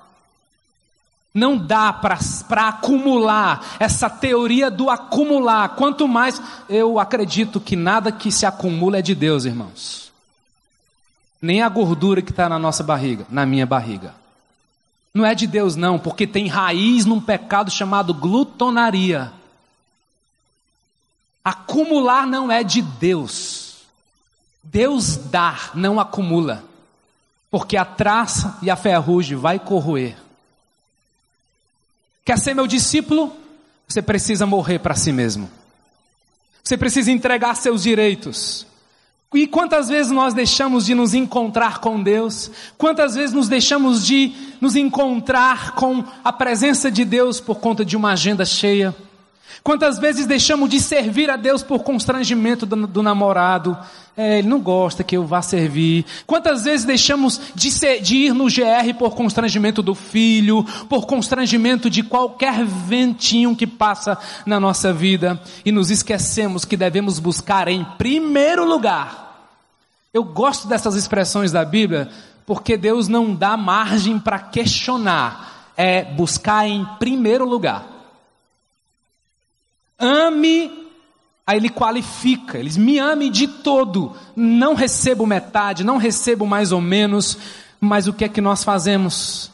Não 1.33 1.57
dá 1.57 1.93
para 1.93 2.69
acumular 2.69 3.77
essa 3.79 4.11
teoria 4.11 4.71
do 4.71 4.91
acumular. 4.91 5.71
Quanto 5.71 6.09
mais 6.09 6.41
eu 6.69 6.99
acredito 6.99 7.61
que 7.61 7.77
nada 7.77 8.11
que 8.11 8.33
se 8.33 8.45
acumula 8.45 8.99
é 8.99 9.03
de 9.03 9.15
Deus, 9.15 9.45
irmãos. 9.45 10.08
Nem 11.41 11.63
a 11.63 11.69
gordura 11.69 12.21
que 12.21 12.31
está 12.31 12.49
na 12.49 12.59
nossa 12.59 12.83
barriga, 12.83 13.27
na 13.31 13.47
minha 13.47 13.65
barriga. 13.65 14.15
Não 15.15 15.25
é 15.25 15.35
de 15.35 15.47
Deus, 15.47 15.77
não, 15.77 15.99
porque 15.99 16.27
tem 16.27 16.47
raiz 16.47 17.05
num 17.05 17.21
pecado 17.21 17.71
chamado 17.71 18.13
glutonaria. 18.13 19.33
Acumular 21.45 22.27
não 22.27 22.53
é 22.53 22.63
de 22.63 22.83
Deus. 22.83 23.79
Deus 24.63 25.17
dá, 25.17 25.71
não 25.75 25.99
acumula. 25.99 26.65
Porque 27.51 27.77
a 27.77 27.85
traça 27.85 28.59
e 28.61 28.71
a 28.71 28.77
ferrugem 28.77 29.37
vai 29.37 29.59
corroer. 29.59 30.17
Quer 32.25 32.39
ser 32.39 32.55
meu 32.55 32.67
discípulo? 32.67 33.35
Você 33.89 34.03
precisa 34.03 34.45
morrer 34.45 34.79
para 34.79 34.95
si 34.95 35.13
mesmo. 35.13 35.51
Você 36.63 36.77
precisa 36.77 37.11
entregar 37.11 37.55
seus 37.55 37.83
direitos. 37.83 38.67
E 39.35 39.47
quantas 39.47 39.91
vezes 39.91 40.11
nós 40.11 40.33
deixamos 40.33 40.87
de 40.87 40.95
nos 40.95 41.13
encontrar 41.13 41.81
com 41.81 42.03
Deus? 42.03 42.51
Quantas 42.79 43.15
vezes 43.15 43.35
nos 43.35 43.47
deixamos 43.47 44.07
de 44.07 44.33
nos 44.59 44.75
encontrar 44.75 45.75
com 45.75 46.03
a 46.25 46.33
presença 46.33 46.91
de 46.91 47.05
Deus 47.05 47.39
por 47.39 47.57
conta 47.57 47.85
de 47.85 47.95
uma 47.95 48.13
agenda 48.13 48.47
cheia? 48.47 48.97
Quantas 49.63 49.99
vezes 49.99 50.27
deixamos 50.27 50.71
de 50.71 50.81
servir 50.81 51.31
a 51.31 51.37
Deus 51.37 51.63
por 51.63 51.83
constrangimento 51.83 52.65
do, 52.65 52.87
do 52.87 53.03
namorado? 53.03 53.77
É, 54.17 54.39
ele 54.39 54.49
não 54.49 54.59
gosta 54.59 55.05
que 55.05 55.17
eu 55.17 55.25
vá 55.25 55.41
servir. 55.41 56.05
Quantas 56.27 56.65
vezes 56.65 56.85
deixamos 56.85 57.41
de, 57.55 57.71
ser, 57.71 58.01
de, 58.01 58.17
ir 58.17 58.35
no 58.35 58.47
GR 58.47 58.93
por 58.99 59.15
constrangimento 59.15 59.81
do 59.81 59.95
filho, 59.95 60.65
por 60.89 61.07
constrangimento 61.07 61.89
de 61.89 62.03
qualquer 62.03 62.65
ventinho 62.65 63.55
que 63.55 63.67
passa 63.67 64.19
na 64.45 64.59
nossa 64.59 64.93
vida 64.93 65.41
e 65.65 65.71
nos 65.71 65.91
esquecemos 65.91 66.65
que 66.65 66.77
devemos 66.77 67.19
buscar 67.19 67.69
em 67.69 67.85
primeiro 67.97 68.65
lugar. 68.65 69.29
Eu 70.13 70.25
gosto 70.25 70.67
dessas 70.67 70.97
expressões 70.97 71.53
da 71.53 71.65
Bíblia 71.65 72.09
porque 72.45 72.77
Deus 72.77 73.07
não 73.09 73.35
dá 73.35 73.57
margem 73.57 74.19
para 74.19 74.39
questionar, 74.39 75.71
é 75.77 76.03
buscar 76.03 76.67
em 76.67 76.85
primeiro 76.99 77.45
lugar. 77.45 77.98
Ame, 79.99 80.71
aí 81.47 81.57
ele 81.57 81.69
qualifica, 81.69 82.59
ele 82.59 82.69
diz, 82.69 82.77
me 82.77 82.99
ame 82.99 83.29
de 83.31 83.49
todo, 83.49 84.15
não 84.37 84.75
recebo 84.75 85.27
metade, 85.27 85.83
não 85.83 85.97
recebo 85.97 86.47
mais 86.47 86.71
ou 86.71 86.81
menos, 86.81 87.37
mas 87.81 88.07
o 88.07 88.13
que 88.13 88.25
é 88.25 88.29
que 88.29 88.41
nós 88.41 88.63
fazemos? 88.63 89.51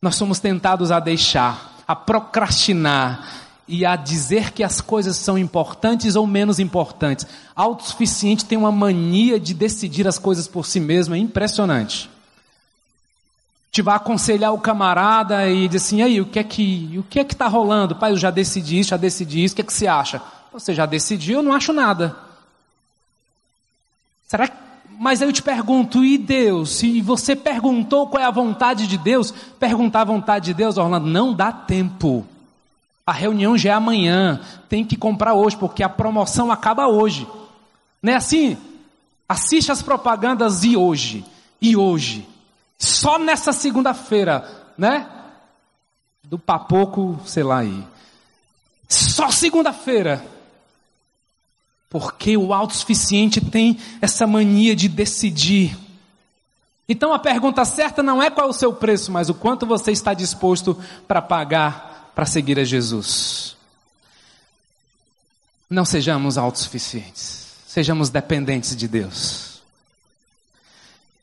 Nós 0.00 0.14
somos 0.14 0.38
tentados 0.38 0.92
a 0.92 1.00
deixar, 1.00 1.82
a 1.88 1.96
procrastinar 1.96 3.26
e 3.66 3.84
a 3.86 3.96
dizer 3.96 4.52
que 4.52 4.62
as 4.62 4.80
coisas 4.80 5.16
são 5.16 5.38
importantes 5.38 6.14
ou 6.14 6.26
menos 6.26 6.58
importantes. 6.58 7.26
Autossuficiente 7.56 8.44
tem 8.44 8.58
uma 8.58 8.72
mania 8.72 9.40
de 9.40 9.54
decidir 9.54 10.06
as 10.06 10.18
coisas 10.18 10.46
por 10.46 10.66
si 10.66 10.78
mesmo, 10.78 11.14
é 11.14 11.18
impressionante 11.18 12.11
te 13.72 13.80
vai 13.80 13.96
aconselhar 13.96 14.52
o 14.52 14.60
camarada 14.60 15.48
e 15.48 15.66
diz 15.66 15.82
assim, 15.82 16.02
aí, 16.02 16.20
o 16.20 16.26
que 16.26 16.38
é 16.38 16.44
que 16.44 16.94
o 16.98 17.02
que 17.02 17.18
é 17.18 17.24
que 17.24 17.32
está 17.32 17.48
rolando? 17.48 17.96
Pai, 17.96 18.12
eu 18.12 18.18
já 18.18 18.30
decidi 18.30 18.78
isso, 18.78 18.90
já 18.90 18.98
decidi 18.98 19.42
isso, 19.42 19.54
o 19.54 19.56
que 19.56 19.62
é 19.62 19.64
que 19.64 19.72
você 19.72 19.86
acha? 19.86 20.20
Você 20.52 20.74
já 20.74 20.84
decidiu, 20.84 21.38
eu 21.38 21.42
não 21.42 21.54
acho 21.54 21.72
nada. 21.72 22.14
Será 24.28 24.46
que... 24.46 24.56
Mas 25.00 25.22
aí 25.22 25.28
eu 25.28 25.32
te 25.32 25.42
pergunto, 25.42 26.04
e 26.04 26.18
Deus? 26.18 26.76
Se 26.76 27.00
você 27.00 27.34
perguntou 27.34 28.06
qual 28.06 28.22
é 28.22 28.26
a 28.26 28.30
vontade 28.30 28.86
de 28.86 28.98
Deus, 28.98 29.32
perguntar 29.58 30.02
a 30.02 30.04
vontade 30.04 30.44
de 30.46 30.54
Deus, 30.54 30.76
Orlando, 30.76 31.06
não 31.06 31.32
dá 31.32 31.50
tempo. 31.50 32.26
A 33.06 33.12
reunião 33.12 33.56
já 33.56 33.70
é 33.70 33.72
amanhã, 33.72 34.38
tem 34.68 34.84
que 34.84 34.96
comprar 34.96 35.32
hoje, 35.32 35.56
porque 35.56 35.82
a 35.82 35.88
promoção 35.88 36.52
acaba 36.52 36.88
hoje. 36.88 37.26
Não 38.02 38.12
é 38.12 38.16
assim? 38.16 38.58
Assiste 39.26 39.72
as 39.72 39.80
propagandas 39.80 40.62
e 40.62 40.76
hoje, 40.76 41.24
e 41.58 41.74
hoje. 41.74 42.28
Só 42.82 43.16
nessa 43.16 43.52
segunda-feira, 43.52 44.44
né? 44.76 45.08
Do 46.24 46.36
papoco, 46.36 47.16
sei 47.24 47.44
lá 47.44 47.58
aí. 47.58 47.86
Só 48.88 49.30
segunda-feira. 49.30 50.26
Porque 51.88 52.36
o 52.36 52.52
autossuficiente 52.52 53.40
tem 53.40 53.78
essa 54.00 54.26
mania 54.26 54.74
de 54.74 54.88
decidir. 54.88 55.78
Então 56.88 57.14
a 57.14 57.20
pergunta 57.20 57.64
certa 57.64 58.02
não 58.02 58.20
é 58.20 58.28
qual 58.28 58.48
é 58.48 58.50
o 58.50 58.52
seu 58.52 58.72
preço, 58.72 59.12
mas 59.12 59.28
o 59.28 59.34
quanto 59.34 59.64
você 59.64 59.92
está 59.92 60.12
disposto 60.12 60.76
para 61.06 61.22
pagar 61.22 62.10
para 62.16 62.26
seguir 62.26 62.58
a 62.58 62.64
Jesus. 62.64 63.56
Não 65.70 65.84
sejamos 65.84 66.36
autossuficientes, 66.36 67.46
sejamos 67.64 68.10
dependentes 68.10 68.74
de 68.74 68.88
Deus. 68.88 69.51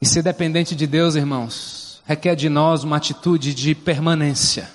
E 0.01 0.05
ser 0.05 0.23
dependente 0.23 0.77
de 0.77 0.87
Deus, 0.87 1.15
irmãos, 1.15 2.01
requer 2.05 2.33
de 2.33 2.47
nós 2.47 2.85
uma 2.85 2.95
atitude 2.95 3.53
de 3.53 3.75
permanência. 3.75 4.69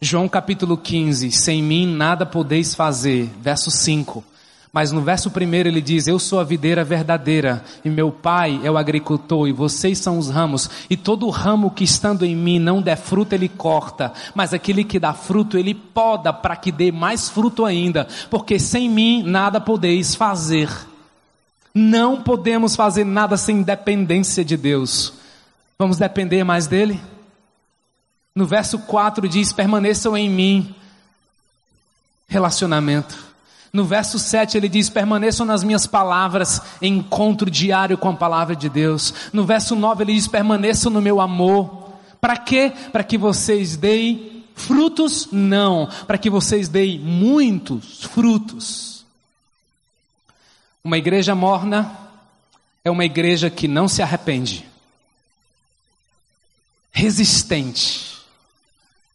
João 0.00 0.28
capítulo 0.28 0.76
15: 0.76 1.30
Sem 1.30 1.62
mim 1.62 1.86
nada 1.86 2.26
podeis 2.26 2.74
fazer. 2.74 3.30
Verso 3.40 3.70
5. 3.70 4.24
Mas 4.72 4.90
no 4.90 5.02
verso 5.02 5.30
1 5.30 5.54
ele 5.54 5.80
diz: 5.80 6.08
Eu 6.08 6.18
sou 6.18 6.40
a 6.40 6.44
videira 6.44 6.82
verdadeira, 6.82 7.62
e 7.84 7.88
meu 7.88 8.10
pai 8.10 8.60
é 8.64 8.70
o 8.72 8.76
agricultor, 8.76 9.46
e 9.46 9.52
vocês 9.52 9.98
são 9.98 10.18
os 10.18 10.28
ramos, 10.28 10.68
e 10.90 10.96
todo 10.96 11.30
ramo 11.30 11.70
que 11.70 11.84
estando 11.84 12.26
em 12.26 12.34
mim 12.34 12.58
não 12.58 12.82
der 12.82 12.96
fruto, 12.96 13.36
ele 13.36 13.48
corta, 13.48 14.12
mas 14.34 14.52
aquele 14.52 14.82
que 14.82 14.98
dá 14.98 15.14
fruto, 15.14 15.56
ele 15.56 15.74
poda 15.74 16.32
para 16.32 16.56
que 16.56 16.72
dê 16.72 16.90
mais 16.90 17.28
fruto 17.28 17.64
ainda, 17.64 18.08
porque 18.28 18.58
sem 18.58 18.88
mim 18.88 19.22
nada 19.22 19.60
podeis 19.60 20.16
fazer. 20.16 20.68
Não 21.74 22.22
podemos 22.22 22.76
fazer 22.76 23.04
nada 23.04 23.36
sem 23.36 23.62
dependência 23.62 24.44
de 24.44 24.56
Deus. 24.56 25.12
Vamos 25.78 25.96
depender 25.96 26.44
mais 26.44 26.66
dele? 26.66 27.00
No 28.34 28.46
verso 28.46 28.78
4 28.80 29.28
diz: 29.28 29.52
permaneçam 29.52 30.16
em 30.16 30.28
mim. 30.28 30.74
Relacionamento. 32.28 33.32
No 33.72 33.84
verso 33.84 34.18
7 34.18 34.56
ele 34.56 34.68
diz: 34.68 34.90
permaneçam 34.90 35.46
nas 35.46 35.64
minhas 35.64 35.86
palavras, 35.86 36.60
encontro 36.80 37.50
diário 37.50 37.96
com 37.96 38.10
a 38.10 38.16
palavra 38.16 38.54
de 38.54 38.68
Deus. 38.68 39.14
No 39.32 39.44
verso 39.44 39.74
9 39.74 40.04
ele 40.04 40.14
diz: 40.14 40.28
permaneçam 40.28 40.92
no 40.92 41.00
meu 41.00 41.20
amor. 41.20 41.90
Para 42.20 42.36
quê? 42.36 42.72
Para 42.92 43.02
que 43.02 43.16
vocês 43.16 43.76
deem 43.76 44.44
frutos? 44.54 45.28
Não. 45.32 45.88
Para 46.06 46.18
que 46.18 46.30
vocês 46.30 46.68
deem 46.68 46.98
muitos 46.98 48.04
frutos. 48.04 48.91
Uma 50.84 50.98
igreja 50.98 51.34
morna 51.34 51.96
é 52.84 52.90
uma 52.90 53.04
igreja 53.04 53.48
que 53.48 53.68
não 53.68 53.86
se 53.86 54.02
arrepende, 54.02 54.68
resistente, 56.90 58.18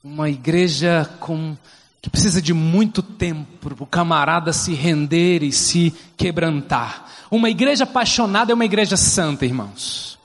uma 0.01 0.29
igreja 0.29 1.09
com 1.19 1.57
que 2.01 2.09
precisa 2.09 2.41
de 2.41 2.53
muito 2.53 3.03
tempo 3.03 3.57
para 3.59 3.83
o 3.83 3.85
camarada 3.85 4.53
se 4.53 4.73
render 4.73 5.43
e 5.43 5.51
se 5.51 5.93
quebrantar. 6.15 7.05
Uma 7.29 7.49
igreja 7.49 7.83
apaixonada 7.83 8.53
é 8.53 8.55
uma 8.55 8.63
igreja 8.63 8.95
santa, 8.95 9.45
irmãos. 9.45 10.17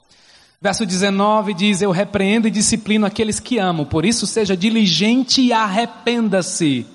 Verso 0.61 0.87
19 0.87 1.55
diz: 1.55 1.83
Eu 1.83 1.91
repreendo 1.91 2.47
e 2.47 2.53
disciplino 2.53 3.05
aqueles 3.05 3.41
que 3.41 3.59
amo, 3.59 3.85
por 3.85 4.05
isso 4.07 4.29
seja 4.29 4.57
diligente 4.57 5.43
e 5.43 5.53
arrependa-se. 5.53 6.87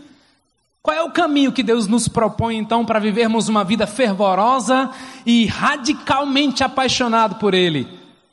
Qual 0.87 0.95
é 0.95 1.03
o 1.03 1.11
caminho 1.11 1.51
que 1.51 1.61
Deus 1.61 1.85
nos 1.85 2.07
propõe 2.07 2.55
então 2.55 2.85
para 2.85 2.97
vivermos 2.97 3.49
uma 3.49 3.61
vida 3.61 3.85
fervorosa 3.85 4.89
e 5.25 5.45
radicalmente 5.45 6.63
apaixonado 6.63 7.35
por 7.35 7.53
Ele? 7.53 7.85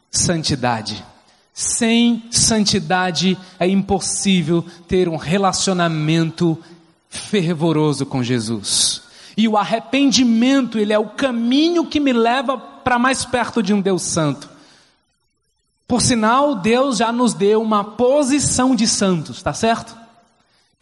santidade. 0.08 1.04
Sem 1.52 2.22
santidade 2.30 3.36
é 3.58 3.66
impossível 3.66 4.64
ter 4.86 5.08
um 5.08 5.16
relacionamento 5.16 6.56
fervoroso 7.08 8.06
com 8.06 8.22
Jesus. 8.22 9.02
E 9.36 9.48
o 9.48 9.56
arrependimento, 9.56 10.78
ele 10.78 10.92
é 10.92 10.98
o 10.98 11.08
caminho 11.08 11.84
que 11.84 11.98
me 11.98 12.12
leva 12.12 12.56
para 12.56 13.00
mais 13.00 13.24
perto 13.24 13.64
de 13.64 13.74
um 13.74 13.80
Deus 13.80 14.02
santo. 14.02 14.48
Por 15.88 16.00
sinal, 16.00 16.54
Deus 16.54 16.98
já 16.98 17.10
nos 17.10 17.34
deu 17.34 17.60
uma 17.60 17.82
posição 17.82 18.76
de 18.76 18.86
santos, 18.86 19.42
tá 19.42 19.52
certo? 19.52 20.03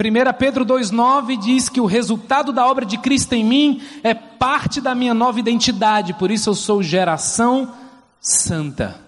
1 0.03 0.33
Pedro 0.39 0.65
2,9 0.67 1.39
diz 1.39 1.69
que 1.69 1.81
o 1.81 1.87
resultado 1.87 2.53
da 2.53 2.67
obra 2.67 2.85
de 2.85 2.99
Cristo 2.99 3.35
em 3.35 3.45
mim 3.45 3.83
é 4.03 4.13
parte 4.15 4.81
da 4.81 4.95
minha 4.95 5.15
nova 5.15 5.39
identidade, 5.39 6.15
por 6.15 6.31
isso 6.31 6.51
eu 6.51 6.55
sou 6.55 6.83
geração 6.83 7.73
santa. 8.21 9.01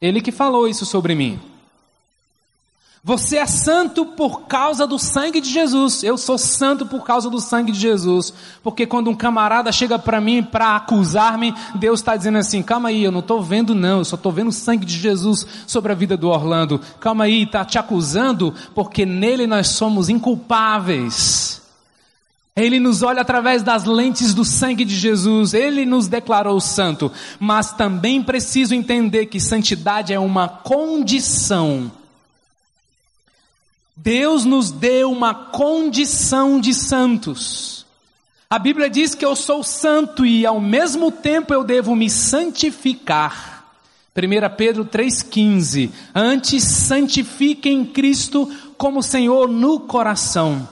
Ele 0.00 0.20
que 0.20 0.32
falou 0.32 0.68
isso 0.68 0.86
sobre 0.86 1.14
mim. 1.14 1.40
Você 3.04 3.36
é 3.36 3.46
santo 3.46 4.06
por 4.06 4.42
causa 4.42 4.86
do 4.86 4.96
sangue 4.96 5.40
de 5.40 5.50
Jesus. 5.50 6.04
Eu 6.04 6.16
sou 6.16 6.38
santo 6.38 6.86
por 6.86 7.02
causa 7.02 7.28
do 7.28 7.40
sangue 7.40 7.72
de 7.72 7.80
Jesus. 7.80 8.32
Porque 8.62 8.86
quando 8.86 9.10
um 9.10 9.14
camarada 9.14 9.72
chega 9.72 9.98
para 9.98 10.20
mim 10.20 10.40
para 10.40 10.76
acusar-me, 10.76 11.52
Deus 11.74 11.98
está 11.98 12.16
dizendo 12.16 12.38
assim: 12.38 12.62
calma 12.62 12.90
aí, 12.90 13.02
eu 13.02 13.10
não 13.10 13.18
estou 13.18 13.42
vendo, 13.42 13.74
não, 13.74 13.98
eu 13.98 14.04
só 14.04 14.14
estou 14.14 14.30
vendo 14.30 14.48
o 14.48 14.52
sangue 14.52 14.86
de 14.86 14.96
Jesus 14.96 15.44
sobre 15.66 15.90
a 15.90 15.96
vida 15.96 16.16
do 16.16 16.28
Orlando. 16.28 16.80
Calma 17.00 17.24
aí, 17.24 17.42
está 17.42 17.64
te 17.64 17.76
acusando, 17.76 18.54
porque 18.72 19.04
nele 19.04 19.48
nós 19.48 19.66
somos 19.66 20.08
inculpáveis. 20.08 21.60
Ele 22.54 22.78
nos 22.78 23.02
olha 23.02 23.22
através 23.22 23.64
das 23.64 23.84
lentes 23.84 24.32
do 24.32 24.44
sangue 24.44 24.84
de 24.84 24.94
Jesus, 24.94 25.54
ele 25.54 25.84
nos 25.84 26.06
declarou 26.06 26.60
santo, 26.60 27.10
mas 27.40 27.72
também 27.72 28.22
preciso 28.22 28.76
entender 28.76 29.26
que 29.26 29.40
santidade 29.40 30.12
é 30.12 30.20
uma 30.20 30.46
condição. 30.46 31.90
Deus 33.96 34.44
nos 34.44 34.70
deu 34.70 35.12
uma 35.12 35.34
condição 35.34 36.60
de 36.60 36.74
santos. 36.74 37.84
A 38.48 38.58
Bíblia 38.58 38.90
diz 38.90 39.14
que 39.14 39.24
eu 39.24 39.34
sou 39.34 39.62
santo 39.62 40.26
e 40.26 40.44
ao 40.44 40.60
mesmo 40.60 41.10
tempo 41.10 41.54
eu 41.54 41.64
devo 41.64 41.94
me 41.94 42.10
santificar. 42.10 43.64
1 44.14 44.56
Pedro 44.56 44.84
3,15: 44.84 45.90
Antes 46.14 46.64
santifiquem 46.64 47.84
Cristo 47.84 48.46
como 48.76 49.02
Senhor 49.02 49.48
no 49.48 49.80
coração. 49.80 50.68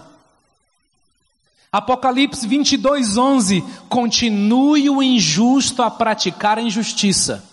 Apocalipse 1.73 2.47
22, 2.47 3.17
11: 3.17 3.65
Continue 3.89 4.91
o 4.91 5.03
injusto 5.03 5.83
a 5.83 5.91
praticar 5.91 6.59
a 6.59 6.63
injustiça. 6.63 7.45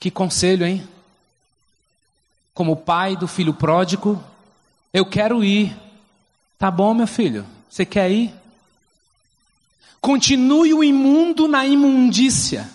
Que 0.00 0.10
conselho, 0.10 0.66
hein? 0.66 0.82
Como 2.56 2.74
pai 2.74 3.14
do 3.16 3.28
filho 3.28 3.52
pródigo, 3.52 4.20
eu 4.90 5.04
quero 5.04 5.44
ir. 5.44 5.76
Tá 6.58 6.70
bom, 6.70 6.94
meu 6.94 7.06
filho? 7.06 7.44
Você 7.68 7.84
quer 7.84 8.10
ir? 8.10 8.32
Continue 10.00 10.72
o 10.72 10.82
imundo 10.82 11.46
na 11.46 11.66
imundícia. 11.66 12.70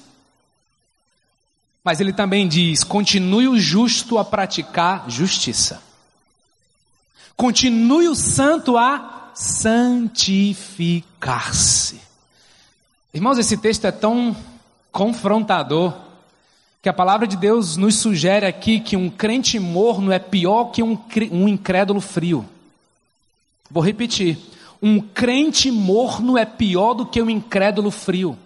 Mas 1.83 1.99
ele 1.99 2.13
também 2.13 2.47
diz: 2.47 2.83
continue 2.83 3.47
o 3.47 3.59
justo 3.59 4.19
a 4.19 4.23
praticar 4.23 5.09
justiça. 5.09 5.81
Continue 7.35 8.07
o 8.07 8.13
santo 8.13 8.77
a 8.77 9.31
santificar-se. 9.33 11.99
Irmãos, 13.11 13.39
esse 13.39 13.57
texto 13.57 13.85
é 13.85 13.91
tão 13.91 14.37
confrontador 14.91 16.10
que 16.81 16.89
a 16.89 16.93
palavra 16.93 17.27
de 17.27 17.37
Deus 17.37 17.77
nos 17.77 17.95
sugere 17.95 18.45
aqui 18.45 18.79
que 18.79 18.97
um 18.97 19.09
crente 19.09 19.59
morno 19.59 20.11
é 20.11 20.17
pior 20.17 20.65
que 20.71 20.81
um, 20.81 20.97
um 21.31 21.47
incrédulo 21.47 22.01
frio. 22.01 22.45
Vou 23.69 23.83
repetir: 23.83 24.37
um 24.81 24.99
crente 24.99 25.69
morno 25.69 26.37
é 26.37 26.45
pior 26.45 26.93
do 26.95 27.05
que 27.05 27.21
um 27.21 27.29
incrédulo 27.29 27.91
frio. 27.91 28.37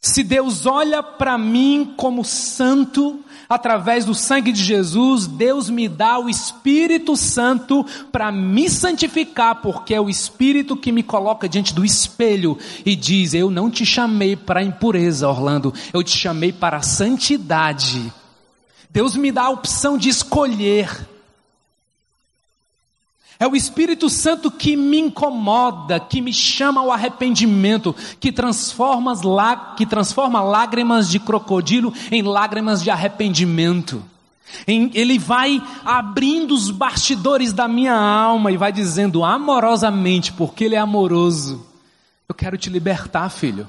Se 0.00 0.22
Deus 0.22 0.64
olha 0.64 1.02
para 1.02 1.36
mim 1.36 1.92
como 1.94 2.24
santo, 2.24 3.20
através 3.46 4.06
do 4.06 4.14
sangue 4.14 4.50
de 4.50 4.64
Jesus, 4.64 5.26
Deus 5.26 5.68
me 5.68 5.90
dá 5.90 6.18
o 6.18 6.30
Espírito 6.30 7.14
Santo 7.16 7.84
para 8.10 8.32
me 8.32 8.70
santificar, 8.70 9.60
porque 9.60 9.94
é 9.94 10.00
o 10.00 10.08
Espírito 10.08 10.74
que 10.74 10.90
me 10.90 11.02
coloca 11.02 11.46
diante 11.46 11.74
do 11.74 11.84
espelho 11.84 12.56
e 12.86 12.96
diz: 12.96 13.34
Eu 13.34 13.50
não 13.50 13.70
te 13.70 13.84
chamei 13.84 14.36
para 14.36 14.62
impureza, 14.62 15.28
Orlando, 15.28 15.74
eu 15.92 16.02
te 16.02 16.16
chamei 16.16 16.50
para 16.50 16.78
a 16.78 16.82
santidade. 16.82 18.10
Deus 18.88 19.14
me 19.14 19.30
dá 19.30 19.42
a 19.42 19.50
opção 19.50 19.98
de 19.98 20.08
escolher. 20.08 20.88
É 23.40 23.48
o 23.48 23.56
Espírito 23.56 24.10
Santo 24.10 24.50
que 24.50 24.76
me 24.76 24.98
incomoda, 24.98 25.98
que 25.98 26.20
me 26.20 26.30
chama 26.30 26.82
ao 26.82 26.92
arrependimento, 26.92 27.96
que 28.20 28.30
transforma, 28.30 29.14
que 29.78 29.86
transforma 29.86 30.42
lágrimas 30.42 31.08
de 31.08 31.18
crocodilo 31.18 31.90
em 32.12 32.20
lágrimas 32.20 32.82
de 32.82 32.90
arrependimento. 32.90 34.04
Ele 34.66 35.18
vai 35.18 35.62
abrindo 35.82 36.52
os 36.52 36.70
bastidores 36.70 37.50
da 37.54 37.66
minha 37.66 37.94
alma 37.94 38.52
e 38.52 38.58
vai 38.58 38.70
dizendo 38.72 39.24
amorosamente, 39.24 40.34
porque 40.34 40.64
Ele 40.64 40.74
é 40.74 40.78
amoroso: 40.78 41.66
Eu 42.28 42.34
quero 42.34 42.58
te 42.58 42.68
libertar, 42.68 43.30
filho. 43.30 43.66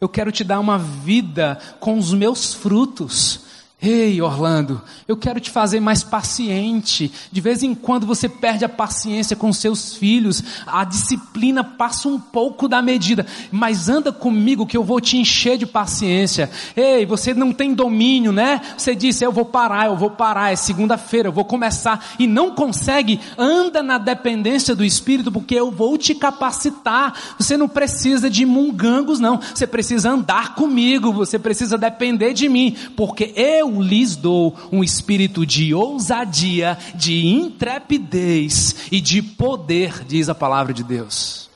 Eu 0.00 0.08
quero 0.08 0.32
te 0.32 0.42
dar 0.42 0.58
uma 0.58 0.78
vida 0.78 1.58
com 1.80 1.98
os 1.98 2.14
meus 2.14 2.54
frutos. 2.54 3.45
Ei, 3.80 4.22
Orlando, 4.22 4.80
eu 5.06 5.18
quero 5.18 5.38
te 5.38 5.50
fazer 5.50 5.80
mais 5.80 6.02
paciente. 6.02 7.12
De 7.30 7.42
vez 7.42 7.62
em 7.62 7.74
quando 7.74 8.06
você 8.06 8.26
perde 8.26 8.64
a 8.64 8.70
paciência 8.70 9.36
com 9.36 9.52
seus 9.52 9.94
filhos, 9.94 10.42
a 10.66 10.82
disciplina 10.82 11.62
passa 11.62 12.08
um 12.08 12.18
pouco 12.18 12.68
da 12.68 12.80
medida, 12.80 13.26
mas 13.52 13.90
anda 13.90 14.10
comigo 14.10 14.66
que 14.66 14.78
eu 14.78 14.82
vou 14.82 14.98
te 14.98 15.18
encher 15.18 15.58
de 15.58 15.66
paciência. 15.66 16.50
Ei, 16.74 17.04
você 17.04 17.34
não 17.34 17.52
tem 17.52 17.74
domínio, 17.74 18.32
né? 18.32 18.62
Você 18.78 18.94
disse, 18.94 19.22
eu 19.22 19.30
vou 19.30 19.44
parar, 19.44 19.86
eu 19.86 19.96
vou 19.96 20.10
parar, 20.10 20.52
é 20.52 20.56
segunda-feira, 20.56 21.28
eu 21.28 21.32
vou 21.32 21.44
começar, 21.44 22.02
e 22.18 22.26
não 22.26 22.52
consegue, 22.52 23.20
anda 23.36 23.82
na 23.82 23.98
dependência 23.98 24.74
do 24.74 24.86
Espírito, 24.86 25.30
porque 25.30 25.54
eu 25.54 25.70
vou 25.70 25.98
te 25.98 26.14
capacitar. 26.14 27.12
Você 27.38 27.58
não 27.58 27.68
precisa 27.68 28.30
de 28.30 28.46
mungangos, 28.46 29.20
não. 29.20 29.38
Você 29.54 29.66
precisa 29.66 30.10
andar 30.10 30.54
comigo, 30.54 31.12
você 31.12 31.38
precisa 31.38 31.76
depender 31.76 32.32
de 32.32 32.48
mim, 32.48 32.74
porque 32.96 33.34
eu 33.36 33.65
eu 33.66 33.82
lhes 33.82 34.14
dou 34.14 34.56
um 34.70 34.82
espírito 34.82 35.44
de 35.44 35.74
ousadia, 35.74 36.78
de 36.94 37.26
intrepidez 37.26 38.76
e 38.90 39.00
de 39.00 39.20
poder, 39.20 40.04
diz 40.04 40.28
a 40.28 40.34
palavra 40.34 40.72
de 40.72 40.84
Deus. 40.84 41.50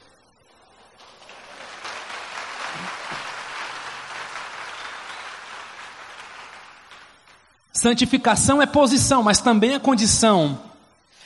Santificação 7.72 8.60
é 8.60 8.66
posição, 8.66 9.22
mas 9.22 9.40
também 9.40 9.74
é 9.74 9.78
condição. 9.78 10.58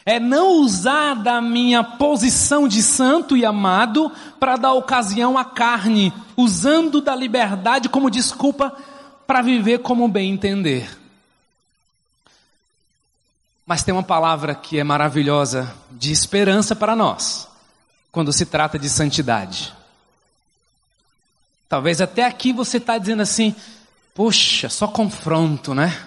É 0.07 0.21
não 0.21 0.61
usar 0.61 1.15
da 1.15 1.41
minha 1.41 1.83
posição 1.83 2.69
de 2.69 2.83
santo 2.83 3.37
e 3.37 3.45
amado 3.45 4.13
para 4.39 4.57
dar 4.57 4.75
ocasião 4.75 5.39
à 5.39 5.45
carne, 5.45 6.13
usando 6.37 7.01
da 7.01 7.17
liberdade 7.17 7.89
como 7.89 8.11
desculpa 8.11 8.77
para 9.27 9.43
viver 9.43 9.81
como 9.81 10.09
bem 10.09 10.33
entender. 10.33 10.89
Mas 13.67 13.83
tem 13.83 13.95
uma 13.95 14.03
palavra 14.03 14.55
que 14.55 14.79
é 14.79 14.85
maravilhosa 14.85 15.75
de 15.91 16.13
esperança 16.13 16.77
para 16.77 16.95
nós, 16.95 17.49
quando 18.13 18.33
se 18.33 18.45
trata 18.45 18.79
de 18.79 18.89
santidade. 18.91 19.73
Talvez 21.69 22.01
até 22.01 22.25
aqui 22.25 22.53
você 22.53 22.77
está 22.77 22.99
dizendo 22.99 23.23
assim, 23.23 23.55
poxa, 24.15 24.69
só 24.69 24.87
confronto, 24.87 25.75
né? 25.75 26.07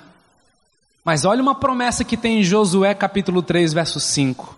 Mas 1.04 1.26
olha 1.26 1.42
uma 1.42 1.56
promessa 1.56 2.04
que 2.04 2.16
tem 2.16 2.40
em 2.40 2.44
Josué 2.44 2.94
capítulo 2.94 3.42
3, 3.42 3.74
verso 3.74 4.00
5. 4.00 4.58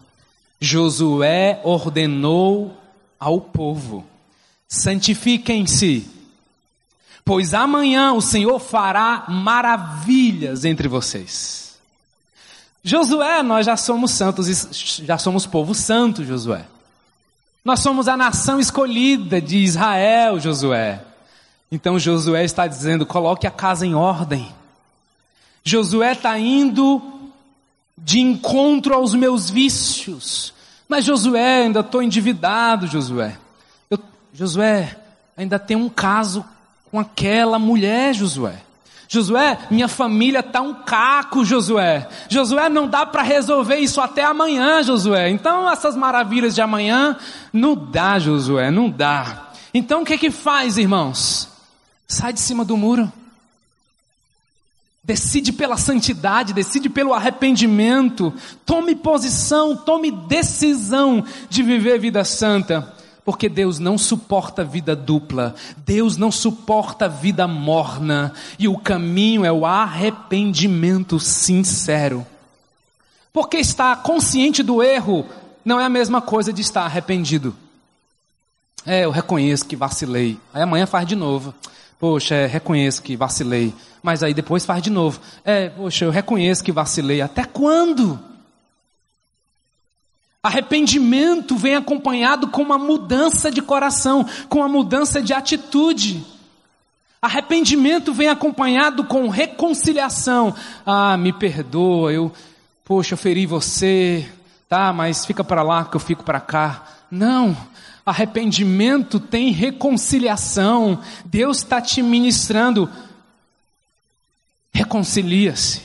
Josué 0.60 1.62
ordenou 1.64 2.78
ao 3.20 3.40
povo: 3.40 4.06
santifiquem-se, 4.68 6.10
pois 7.26 7.54
amanhã 7.54 8.14
o 8.14 8.22
Senhor 8.22 8.60
fará 8.60 9.26
maravilhas 9.28 10.66
entre 10.66 10.88
vocês. 10.88 11.78
Josué, 12.84 13.44
nós 13.44 13.66
já 13.66 13.76
somos 13.76 14.12
santos, 14.12 15.02
já 15.04 15.18
somos 15.18 15.46
povo 15.46 15.76
santo, 15.76 16.24
Josué. 16.24 16.66
Nós 17.64 17.82
somos 17.82 18.08
a 18.08 18.16
nação 18.16 18.60
escolhida 18.60 19.42
de 19.42 19.58
Israel, 19.58 20.40
Josué. 20.40 21.02
Então 21.72 22.00
Josué 22.00 22.44
está 22.44 22.66
dizendo: 22.68 23.06
coloque 23.06 23.46
a 23.46 23.52
casa 23.52 23.86
em 23.86 23.94
ordem. 23.94 24.50
Josué 25.64 26.14
está 26.14 26.40
indo 26.40 27.02
de 27.98 28.20
encontro 28.20 28.94
aos 28.94 29.14
meus 29.14 29.50
vícios. 29.50 30.54
Mas 30.88 31.06
Josué, 31.06 31.64
ainda 31.64 31.82
estou 31.82 32.02
endividado, 32.02 32.88
Josué. 32.88 33.38
Eu, 33.90 34.00
Josué, 34.34 34.98
ainda 35.38 35.60
tem 35.60 35.78
um 35.78 35.90
caso 35.90 36.44
com 36.92 37.00
aquela 37.00 37.60
mulher, 37.60 38.14
Josué. 38.14 38.60
Josué, 39.12 39.58
minha 39.72 39.88
família 39.88 40.44
tá 40.44 40.62
um 40.62 40.74
caco, 40.74 41.44
Josué. 41.44 42.08
Josué, 42.30 42.70
não 42.70 42.88
dá 42.88 43.08
para 43.08 43.24
resolver 43.24 43.78
isso 43.78 44.00
até 44.00 44.24
amanhã, 44.24 44.84
Josué. 44.84 45.32
Então 45.32 45.70
essas 45.70 45.96
maravilhas 45.96 46.54
de 46.54 46.62
amanhã 46.62 47.18
não 47.52 47.76
dá, 47.76 48.20
Josué, 48.20 48.70
não 48.70 48.88
dá. 48.88 49.48
Então 49.74 50.04
o 50.04 50.06
que 50.06 50.16
que 50.16 50.30
faz, 50.30 50.78
irmãos? 50.78 51.48
Sai 52.08 52.34
de 52.34 52.40
cima 52.40 52.64
do 52.64 52.78
muro. 52.78 53.12
Decide 55.04 55.52
pela 55.54 55.76
santidade, 55.76 56.54
decide 56.54 56.88
pelo 56.88 57.12
arrependimento. 57.12 58.32
Tome 58.64 58.96
posição, 58.96 59.76
tome 59.76 60.12
decisão 60.12 61.26
de 61.50 61.64
viver 61.64 62.00
vida 62.00 62.24
santa. 62.24 62.94
Porque 63.26 63.48
Deus 63.48 63.80
não 63.80 63.98
suporta 63.98 64.64
vida 64.64 64.96
dupla, 64.96 65.54
Deus 65.78 66.18
não 66.18 66.32
suporta 66.32 67.08
vida 67.08 67.48
morna, 67.48 68.34
e 68.58 68.68
o 68.68 68.78
caminho 68.78 69.46
é 69.46 69.52
o 69.52 69.66
arrependimento 69.66 71.20
sincero. 71.20 72.26
Porque 73.32 73.58
estar 73.58 74.02
consciente 74.02 74.64
do 74.64 74.82
erro 74.82 75.26
não 75.64 75.80
é 75.80 75.86
a 75.86 75.90
mesma 75.90 76.22
coisa 76.22 76.52
de 76.52 76.62
estar 76.62 76.84
arrependido. 76.84 77.56
É, 78.86 79.06
eu 79.06 79.12
reconheço 79.12 79.66
que 79.66 79.76
vacilei. 79.76 80.40
Aí 80.54 80.62
amanhã 80.62 80.86
faz 80.86 81.08
de 81.08 81.16
novo. 81.16 81.54
Poxa, 82.00 82.34
é, 82.34 82.46
reconheço 82.48 83.04
que 83.04 83.16
vacilei. 83.16 83.74
Mas 84.02 84.24
aí 84.24 84.34
depois 84.34 84.66
faz 84.66 84.82
de 84.82 84.90
novo. 84.90 85.20
É, 85.44 85.70
poxa, 85.70 86.06
eu 86.06 86.12
reconheço 86.12 86.64
que 86.64 86.72
vacilei. 86.72 87.22
Até 87.22 87.44
quando? 87.44 88.20
Arrependimento 90.50 91.56
vem 91.56 91.76
acompanhado 91.76 92.48
com 92.48 92.64
uma 92.64 92.80
mudança 92.80 93.52
de 93.52 93.62
coração, 93.62 94.26
com 94.50 94.58
uma 94.58 94.68
mudança 94.68 95.22
de 95.22 95.32
atitude. 95.32 96.26
Arrependimento 97.22 98.12
vem 98.12 98.30
acompanhado 98.30 99.04
com 99.04 99.30
reconciliação. 99.30 100.56
Ah, 100.84 101.16
me 101.18 101.32
perdoa, 101.32 102.12
eu, 102.12 102.32
poxa, 102.84 103.14
eu 103.14 103.18
feri 103.20 103.46
você, 103.46 104.28
tá, 104.68 104.92
mas 104.92 105.24
fica 105.24 105.44
para 105.44 105.62
lá 105.62 105.86
que 105.86 105.96
eu 105.96 106.00
fico 106.00 106.24
para 106.24 106.40
cá. 106.40 106.84
Não, 107.12 107.56
arrependimento 108.04 109.20
tem 109.20 109.52
reconciliação. 109.52 111.00
Deus 111.26 111.60
está 111.60 111.80
te 111.80 112.02
ministrando. 112.02 112.90
Reconcilia-se. 114.74 115.84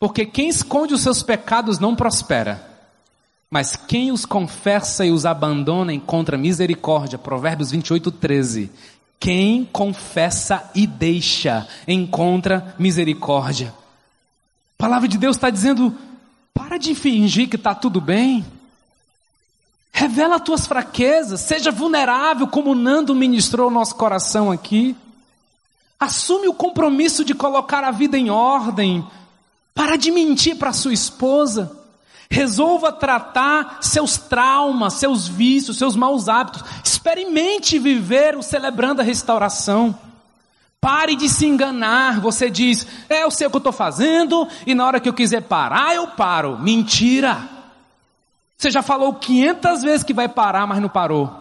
Porque 0.00 0.26
quem 0.26 0.48
esconde 0.48 0.94
os 0.94 1.02
seus 1.02 1.22
pecados 1.22 1.78
não 1.78 1.94
prospera. 1.94 2.73
Mas 3.50 3.76
quem 3.76 4.10
os 4.10 4.24
confessa 4.24 5.04
e 5.04 5.10
os 5.10 5.24
abandona 5.24 5.92
encontra 5.92 6.36
misericórdia. 6.36 7.18
Provérbios 7.18 7.70
28, 7.70 8.10
13. 8.10 8.70
Quem 9.20 9.64
confessa 9.64 10.70
e 10.74 10.86
deixa 10.86 11.66
encontra 11.86 12.74
misericórdia. 12.78 13.72
A 14.78 14.82
palavra 14.82 15.08
de 15.08 15.16
Deus 15.16 15.36
está 15.36 15.50
dizendo: 15.50 15.96
para 16.52 16.78
de 16.78 16.94
fingir 16.94 17.48
que 17.48 17.56
está 17.56 17.74
tudo 17.74 18.00
bem. 18.00 18.44
Revela 19.92 20.36
as 20.36 20.42
tuas 20.42 20.66
fraquezas, 20.66 21.40
seja 21.40 21.70
vulnerável, 21.70 22.48
como 22.48 22.74
Nando 22.74 23.14
ministrou 23.14 23.68
o 23.68 23.72
nosso 23.72 23.94
coração 23.94 24.50
aqui. 24.50 24.96
Assume 26.00 26.48
o 26.48 26.54
compromisso 26.54 27.24
de 27.24 27.32
colocar 27.32 27.84
a 27.84 27.92
vida 27.92 28.18
em 28.18 28.28
ordem. 28.28 29.06
Para 29.72 29.96
de 29.96 30.10
mentir 30.10 30.56
para 30.56 30.72
sua 30.72 30.92
esposa. 30.92 31.83
Resolva 32.34 32.90
tratar 32.90 33.78
seus 33.80 34.18
traumas, 34.18 34.94
seus 34.94 35.28
vícios, 35.28 35.78
seus 35.78 35.94
maus 35.94 36.28
hábitos. 36.28 36.64
Experimente 36.82 37.78
viver 37.78 38.36
o 38.36 38.42
celebrando 38.42 39.00
a 39.00 39.04
restauração. 39.04 39.96
Pare 40.80 41.14
de 41.14 41.28
se 41.28 41.46
enganar. 41.46 42.18
Você 42.20 42.50
diz, 42.50 42.88
é, 43.08 43.22
eu 43.22 43.30
sei 43.30 43.46
o 43.46 43.50
que 43.50 43.56
eu 43.56 43.58
estou 43.58 43.72
fazendo, 43.72 44.48
e 44.66 44.74
na 44.74 44.84
hora 44.84 44.98
que 44.98 45.08
eu 45.08 45.14
quiser 45.14 45.42
parar, 45.42 45.94
eu 45.94 46.08
paro. 46.08 46.58
Mentira. 46.58 47.48
Você 48.58 48.68
já 48.68 48.82
falou 48.82 49.14
500 49.14 49.82
vezes 49.82 50.02
que 50.02 50.12
vai 50.12 50.28
parar, 50.28 50.66
mas 50.66 50.82
não 50.82 50.88
parou. 50.88 51.32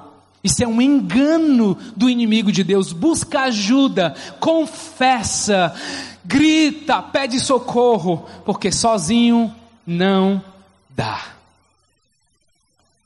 Isso 0.44 0.64
é 0.64 0.68
um 0.68 0.80
engano 0.80 1.76
do 1.96 2.08
inimigo 2.08 2.52
de 2.52 2.64
Deus. 2.64 2.94
Busca 2.94 3.46
ajuda, 3.46 4.14
confessa, 4.40 5.74
grita, 6.24 7.02
pede 7.02 7.40
socorro, 7.40 8.28
porque 8.46 8.72
sozinho 8.72 9.52
não 9.88 10.53
dá. 10.96 11.22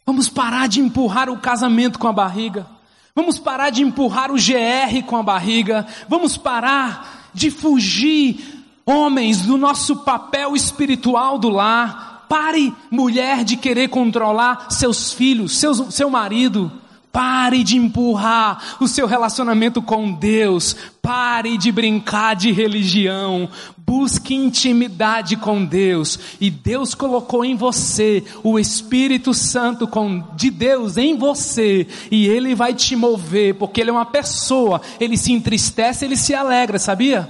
Vamos 0.06 0.30
parar 0.30 0.68
de 0.68 0.80
empurrar 0.80 1.30
o 1.30 1.38
casamento 1.38 2.00
com 2.00 2.08
a 2.08 2.14
barriga. 2.14 2.66
Vamos 3.14 3.38
parar 3.38 3.72
de 3.72 3.82
empurrar 3.82 4.32
o 4.32 4.36
GR 4.36 5.04
com 5.06 5.18
a 5.18 5.24
barriga. 5.24 5.86
Vamos 6.08 6.38
parar 6.38 7.30
de 7.34 7.52
fugir, 7.52 8.64
homens, 8.86 9.42
do 9.42 9.58
nosso 9.58 9.98
papel 9.98 10.56
espiritual 10.56 11.38
do 11.38 11.50
lar. 11.50 12.26
Pare, 12.30 12.74
mulher, 12.92 13.44
de 13.44 13.58
querer 13.58 13.90
controlar 13.90 14.68
seus 14.70 15.12
filhos, 15.12 15.58
seus, 15.58 15.94
seu 15.94 16.10
marido. 16.10 16.72
Pare 17.18 17.64
de 17.64 17.78
empurrar 17.78 18.78
o 18.80 18.88
seu 18.88 19.08
relacionamento 19.08 19.82
com 19.82 20.12
Deus. 20.12 20.76
Pare 21.02 21.58
de 21.58 21.72
brincar 21.72 22.36
de 22.36 22.52
religião. 22.52 23.50
Busque 23.76 24.36
intimidade 24.36 25.36
com 25.36 25.66
Deus. 25.66 26.20
E 26.40 26.52
Deus 26.52 26.94
colocou 26.94 27.44
em 27.44 27.56
você 27.56 28.24
o 28.44 28.60
Espírito 28.60 29.34
Santo 29.34 29.90
de 30.36 30.52
Deus 30.52 30.96
em 30.96 31.18
você. 31.18 31.88
E 32.12 32.28
Ele 32.28 32.54
vai 32.54 32.76
te 32.76 32.96
mover, 32.96 33.56
porque 33.56 33.82
Ele 33.82 33.90
é 33.90 33.94
uma 33.94 34.06
pessoa. 34.06 34.80
Ele 35.00 35.18
se 35.18 35.32
entristece, 35.32 36.06
Ele 36.06 36.16
se 36.16 36.36
alegra, 36.36 36.78
sabia? 36.78 37.28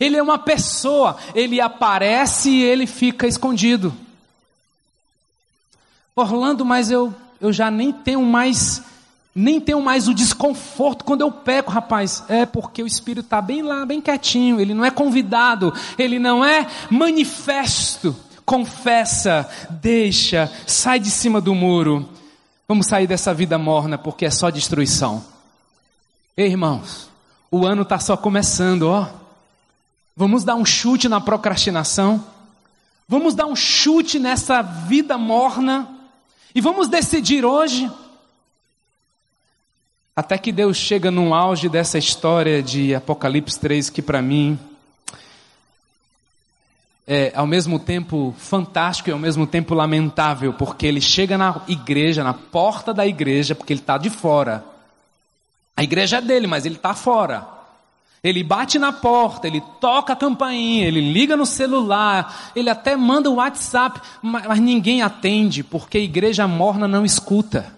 Ele 0.00 0.16
é 0.16 0.22
uma 0.22 0.36
pessoa. 0.36 1.16
Ele 1.32 1.60
aparece 1.60 2.50
e 2.50 2.60
Ele 2.60 2.88
fica 2.88 3.24
escondido. 3.24 3.94
Orlando, 6.16 6.64
mas 6.64 6.90
eu 6.90 7.14
eu 7.40 7.52
já 7.52 7.70
nem 7.70 7.92
tenho 7.92 8.22
mais 8.22 8.82
nem 9.34 9.60
tenho 9.60 9.80
mais 9.80 10.08
o 10.08 10.14
desconforto 10.14 11.04
quando 11.04 11.20
eu 11.20 11.30
peco, 11.30 11.70
rapaz. 11.70 12.24
É 12.28 12.44
porque 12.44 12.82
o 12.82 12.86
Espírito 12.86 13.26
está 13.26 13.40
bem 13.40 13.62
lá, 13.62 13.86
bem 13.86 14.00
quietinho. 14.00 14.60
Ele 14.60 14.74
não 14.74 14.84
é 14.84 14.90
convidado, 14.90 15.72
ele 15.96 16.18
não 16.18 16.44
é 16.44 16.66
manifesto. 16.90 18.16
Confessa, 18.44 19.48
deixa, 19.70 20.50
sai 20.66 20.98
de 20.98 21.08
cima 21.08 21.40
do 21.40 21.54
muro. 21.54 22.08
Vamos 22.66 22.86
sair 22.86 23.06
dessa 23.06 23.32
vida 23.32 23.56
morna 23.56 23.96
porque 23.96 24.26
é 24.26 24.30
só 24.30 24.50
destruição. 24.50 25.24
Ei, 26.36 26.48
irmãos, 26.48 27.08
o 27.50 27.64
ano 27.64 27.82
está 27.82 28.00
só 28.00 28.16
começando, 28.16 28.88
ó. 28.88 29.06
Vamos 30.16 30.42
dar 30.42 30.56
um 30.56 30.64
chute 30.64 31.08
na 31.08 31.20
procrastinação. 31.20 32.24
Vamos 33.06 33.34
dar 33.34 33.46
um 33.46 33.54
chute 33.54 34.18
nessa 34.18 34.62
vida 34.62 35.16
morna 35.16 35.97
e 36.54 36.60
vamos 36.60 36.88
decidir 36.88 37.44
hoje. 37.44 37.90
Até 40.14 40.36
que 40.36 40.50
Deus 40.50 40.76
chega 40.76 41.10
no 41.10 41.32
auge 41.32 41.68
dessa 41.68 41.96
história 41.96 42.62
de 42.62 42.94
Apocalipse 42.94 43.58
3, 43.60 43.90
que 43.90 44.02
para 44.02 44.20
mim 44.20 44.58
é 47.06 47.32
ao 47.34 47.46
mesmo 47.46 47.78
tempo 47.78 48.34
fantástico 48.36 49.08
e 49.08 49.12
ao 49.12 49.18
mesmo 49.18 49.46
tempo 49.46 49.74
lamentável, 49.74 50.52
porque 50.52 50.86
ele 50.86 51.00
chega 51.00 51.38
na 51.38 51.62
igreja, 51.66 52.22
na 52.22 52.34
porta 52.34 52.92
da 52.92 53.06
igreja, 53.06 53.54
porque 53.54 53.72
ele 53.72 53.80
está 53.80 53.96
de 53.96 54.10
fora. 54.10 54.64
A 55.76 55.82
igreja 55.82 56.18
é 56.18 56.20
dele, 56.20 56.46
mas 56.46 56.66
ele 56.66 56.74
está 56.74 56.94
fora. 56.94 57.57
Ele 58.22 58.42
bate 58.42 58.78
na 58.78 58.92
porta, 58.92 59.46
ele 59.46 59.62
toca 59.80 60.12
a 60.12 60.16
campainha, 60.16 60.86
ele 60.86 61.00
liga 61.00 61.36
no 61.36 61.46
celular, 61.46 62.50
ele 62.54 62.68
até 62.68 62.96
manda 62.96 63.30
o 63.30 63.34
WhatsApp, 63.34 64.00
mas 64.20 64.58
ninguém 64.58 65.02
atende, 65.02 65.62
porque 65.62 65.98
igreja 65.98 66.48
morna 66.48 66.88
não 66.88 67.04
escuta. 67.04 67.72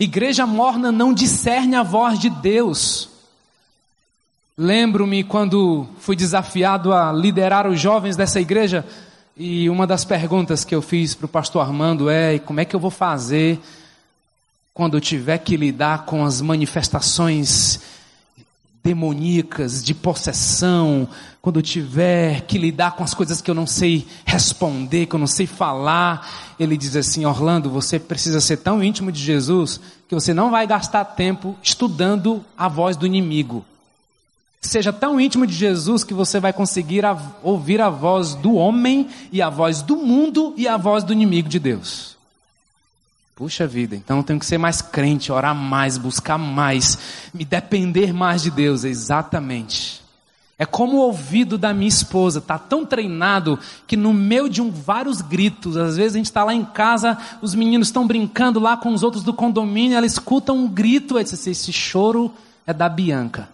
Igreja 0.00 0.46
morna 0.46 0.90
não 0.90 1.12
discerne 1.12 1.76
a 1.76 1.82
voz 1.82 2.18
de 2.18 2.28
Deus. 2.28 3.08
Lembro-me 4.56 5.22
quando 5.22 5.86
fui 5.98 6.16
desafiado 6.16 6.92
a 6.92 7.12
liderar 7.12 7.68
os 7.68 7.80
jovens 7.80 8.16
dessa 8.16 8.40
igreja, 8.40 8.84
e 9.36 9.70
uma 9.70 9.86
das 9.86 10.04
perguntas 10.04 10.64
que 10.64 10.74
eu 10.74 10.82
fiz 10.82 11.14
para 11.14 11.26
o 11.26 11.28
pastor 11.28 11.62
Armando 11.62 12.10
é: 12.10 12.40
como 12.40 12.58
é 12.58 12.64
que 12.64 12.74
eu 12.74 12.80
vou 12.80 12.90
fazer 12.90 13.60
quando 14.74 14.96
eu 14.96 15.00
tiver 15.00 15.38
que 15.38 15.56
lidar 15.56 16.04
com 16.04 16.24
as 16.24 16.40
manifestações 16.40 17.80
demoníacas, 18.88 19.84
de 19.84 19.92
possessão, 19.92 21.06
quando 21.42 21.58
eu 21.58 21.62
tiver 21.62 22.40
que 22.42 22.56
lidar 22.56 22.92
com 22.92 23.04
as 23.04 23.12
coisas 23.12 23.42
que 23.42 23.50
eu 23.50 23.54
não 23.54 23.66
sei 23.66 24.06
responder, 24.24 25.04
que 25.04 25.14
eu 25.14 25.18
não 25.18 25.26
sei 25.26 25.46
falar, 25.46 26.54
ele 26.58 26.74
diz 26.74 26.96
assim: 26.96 27.26
Orlando, 27.26 27.68
você 27.68 27.98
precisa 27.98 28.40
ser 28.40 28.56
tão 28.56 28.82
íntimo 28.82 29.12
de 29.12 29.22
Jesus 29.22 29.78
que 30.08 30.14
você 30.14 30.32
não 30.32 30.50
vai 30.50 30.66
gastar 30.66 31.04
tempo 31.04 31.54
estudando 31.62 32.42
a 32.56 32.66
voz 32.66 32.96
do 32.96 33.04
inimigo. 33.04 33.62
Seja 34.62 34.90
tão 34.90 35.20
íntimo 35.20 35.46
de 35.46 35.54
Jesus 35.54 36.02
que 36.02 36.14
você 36.14 36.40
vai 36.40 36.54
conseguir 36.54 37.04
ouvir 37.42 37.82
a 37.82 37.90
voz 37.90 38.34
do 38.34 38.54
homem 38.54 39.06
e 39.30 39.42
a 39.42 39.50
voz 39.50 39.82
do 39.82 39.96
mundo 39.96 40.54
e 40.56 40.66
a 40.66 40.78
voz 40.78 41.04
do 41.04 41.12
inimigo 41.12 41.48
de 41.48 41.58
Deus. 41.58 42.17
Puxa 43.38 43.68
vida, 43.68 43.94
então 43.94 44.16
eu 44.16 44.24
tenho 44.24 44.40
que 44.40 44.44
ser 44.44 44.58
mais 44.58 44.82
crente, 44.82 45.30
orar 45.30 45.54
mais, 45.54 45.96
buscar 45.96 46.36
mais, 46.36 46.98
me 47.32 47.44
depender 47.44 48.12
mais 48.12 48.42
de 48.42 48.50
Deus, 48.50 48.82
exatamente. 48.82 50.02
É 50.58 50.66
como 50.66 50.96
o 50.96 51.02
ouvido 51.02 51.56
da 51.56 51.72
minha 51.72 51.88
esposa, 51.88 52.40
está 52.40 52.58
tão 52.58 52.84
treinado 52.84 53.56
que 53.86 53.96
no 53.96 54.12
meio 54.12 54.48
de 54.48 54.60
um, 54.60 54.72
vários 54.72 55.20
gritos, 55.20 55.76
às 55.76 55.96
vezes 55.96 56.16
a 56.16 56.18
gente 56.18 56.26
está 56.26 56.42
lá 56.42 56.52
em 56.52 56.64
casa, 56.64 57.16
os 57.40 57.54
meninos 57.54 57.86
estão 57.86 58.08
brincando 58.08 58.58
lá 58.58 58.76
com 58.76 58.92
os 58.92 59.04
outros 59.04 59.22
do 59.22 59.32
condomínio, 59.32 59.96
ela 59.96 60.04
escuta 60.04 60.52
um 60.52 60.66
grito, 60.66 61.16
assim, 61.16 61.52
esse 61.52 61.72
choro 61.72 62.34
é 62.66 62.74
da 62.74 62.88
Bianca. 62.88 63.48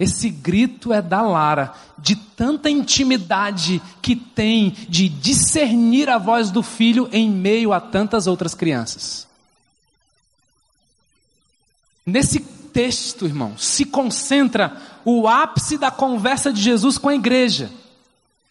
Esse 0.00 0.30
grito 0.30 0.94
é 0.94 1.02
da 1.02 1.20
Lara, 1.20 1.74
de 1.98 2.16
tanta 2.16 2.70
intimidade 2.70 3.82
que 4.00 4.16
tem 4.16 4.70
de 4.88 5.10
discernir 5.10 6.08
a 6.08 6.16
voz 6.16 6.50
do 6.50 6.62
filho 6.62 7.06
em 7.12 7.30
meio 7.30 7.70
a 7.70 7.78
tantas 7.78 8.26
outras 8.26 8.54
crianças. 8.54 9.28
Nesse 12.06 12.40
texto, 12.40 13.26
irmão, 13.26 13.58
se 13.58 13.84
concentra 13.84 14.80
o 15.04 15.28
ápice 15.28 15.76
da 15.76 15.90
conversa 15.90 16.50
de 16.50 16.62
Jesus 16.62 16.96
com 16.96 17.10
a 17.10 17.14
igreja. 17.14 17.70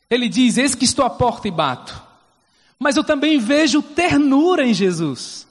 Ele 0.08 0.30
diz: 0.30 0.56
Eis 0.56 0.76
que 0.76 0.86
estou 0.86 1.04
à 1.04 1.10
porta 1.10 1.48
e 1.48 1.52
bato. 1.52 2.00
Mas 2.78 2.96
eu 2.96 3.04
também 3.04 3.40
vejo 3.40 3.82
ternura 3.82 4.68
em 4.68 4.74
Jesus. 4.74 5.48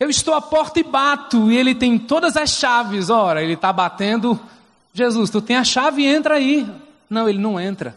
Eu 0.00 0.08
estou 0.08 0.34
à 0.34 0.40
porta 0.40 0.78
e 0.78 0.84
bato, 0.84 1.50
e 1.50 1.56
ele 1.56 1.74
tem 1.74 1.98
todas 1.98 2.36
as 2.36 2.50
chaves. 2.50 3.10
Ora, 3.10 3.42
ele 3.42 3.54
está 3.54 3.72
batendo. 3.72 4.38
Jesus, 4.94 5.28
tu 5.30 5.40
tem 5.40 5.56
a 5.56 5.64
chave, 5.64 6.06
entra 6.06 6.36
aí. 6.36 6.68
Não, 7.10 7.28
ele 7.28 7.38
não 7.38 7.58
entra. 7.58 7.96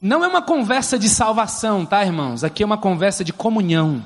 Não 0.00 0.24
é 0.24 0.28
uma 0.28 0.42
conversa 0.42 0.98
de 0.98 1.08
salvação, 1.08 1.86
tá, 1.86 2.04
irmãos? 2.04 2.44
Aqui 2.44 2.62
é 2.62 2.66
uma 2.66 2.76
conversa 2.78 3.24
de 3.24 3.32
comunhão. 3.32 4.04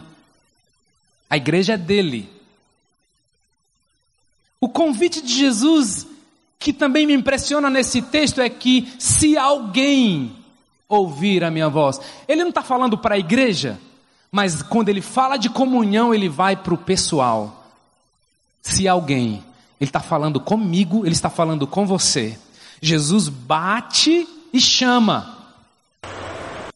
A 1.28 1.36
igreja 1.36 1.74
é 1.74 1.78
dele. 1.78 2.28
O 4.61 4.68
convite 4.68 5.22
de 5.22 5.32
Jesus, 5.32 6.07
que 6.59 6.72
também 6.72 7.07
me 7.07 7.14
impressiona 7.14 7.70
nesse 7.70 8.03
texto, 8.03 8.41
é 8.41 8.49
que 8.51 8.93
se 8.99 9.38
alguém 9.38 10.36
ouvir 10.86 11.45
a 11.45 11.51
minha 11.51 11.68
voz, 11.68 11.99
ele 12.28 12.43
não 12.43 12.51
está 12.51 12.62
falando 12.62 12.99
para 12.99 13.14
a 13.14 13.18
igreja, 13.18 13.80
mas 14.31 14.62
quando 14.62 14.89
ele 14.89 15.01
fala 15.01 15.37
de 15.37 15.49
comunhão, 15.49 16.14
ele 16.14 16.28
vai 16.28 16.57
para 16.57 16.74
o 16.74 16.78
pessoal. 16.78 17.66
Se 18.62 18.87
alguém, 18.87 19.45
ele 19.81 19.89
está 19.89 20.01
falando 20.01 20.39
comigo, 20.41 21.05
ele 21.05 21.14
está 21.14 21.31
falando 21.31 21.66
com 21.66 21.87
você. 21.87 22.39
Jesus 22.81 23.28
bate 23.28 24.28
e 24.53 24.61
chama. 24.61 25.39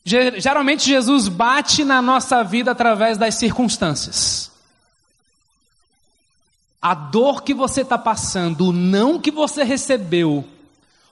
Geralmente 0.04 0.86
Jesus 0.86 1.28
bate 1.28 1.84
na 1.84 2.02
nossa 2.02 2.42
vida 2.42 2.70
através 2.70 3.16
das 3.16 3.36
circunstâncias 3.36 4.52
a 6.84 6.92
dor 6.92 7.42
que 7.42 7.54
você 7.54 7.80
está 7.80 7.96
passando, 7.96 8.68
o 8.68 8.72
não 8.72 9.18
que 9.18 9.30
você 9.30 9.64
recebeu, 9.64 10.44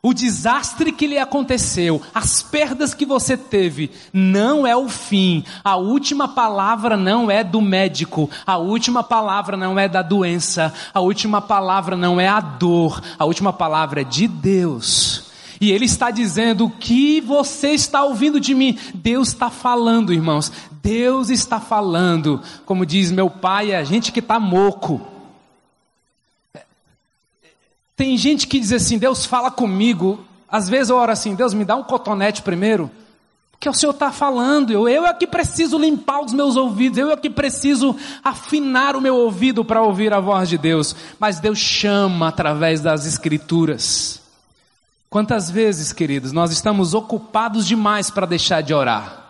o 0.05 0.13
desastre 0.13 0.91
que 0.91 1.07
lhe 1.07 1.17
aconteceu, 1.17 2.03
as 2.13 2.43
perdas 2.43 2.93
que 2.93 3.07
você 3.07 3.37
teve, 3.37 3.89
não 4.13 4.67
é 4.67 4.77
o 4.77 4.89
fim. 4.89 5.45
A 5.63 5.77
última 5.77 6.27
palavra 6.27 6.97
não 6.97 7.31
é 7.31 7.45
do 7.45 7.61
médico, 7.61 8.29
a 8.45 8.59
última 8.59 9.05
palavra 9.05 9.57
não 9.57 9.79
é 9.79 9.89
da 9.89 10.03
doença, 10.03 10.75
a 10.93 10.99
última 10.99 11.41
palavra 11.41 11.97
não 11.97 12.21
é 12.21 12.27
a 12.27 12.41
dor, 12.41 13.01
a 13.17 13.25
última 13.25 13.53
palavra 13.53 14.01
é 14.01 14.05
de 14.05 14.27
Deus. 14.27 15.31
E 15.61 15.71
Ele 15.71 15.85
está 15.85 16.11
dizendo: 16.11 16.65
o 16.65 16.71
que 16.71 17.21
você 17.21 17.69
está 17.69 18.03
ouvindo 18.03 18.41
de 18.41 18.57
mim? 18.57 18.77
Deus 18.93 19.29
está 19.29 19.51
falando, 19.51 20.13
irmãos. 20.13 20.51
Deus 20.83 21.31
está 21.31 21.61
falando. 21.61 22.43
Como 22.67 22.85
diz 22.85 23.13
meu 23.13 23.31
pai, 23.31 23.73
a 23.73 23.85
gente 23.85 24.11
que 24.11 24.19
está 24.19 24.41
moco. 24.41 25.12
Tem 28.03 28.19
gente 28.19 28.49
que 28.49 28.59
diz 28.59 28.73
assim: 28.73 28.99
Deus 28.99 29.25
fala 29.25 29.49
comigo. 29.49 30.19
Às 30.49 30.69
vezes 30.69 30.91
eu 30.91 30.97
oro 30.97 31.13
assim: 31.13 31.37
Deus 31.37 31.55
me 31.55 31.65
dá 31.65 31.77
um 31.77 31.85
cotonete 31.85 32.43
primeiro. 32.43 32.91
Porque 33.53 33.69
o 33.69 33.73
Senhor 33.73 33.93
está 33.93 34.11
falando, 34.11 34.73
eu, 34.73 34.89
eu 34.89 35.07
é 35.07 35.15
que 35.15 35.25
preciso 35.25 35.79
limpar 35.79 36.21
os 36.21 36.33
meus 36.33 36.57
ouvidos, 36.57 36.99
eu 36.99 37.13
é 37.13 37.17
que 37.17 37.31
preciso 37.31 37.95
afinar 38.25 38.97
o 38.97 39.01
meu 39.01 39.15
ouvido 39.15 39.65
para 39.65 39.81
ouvir 39.85 40.13
a 40.13 40.19
voz 40.19 40.49
de 40.49 40.59
Deus. 40.59 40.97
Mas 41.17 41.39
Deus 41.39 41.59
chama 41.59 42.27
através 42.27 42.81
das 42.81 43.07
Escrituras. 43.07 44.21
Quantas 45.09 45.49
vezes, 45.49 45.93
queridos, 45.93 46.33
nós 46.33 46.51
estamos 46.51 46.95
ocupados 46.95 47.69
demais 47.69 48.11
para 48.11 48.27
deixar 48.27 48.63
de 48.63 48.75
orar? 48.75 49.22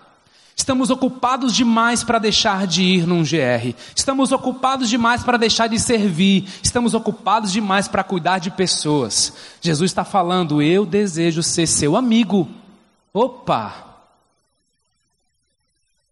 Estamos 0.54 0.90
ocupados 0.90 1.54
demais 1.54 2.04
para 2.04 2.18
deixar 2.18 2.66
de 2.66 2.82
ir 2.82 3.06
num 3.06 3.22
GR. 3.22 3.74
Estamos 3.96 4.32
ocupados 4.32 4.88
demais 4.88 5.22
para 5.22 5.38
deixar 5.38 5.66
de 5.66 5.78
servir. 5.78 6.46
Estamos 6.62 6.94
ocupados 6.94 7.50
demais 7.50 7.88
para 7.88 8.04
cuidar 8.04 8.38
de 8.38 8.50
pessoas. 8.50 9.32
Jesus 9.60 9.90
está 9.90 10.04
falando: 10.04 10.62
Eu 10.62 10.84
desejo 10.84 11.42
ser 11.42 11.66
seu 11.66 11.96
amigo. 11.96 12.48
Opa! 13.12 13.92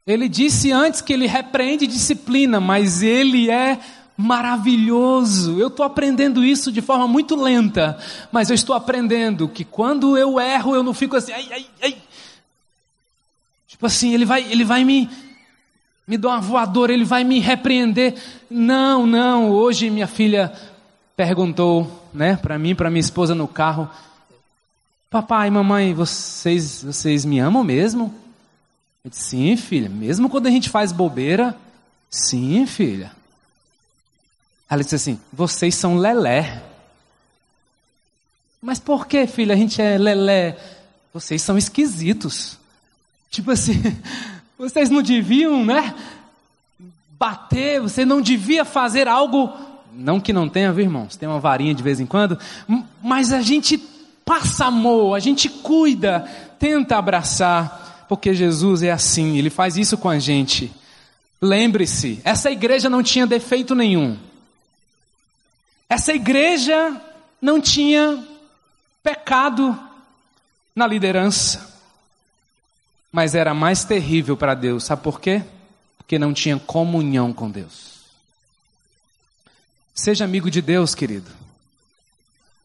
Ele 0.07 0.29
disse 0.29 0.73
antes 0.73 1.01
que 1.01 1.13
ele 1.13 1.27
repreende 1.27 1.87
disciplina, 1.87 2.59
mas 2.59 3.03
ele 3.03 3.51
é 3.51 3.79
maravilhoso. 4.17 5.59
Eu 5.59 5.69
estou 5.69 5.85
aprendendo 5.85 6.45
isso 6.45 6.71
de 6.71 6.81
forma 6.81 7.07
muito 7.07 7.35
lenta, 7.37 7.99
mas 8.33 8.51
eu 8.51 8.55
estou 8.55 8.75
aprendendo 8.75 9.49
que 9.49 9.65
quando 9.65 10.17
eu 10.17 10.41
erro, 10.41 10.75
eu 10.75 10.83
não 10.83 10.93
fico 10.93 11.17
assim, 11.17 11.33
ai, 11.33 11.49
ai, 11.51 11.67
ai, 11.83 11.97
Tipo 13.81 13.87
assim, 13.87 14.13
ele 14.13 14.27
vai, 14.27 14.43
ele 14.43 14.63
vai 14.63 14.85
me, 14.85 15.09
me 16.07 16.19
dar 16.19 16.29
uma 16.29 16.41
voadora, 16.43 16.93
ele 16.93 17.07
vai 17.07 17.25
me 17.25 17.41
repreender. 17.41 18.15
Não, 18.51 19.07
não, 19.07 19.51
hoje 19.51 19.89
minha 19.89 20.07
filha 20.07 20.53
perguntou, 21.17 22.11
né, 22.13 22.37
para 22.37 22.59
mim, 22.59 22.75
para 22.75 22.91
minha 22.91 23.01
esposa 23.01 23.35
no 23.35 23.49
carro, 23.49 23.89
papai, 25.09 25.49
mamãe, 25.49 25.95
vocês, 25.95 26.85
vocês 26.85 27.25
me 27.25 27.39
amam 27.39 27.65
mesmo? 27.65 28.15
Eu 29.03 29.11
disse, 29.11 29.31
sim, 29.31 29.57
filha, 29.57 29.89
mesmo 29.89 30.29
quando 30.29 30.47
a 30.47 30.51
gente 30.51 30.69
faz 30.69 30.93
bobeira, 30.93 31.57
sim, 32.11 32.67
filha. 32.67 33.11
Ela 34.69 34.83
disse 34.83 34.97
assim, 34.97 35.19
vocês 35.33 35.75
são 35.75 35.97
lelé. 35.97 36.63
Mas 38.61 38.79
por 38.79 39.07
que, 39.07 39.27
filha, 39.27 39.55
a 39.55 39.57
gente 39.57 39.81
é 39.81 39.97
lelé? 39.97 40.59
Vocês 41.15 41.41
são 41.41 41.57
esquisitos. 41.57 42.60
Tipo 43.31 43.53
assim, 43.53 43.81
vocês 44.59 44.91
não 44.91 45.03
deviam, 45.03 45.65
né? 45.65 45.95
Bater, 47.19 47.81
você 47.81 48.05
não 48.05 48.21
devia 48.21 48.65
fazer 48.65 49.07
algo. 49.07 49.53
Não 49.93 50.21
que 50.21 50.33
não 50.33 50.49
tenha, 50.49 50.73
viu, 50.73 50.85
irmãos? 50.85 51.17
Tem 51.17 51.29
uma 51.29 51.39
varinha 51.39 51.75
de 51.75 51.83
vez 51.83 52.01
em 52.01 52.07
quando. 52.07 52.39
Mas 53.03 53.33
a 53.33 53.41
gente 53.41 53.79
passa 54.25 54.67
amor, 54.67 55.15
a 55.15 55.21
gente 55.21 55.49
cuida, 55.49 56.21
tenta 56.59 56.97
abraçar, 56.97 58.07
porque 58.09 58.35
Jesus 58.35 58.83
é 58.83 58.91
assim, 58.91 59.37
ele 59.37 59.51
faz 59.51 59.77
isso 59.77 59.97
com 59.97 60.09
a 60.09 60.19
gente. 60.19 60.73
Lembre-se, 61.41 62.21
essa 62.25 62.51
igreja 62.51 62.91
não 62.91 63.03
tinha 63.03 63.27
defeito 63.27 63.75
nenhum. 63.75 64.17
Essa 65.89 66.13
igreja 66.13 67.01
não 67.41 67.61
tinha 67.61 68.25
pecado 69.03 69.79
na 70.75 70.87
liderança 70.87 71.70
mas 73.13 73.35
era 73.35 73.53
mais 73.53 73.85
terrível 73.85 74.37
para 74.37 74.55
Deus. 74.55 74.85
Sabe 74.85 75.03
por 75.03 75.21
quê? 75.21 75.43
Porque 75.99 76.19
não 76.19 76.33
tinha 76.33 76.59
comunhão 76.59 77.33
com 77.33 77.51
Deus. 77.51 78.01
Seja 79.95 80.25
amigo 80.25 80.51
de 80.51 80.63
Deus, 80.63 80.95
querido. 80.95 81.31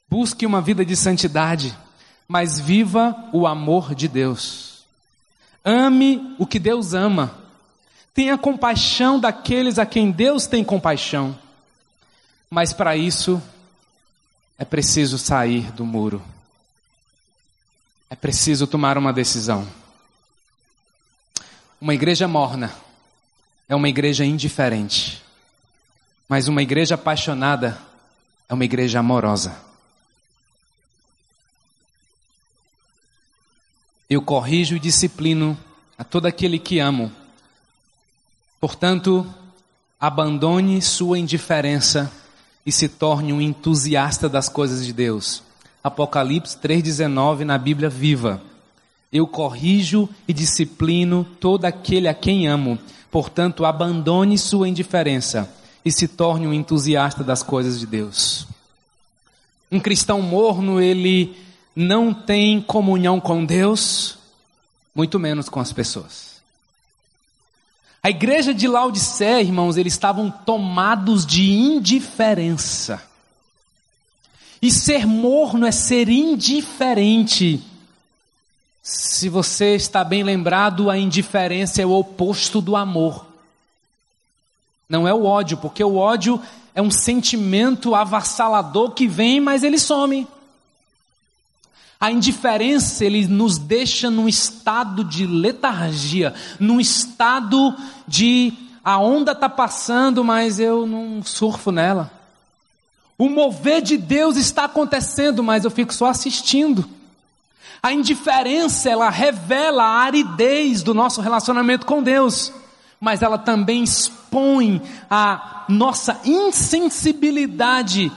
Busque 0.09 0.45
uma 0.45 0.61
vida 0.61 0.85
de 0.85 0.95
santidade, 0.95 1.75
mas 2.27 2.59
viva 2.59 3.15
o 3.33 3.47
amor 3.47 3.95
de 3.95 4.07
Deus. 4.07 4.85
Ame 5.63 6.35
o 6.37 6.45
que 6.45 6.59
Deus 6.59 6.93
ama. 6.93 7.35
Tenha 8.13 8.37
compaixão 8.37 9.19
daqueles 9.19 9.77
a 9.77 9.85
quem 9.85 10.11
Deus 10.11 10.47
tem 10.47 10.63
compaixão. 10.63 11.37
Mas 12.49 12.71
para 12.71 12.95
isso 12.95 13.41
é 14.57 14.63
preciso 14.63 15.17
sair 15.17 15.71
do 15.73 15.85
muro. 15.85 16.23
É 18.09 18.15
preciso 18.15 18.67
tomar 18.67 18.97
uma 18.97 19.11
decisão. 19.11 19.67
Uma 21.79 21.93
igreja 21.93 22.27
morna 22.27 22.73
é 23.67 23.75
uma 23.75 23.89
igreja 23.89 24.23
indiferente, 24.23 25.21
mas 26.27 26.47
uma 26.47 26.61
igreja 26.61 26.95
apaixonada 26.95 27.77
é 28.47 28.53
uma 28.53 28.63
igreja 28.63 28.99
amorosa. 28.99 29.55
Eu 34.09 34.21
corrijo 34.21 34.75
e 34.75 34.79
disciplino 34.79 35.57
a 35.97 36.03
todo 36.03 36.27
aquele 36.27 36.59
que 36.59 36.79
amo. 36.79 37.11
Portanto, 38.59 39.25
abandone 39.99 40.81
sua 40.81 41.19
indiferença 41.19 42.11
e 42.65 42.71
se 42.71 42.87
torne 42.87 43.33
um 43.33 43.41
entusiasta 43.41 44.29
das 44.29 44.47
coisas 44.47 44.85
de 44.85 44.93
Deus. 44.93 45.43
Apocalipse 45.83 46.57
3,19 46.57 47.43
na 47.43 47.57
Bíblia 47.57 47.89
viva. 47.89 48.41
Eu 49.15 49.25
corrijo 49.25 50.09
e 50.27 50.33
disciplino 50.33 51.25
todo 51.39 51.63
aquele 51.63 52.09
a 52.09 52.13
quem 52.13 52.47
amo. 52.47 52.77
Portanto, 53.09 53.63
abandone 53.63 54.37
sua 54.37 54.67
indiferença 54.67 55.49
e 55.85 55.89
se 55.89 56.05
torne 56.05 56.45
um 56.45 56.53
entusiasta 56.53 57.23
das 57.23 57.41
coisas 57.41 57.79
de 57.79 57.85
Deus. 57.85 58.45
Um 59.71 59.79
cristão 59.79 60.21
morno, 60.21 60.81
ele 60.81 61.33
não 61.73 62.13
tem 62.13 62.59
comunhão 62.59 63.21
com 63.21 63.45
Deus, 63.45 64.17
muito 64.93 65.17
menos 65.17 65.47
com 65.47 65.61
as 65.61 65.71
pessoas. 65.71 66.41
A 68.03 68.09
igreja 68.09 68.53
de 68.53 68.67
Laodiceia, 68.67 69.41
irmãos, 69.41 69.77
eles 69.77 69.93
estavam 69.93 70.29
tomados 70.29 71.25
de 71.25 71.53
indiferença. 71.53 73.01
E 74.61 74.69
ser 74.69 75.07
morno 75.07 75.65
é 75.65 75.71
ser 75.71 76.09
indiferente. 76.09 77.63
Se 78.87 79.29
você 79.29 79.75
está 79.75 80.03
bem 80.03 80.21
lembrado, 80.21 80.91
a 80.91 80.97
indiferença 80.97 81.81
é 81.81 81.85
o 81.87 81.91
oposto 81.91 82.61
do 82.61 82.75
amor. 82.75 83.25
Não 84.87 85.07
é 85.07 85.13
o 85.13 85.25
ódio, 85.25 85.57
porque 85.57 85.83
o 85.83 85.95
ódio 85.95 86.39
é 86.75 86.83
um 86.83 86.91
sentimento 86.91 87.95
avassalador 87.95 88.91
que 88.91 89.07
vem, 89.07 89.39
mas 89.39 89.63
ele 89.63 89.79
some. 89.79 90.27
A 91.99 92.11
indiferença, 92.11 93.03
ele 93.03 93.25
nos 93.25 93.57
deixa 93.57 94.11
num 94.11 94.27
estado 94.27 95.03
de 95.03 95.25
letargia, 95.25 96.35
num 96.59 96.79
estado 96.79 97.75
de 98.07 98.53
a 98.83 98.99
onda 98.99 99.31
está 99.31 99.49
passando, 99.49 100.23
mas 100.23 100.59
eu 100.59 100.85
não 100.85 101.23
surfo 101.23 101.71
nela. 101.71 102.11
O 103.17 103.29
mover 103.29 103.81
de 103.81 103.97
Deus 103.97 104.37
está 104.37 104.65
acontecendo, 104.65 105.43
mas 105.43 105.65
eu 105.65 105.71
fico 105.71 105.91
só 105.91 106.05
assistindo. 106.05 106.87
A 107.85 107.93
indiferença, 107.93 108.89
ela 108.89 109.11
revela 109.11 109.83
a 109.83 109.99
aridez 110.05 110.81
do 110.81 110.91
nosso 110.91 111.21
relacionamento 111.21 111.85
com 111.85 112.01
Deus, 112.01 112.51
mas 112.99 113.21
ela 113.21 113.37
também 113.37 113.83
expõe 113.83 114.81
a 115.07 115.65
nossa 115.69 116.19
insensibilidade 116.25 118.11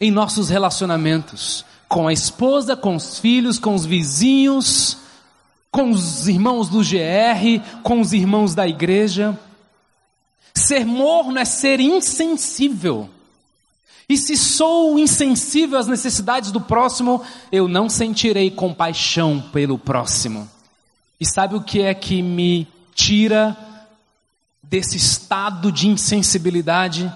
em 0.00 0.12
nossos 0.12 0.48
relacionamentos 0.48 1.64
com 1.88 2.06
a 2.06 2.12
esposa, 2.12 2.76
com 2.76 2.94
os 2.94 3.18
filhos, 3.18 3.58
com 3.58 3.74
os 3.74 3.84
vizinhos, 3.84 4.98
com 5.72 5.90
os 5.90 6.28
irmãos 6.28 6.68
do 6.68 6.78
GR, 6.78 7.80
com 7.82 8.00
os 8.00 8.12
irmãos 8.12 8.54
da 8.54 8.68
igreja. 8.68 9.36
Ser 10.54 10.86
morno 10.86 11.36
é 11.36 11.44
ser 11.44 11.80
insensível. 11.80 13.10
E 14.10 14.16
se 14.16 14.36
sou 14.36 14.98
insensível 14.98 15.78
às 15.78 15.86
necessidades 15.86 16.50
do 16.50 16.60
próximo, 16.60 17.22
eu 17.52 17.68
não 17.68 17.88
sentirei 17.88 18.50
compaixão 18.50 19.40
pelo 19.52 19.78
próximo. 19.78 20.50
E 21.20 21.24
sabe 21.24 21.54
o 21.54 21.62
que 21.62 21.80
é 21.80 21.94
que 21.94 22.20
me 22.20 22.66
tira 22.92 23.56
desse 24.60 24.96
estado 24.96 25.70
de 25.70 25.86
insensibilidade? 25.86 27.08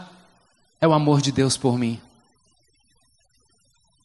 É 0.80 0.86
o 0.86 0.92
amor 0.92 1.20
de 1.20 1.32
Deus 1.32 1.57
por 1.57 1.76
mim. 1.76 2.01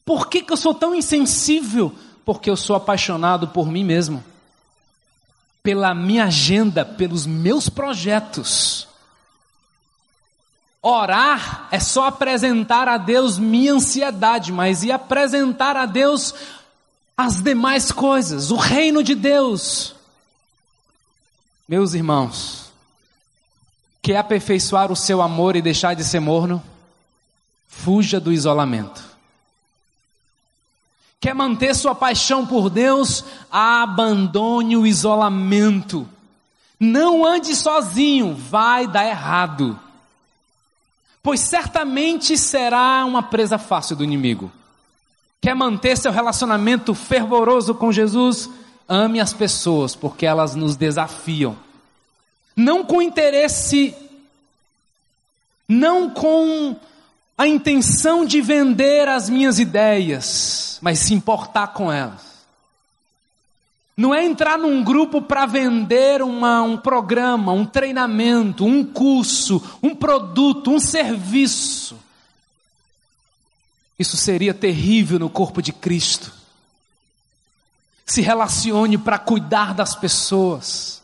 Por 0.04 0.28
que, 0.28 0.42
que 0.42 0.52
eu 0.52 0.56
sou 0.56 0.74
tão 0.74 0.92
insensível? 0.92 1.94
Porque 2.24 2.50
eu 2.50 2.56
sou 2.56 2.74
apaixonado 2.74 3.46
por 3.46 3.70
mim 3.70 3.84
mesmo, 3.84 4.24
pela 5.62 5.94
minha 5.94 6.24
agenda, 6.24 6.84
pelos 6.84 7.24
meus 7.24 7.68
projetos. 7.68 8.89
Orar 10.82 11.68
é 11.70 11.78
só 11.78 12.06
apresentar 12.06 12.88
a 12.88 12.96
Deus 12.96 13.38
minha 13.38 13.74
ansiedade, 13.74 14.50
mas 14.50 14.82
e 14.82 14.90
apresentar 14.90 15.76
a 15.76 15.84
Deus 15.84 16.34
as 17.16 17.42
demais 17.42 17.92
coisas, 17.92 18.50
o 18.50 18.56
reino 18.56 19.02
de 19.02 19.14
Deus. 19.14 19.94
Meus 21.68 21.92
irmãos, 21.92 22.72
quer 24.00 24.16
aperfeiçoar 24.16 24.90
o 24.90 24.96
seu 24.96 25.20
amor 25.20 25.54
e 25.54 25.60
deixar 25.60 25.94
de 25.94 26.02
ser 26.02 26.18
morno? 26.18 26.62
Fuja 27.68 28.18
do 28.18 28.32
isolamento. 28.32 29.04
Quer 31.20 31.34
manter 31.34 31.74
sua 31.74 31.94
paixão 31.94 32.46
por 32.46 32.70
Deus? 32.70 33.22
Abandone 33.50 34.78
o 34.78 34.86
isolamento. 34.86 36.08
Não 36.80 37.26
ande 37.26 37.54
sozinho, 37.54 38.34
vai 38.34 38.86
dar 38.86 39.06
errado. 39.06 39.78
Pois 41.22 41.40
certamente 41.40 42.36
será 42.38 43.04
uma 43.04 43.22
presa 43.22 43.58
fácil 43.58 43.96
do 43.96 44.04
inimigo. 44.04 44.50
Quer 45.40 45.54
manter 45.54 45.96
seu 45.96 46.12
relacionamento 46.12 46.94
fervoroso 46.94 47.74
com 47.74 47.92
Jesus? 47.92 48.48
Ame 48.88 49.20
as 49.20 49.32
pessoas, 49.32 49.94
porque 49.94 50.26
elas 50.26 50.54
nos 50.54 50.76
desafiam. 50.76 51.56
Não 52.56 52.84
com 52.84 53.00
interesse, 53.00 53.94
não 55.68 56.10
com 56.10 56.76
a 57.38 57.46
intenção 57.46 58.24
de 58.24 58.40
vender 58.42 59.08
as 59.08 59.30
minhas 59.30 59.58
ideias, 59.58 60.78
mas 60.82 60.98
se 60.98 61.14
importar 61.14 61.68
com 61.68 61.90
elas. 61.90 62.29
Não 64.00 64.14
é 64.14 64.24
entrar 64.24 64.56
num 64.56 64.82
grupo 64.82 65.20
para 65.20 65.44
vender 65.44 66.22
uma, 66.22 66.62
um 66.62 66.78
programa, 66.78 67.52
um 67.52 67.66
treinamento, 67.66 68.64
um 68.64 68.82
curso, 68.82 69.62
um 69.82 69.94
produto, 69.94 70.70
um 70.70 70.80
serviço. 70.80 71.98
Isso 73.98 74.16
seria 74.16 74.54
terrível 74.54 75.18
no 75.18 75.28
corpo 75.28 75.60
de 75.60 75.70
Cristo. 75.70 76.32
Se 78.06 78.22
relacione 78.22 78.96
para 78.96 79.18
cuidar 79.18 79.74
das 79.74 79.94
pessoas 79.94 81.02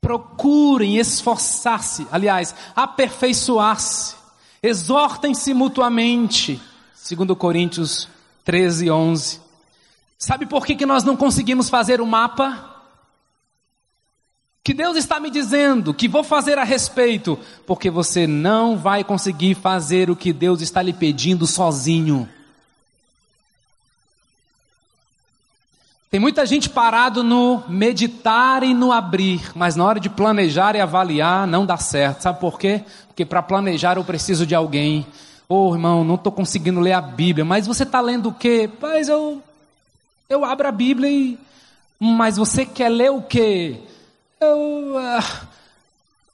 procurem 0.00 0.96
esforçar-se, 0.96 2.06
aliás, 2.12 2.54
aperfeiçoar-se, 2.76 4.14
exortem-se 4.62 5.54
mutuamente, 5.54 6.62
segundo 6.94 7.34
Coríntios 7.34 8.08
13, 8.44 8.92
11. 8.92 9.51
Sabe 10.22 10.46
por 10.46 10.64
que, 10.64 10.76
que 10.76 10.86
nós 10.86 11.02
não 11.02 11.16
conseguimos 11.16 11.68
fazer 11.68 12.00
o 12.00 12.06
mapa? 12.06 12.76
Que 14.62 14.72
Deus 14.72 14.96
está 14.96 15.18
me 15.18 15.28
dizendo 15.28 15.92
que 15.92 16.06
vou 16.06 16.22
fazer 16.22 16.58
a 16.58 16.62
respeito, 16.62 17.36
porque 17.66 17.90
você 17.90 18.24
não 18.24 18.78
vai 18.78 19.02
conseguir 19.02 19.56
fazer 19.56 20.10
o 20.10 20.14
que 20.14 20.32
Deus 20.32 20.60
está 20.60 20.80
lhe 20.80 20.92
pedindo 20.92 21.44
sozinho. 21.44 22.28
Tem 26.08 26.20
muita 26.20 26.46
gente 26.46 26.70
parado 26.70 27.24
no 27.24 27.64
meditar 27.68 28.62
e 28.62 28.72
no 28.72 28.92
abrir, 28.92 29.50
mas 29.56 29.74
na 29.74 29.84
hora 29.84 29.98
de 29.98 30.08
planejar 30.08 30.76
e 30.76 30.80
avaliar 30.80 31.48
não 31.48 31.66
dá 31.66 31.78
certo. 31.78 32.20
Sabe 32.20 32.38
por 32.38 32.60
quê? 32.60 32.84
Porque 33.08 33.24
para 33.24 33.42
planejar 33.42 33.96
eu 33.96 34.04
preciso 34.04 34.46
de 34.46 34.54
alguém. 34.54 35.04
Ô 35.48 35.70
oh, 35.70 35.74
irmão, 35.74 36.04
não 36.04 36.14
estou 36.14 36.30
conseguindo 36.30 36.78
ler 36.78 36.92
a 36.92 37.00
Bíblia, 37.00 37.44
mas 37.44 37.66
você 37.66 37.82
está 37.82 38.00
lendo 38.00 38.28
o 38.28 38.32
quê? 38.32 38.70
Pois 38.78 39.08
eu, 39.08 39.42
eu 40.32 40.44
abro 40.44 40.66
a 40.66 40.72
Bíblia 40.72 41.10
e. 41.10 41.38
Mas 42.00 42.36
você 42.36 42.66
quer 42.66 42.88
ler 42.88 43.10
o 43.10 43.22
quê? 43.22 43.80
Eu. 44.40 44.96
Uh, 44.96 45.52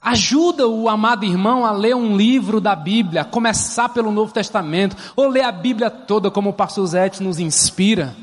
ajuda 0.01 0.67
o 0.67 0.87
amado 0.87 1.25
irmão 1.25 1.65
a 1.65 1.71
ler 1.71 1.95
um 1.95 2.15
livro 2.15 2.61
da 2.61 2.75
Bíblia, 2.75 3.25
começar 3.25 3.89
pelo 3.89 4.11
Novo 4.11 4.33
Testamento, 4.33 4.95
ou 5.15 5.27
ler 5.27 5.43
a 5.43 5.51
Bíblia 5.51 5.89
toda, 5.89 6.31
como 6.31 6.51
o 6.51 6.53
pastor 6.53 6.85
Zé 6.87 7.11
nos 7.19 7.37
inspira. 7.39 8.15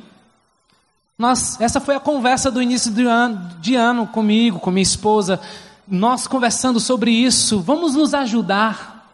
Nós, 1.18 1.60
essa 1.60 1.80
foi 1.80 1.94
a 1.94 2.00
conversa 2.00 2.50
do 2.50 2.60
início 2.60 2.90
de 2.90 3.04
ano, 3.04 3.50
de 3.60 3.74
ano 3.74 4.06
comigo, 4.06 4.58
com 4.58 4.70
minha 4.70 4.82
esposa. 4.82 5.40
Nós 5.86 6.26
conversando 6.26 6.78
sobre 6.80 7.10
isso. 7.10 7.60
Vamos 7.60 7.94
nos 7.94 8.12
ajudar. 8.12 9.08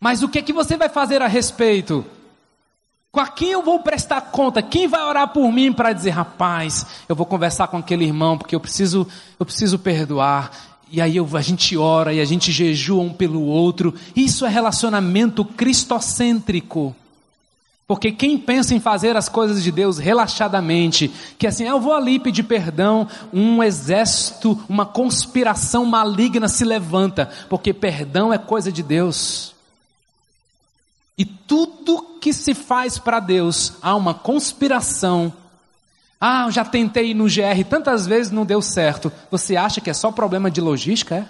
Mas 0.00 0.22
o 0.22 0.28
que 0.28 0.38
é 0.38 0.42
que 0.42 0.52
você 0.52 0.76
vai 0.76 0.88
fazer 0.88 1.20
a 1.20 1.26
respeito? 1.26 2.04
Com 3.16 3.20
a 3.20 3.28
quem 3.28 3.52
eu 3.52 3.62
vou 3.62 3.80
prestar 3.80 4.20
conta? 4.20 4.60
Quem 4.60 4.86
vai 4.86 5.02
orar 5.02 5.28
por 5.28 5.50
mim 5.50 5.72
para 5.72 5.94
dizer, 5.94 6.10
rapaz, 6.10 6.84
eu 7.08 7.16
vou 7.16 7.24
conversar 7.24 7.66
com 7.66 7.78
aquele 7.78 8.04
irmão 8.04 8.36
porque 8.36 8.54
eu 8.54 8.60
preciso, 8.60 9.08
eu 9.40 9.46
preciso 9.46 9.78
perdoar. 9.78 10.50
E 10.92 11.00
aí 11.00 11.16
eu, 11.16 11.26
a 11.32 11.40
gente 11.40 11.78
ora 11.78 12.12
e 12.12 12.20
a 12.20 12.26
gente 12.26 12.52
jejua 12.52 13.02
um 13.02 13.10
pelo 13.14 13.40
outro. 13.40 13.94
Isso 14.14 14.44
é 14.44 14.50
relacionamento 14.50 15.46
cristocêntrico. 15.46 16.94
Porque 17.86 18.12
quem 18.12 18.36
pensa 18.36 18.74
em 18.74 18.80
fazer 18.80 19.16
as 19.16 19.30
coisas 19.30 19.64
de 19.64 19.72
Deus 19.72 19.96
relaxadamente, 19.96 21.10
que 21.38 21.46
assim, 21.46 21.64
eu 21.64 21.80
vou 21.80 21.94
ali 21.94 22.18
pedir 22.18 22.42
perdão, 22.42 23.08
um 23.32 23.62
exército, 23.62 24.62
uma 24.68 24.84
conspiração 24.84 25.86
maligna 25.86 26.48
se 26.48 26.66
levanta, 26.66 27.30
porque 27.48 27.72
perdão 27.72 28.30
é 28.30 28.36
coisa 28.36 28.70
de 28.70 28.82
Deus. 28.82 29.54
E 31.16 31.24
tudo 31.24 32.15
que 32.26 32.32
se 32.32 32.54
faz 32.54 32.98
para 32.98 33.20
Deus, 33.20 33.74
há 33.80 33.94
uma 33.94 34.12
conspiração. 34.12 35.32
Ah, 36.20 36.46
eu 36.46 36.50
já 36.50 36.64
tentei 36.64 37.10
ir 37.10 37.14
no 37.14 37.26
GR 37.26 37.64
tantas 37.70 38.04
vezes, 38.04 38.32
não 38.32 38.44
deu 38.44 38.60
certo. 38.60 39.12
Você 39.30 39.54
acha 39.54 39.80
que 39.80 39.88
é 39.88 39.94
só 39.94 40.10
problema 40.10 40.50
de 40.50 40.60
logística? 40.60 41.14
É? 41.14 41.28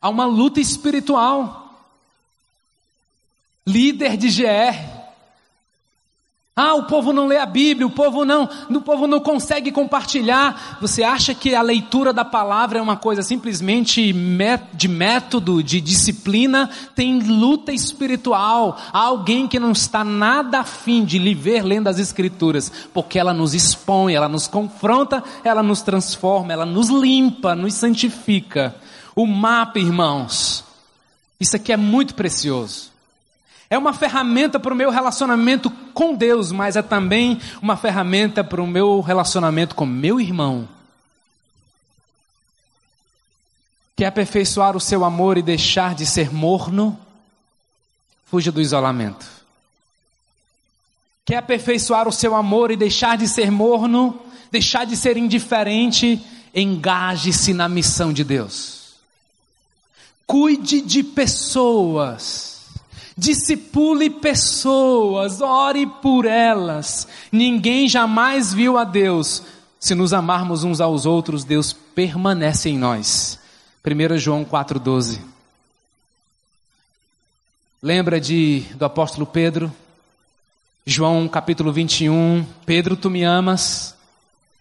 Há 0.00 0.08
uma 0.08 0.24
luta 0.24 0.58
espiritual 0.58 1.80
líder 3.64 4.16
de 4.16 4.30
GR. 4.30 5.01
Ah, 6.54 6.74
o 6.74 6.82
povo 6.82 7.14
não 7.14 7.26
lê 7.26 7.38
a 7.38 7.46
Bíblia, 7.46 7.86
o 7.86 7.90
povo 7.90 8.26
não, 8.26 8.46
o 8.68 8.80
povo 8.82 9.06
não 9.06 9.20
consegue 9.20 9.72
compartilhar. 9.72 10.76
Você 10.82 11.02
acha 11.02 11.34
que 11.34 11.54
a 11.54 11.62
leitura 11.62 12.12
da 12.12 12.26
palavra 12.26 12.78
é 12.78 12.82
uma 12.82 12.94
coisa 12.94 13.22
simplesmente 13.22 14.12
de 14.74 14.86
método, 14.86 15.62
de 15.62 15.80
disciplina? 15.80 16.68
Tem 16.94 17.20
luta 17.20 17.72
espiritual. 17.72 18.76
Há 18.92 18.98
alguém 18.98 19.48
que 19.48 19.58
não 19.58 19.72
está 19.72 20.04
nada 20.04 20.60
afim 20.60 21.06
de 21.06 21.18
lhe 21.18 21.34
ver 21.34 21.62
lendo 21.62 21.88
as 21.88 21.98
escrituras, 21.98 22.70
porque 22.92 23.18
ela 23.18 23.32
nos 23.32 23.54
expõe, 23.54 24.12
ela 24.12 24.28
nos 24.28 24.46
confronta, 24.46 25.24
ela 25.42 25.62
nos 25.62 25.80
transforma, 25.80 26.52
ela 26.52 26.66
nos 26.66 26.90
limpa, 26.90 27.54
nos 27.54 27.72
santifica. 27.72 28.76
O 29.16 29.26
mapa, 29.26 29.78
irmãos, 29.78 30.62
isso 31.40 31.56
aqui 31.56 31.72
é 31.72 31.78
muito 31.78 32.14
precioso. 32.14 32.91
É 33.72 33.78
uma 33.78 33.94
ferramenta 33.94 34.60
para 34.60 34.74
o 34.74 34.76
meu 34.76 34.90
relacionamento 34.90 35.70
com 35.94 36.14
Deus, 36.14 36.52
mas 36.52 36.76
é 36.76 36.82
também 36.82 37.40
uma 37.62 37.74
ferramenta 37.74 38.44
para 38.44 38.60
o 38.60 38.66
meu 38.66 39.00
relacionamento 39.00 39.74
com 39.74 39.86
meu 39.86 40.20
irmão. 40.20 40.68
Quer 43.96 44.08
aperfeiçoar 44.08 44.76
o 44.76 44.80
seu 44.80 45.06
amor 45.06 45.38
e 45.38 45.42
deixar 45.42 45.94
de 45.94 46.04
ser 46.04 46.30
morno? 46.30 47.00
Fuja 48.26 48.52
do 48.52 48.60
isolamento. 48.60 49.24
Quer 51.24 51.38
aperfeiçoar 51.38 52.06
o 52.06 52.12
seu 52.12 52.36
amor 52.36 52.70
e 52.70 52.76
deixar 52.76 53.16
de 53.16 53.26
ser 53.26 53.50
morno? 53.50 54.20
Deixar 54.50 54.84
de 54.84 54.98
ser 54.98 55.16
indiferente? 55.16 56.22
Engaje-se 56.54 57.54
na 57.54 57.70
missão 57.70 58.12
de 58.12 58.22
Deus. 58.22 58.96
Cuide 60.26 60.82
de 60.82 61.02
pessoas 61.02 62.51
Discipule 63.16 64.08
pessoas, 64.08 65.40
ore 65.40 65.86
por 65.86 66.24
elas. 66.24 67.06
Ninguém 67.30 67.88
jamais 67.88 68.54
viu 68.54 68.78
a 68.78 68.84
Deus. 68.84 69.42
Se 69.78 69.94
nos 69.94 70.12
amarmos 70.12 70.64
uns 70.64 70.80
aos 70.80 71.04
outros, 71.04 71.44
Deus 71.44 71.72
permanece 71.72 72.70
em 72.70 72.78
nós. 72.78 73.38
1 73.84 74.18
João 74.18 74.44
4,12. 74.44 75.18
Lembra 77.82 78.20
de, 78.20 78.60
do 78.76 78.84
apóstolo 78.84 79.26
Pedro? 79.26 79.72
João 80.86 81.28
capítulo 81.28 81.72
21. 81.72 82.46
Pedro, 82.64 82.96
tu 82.96 83.10
me 83.10 83.24
amas. 83.24 83.94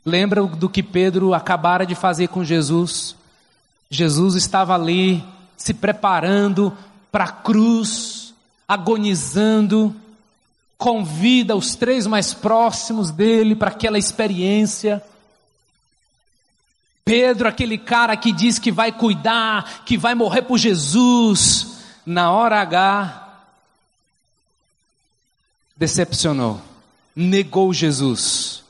Lembra 0.04 0.44
do 0.44 0.68
que 0.68 0.84
Pedro 0.84 1.34
acabara 1.34 1.86
de 1.86 1.96
fazer 1.96 2.28
com 2.28 2.44
Jesus? 2.44 3.16
Jesus 3.90 4.36
estava 4.36 4.74
ali 4.74 5.24
se 5.56 5.74
preparando 5.74 6.76
para 7.12 7.26
a 7.26 7.32
cruz 7.32 8.21
agonizando, 8.72 9.94
convida 10.78 11.58
os 11.58 11.76
três 11.76 12.08
mais 12.08 12.34
próximos 12.34 13.12
dele 13.12 13.54
para 13.54 13.68
aquela 13.68 13.98
experiência. 13.98 15.04
Pedro, 17.04 17.50
aquele 17.50 17.78
cara 17.78 18.16
que 18.16 18.32
diz 18.32 18.58
que 18.58 18.72
vai 18.72 18.94
cuidar, 18.94 19.84
que 19.84 19.98
vai 19.98 20.16
morrer 20.16 20.44
por 20.44 20.58
Jesus, 20.58 21.80
na 22.06 22.32
hora 22.32 22.62
H, 22.62 23.44
decepcionou, 25.76 26.62
negou 27.14 27.74
Jesus. 27.74 28.64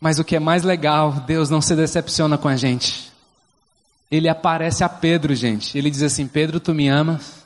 Mas 0.00 0.18
o 0.18 0.24
que 0.24 0.34
é 0.34 0.40
mais 0.40 0.64
legal, 0.64 1.12
Deus 1.24 1.48
não 1.48 1.60
se 1.60 1.76
decepciona 1.76 2.36
com 2.36 2.48
a 2.48 2.56
gente. 2.56 3.12
Ele 4.10 4.28
aparece 4.28 4.82
a 4.82 4.88
Pedro, 4.88 5.36
gente. 5.36 5.78
Ele 5.78 5.88
diz 5.88 6.02
assim: 6.02 6.26
Pedro, 6.26 6.58
tu 6.58 6.74
me 6.74 6.88
amas? 6.88 7.38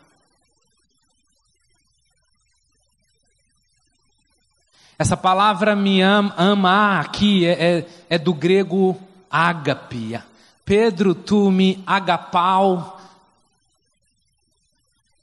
Essa 4.98 5.16
palavra 5.16 5.74
me 5.74 6.00
ama, 6.00 7.00
aqui 7.00 7.46
é, 7.46 7.52
é, 7.52 7.86
é 8.10 8.18
do 8.18 8.32
grego 8.32 9.00
ágapia. 9.30 10.24
Pedro, 10.64 11.14
tu 11.14 11.50
me 11.50 11.82
agapau. 11.86 13.00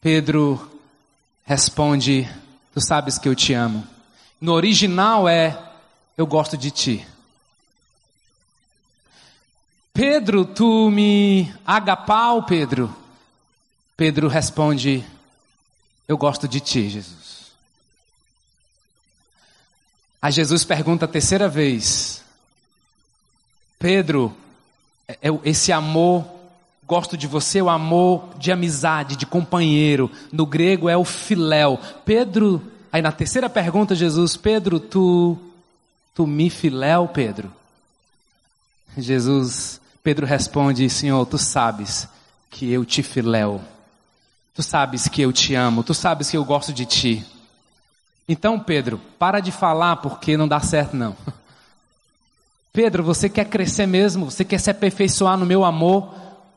Pedro 0.02 0.70
responde, 1.46 2.30
tu 2.74 2.82
sabes 2.82 3.18
que 3.18 3.30
eu 3.30 3.36
te 3.36 3.54
amo. 3.54 3.86
No 4.42 4.54
original 4.54 5.28
é, 5.28 5.58
eu 6.18 6.26
gosto 6.26 6.58
de 6.58 6.72
ti. 6.72 7.06
Pedro, 9.94 10.46
tu 10.46 10.90
me 10.90 11.54
agapau, 11.66 12.44
Pedro. 12.44 12.94
Pedro 13.98 14.28
responde, 14.28 15.06
eu 16.08 16.18
gosto 16.18 16.48
de 16.48 16.60
ti, 16.60 16.90
Jesus. 16.90 17.19
Aí 20.22 20.32
Jesus 20.32 20.66
pergunta 20.66 21.06
a 21.06 21.08
terceira 21.08 21.48
vez: 21.48 22.24
Pedro, 23.78 24.36
é, 25.08 25.18
é 25.22 25.40
esse 25.44 25.72
amor, 25.72 26.26
gosto 26.86 27.18
de 27.18 27.28
você, 27.28 27.62
o 27.62 27.70
amor 27.70 28.30
de 28.38 28.52
amizade, 28.52 29.16
de 29.16 29.26
companheiro, 29.26 30.12
no 30.32 30.46
grego 30.46 30.90
é 30.90 30.98
o 30.98 31.06
filéu. 31.06 31.80
Pedro, 32.04 32.62
aí 32.92 33.02
na 33.02 33.12
terceira 33.12 33.50
pergunta, 33.50 33.96
Jesus, 33.96 34.36
Pedro, 34.36 34.80
tu, 34.80 35.38
tu 36.14 36.28
me 36.28 36.50
filéu, 36.50 37.08
Pedro? 37.08 37.52
Jesus, 38.98 39.80
Pedro 40.04 40.26
responde: 40.26 40.90
Senhor, 40.90 41.26
tu 41.26 41.38
sabes 41.38 42.08
que 42.50 42.70
eu 42.70 42.84
te 42.84 43.02
filéu. 43.02 43.62
Tu 44.54 44.64
sabes 44.64 45.08
que 45.08 45.22
eu 45.22 45.32
te 45.32 45.56
amo, 45.56 45.84
tu 45.84 45.94
sabes 45.94 46.30
que 46.30 46.36
eu 46.36 46.44
gosto 46.44 46.74
de 46.74 46.86
ti. 46.86 47.26
Então, 48.32 48.60
Pedro, 48.60 49.02
para 49.18 49.40
de 49.40 49.52
falar 49.52 49.96
porque 49.96 50.38
não 50.38 50.48
dá 50.48 50.60
certo, 50.60 50.96
não. 50.96 51.18
Pedro, 52.72 53.04
você 53.04 53.28
quer 53.28 53.46
crescer 53.46 53.88
mesmo? 53.88 54.30
Você 54.30 54.46
quer 54.46 54.60
se 54.60 54.70
aperfeiçoar 54.70 55.36
no 55.36 55.48
meu 55.48 55.66
amor? 55.66 56.14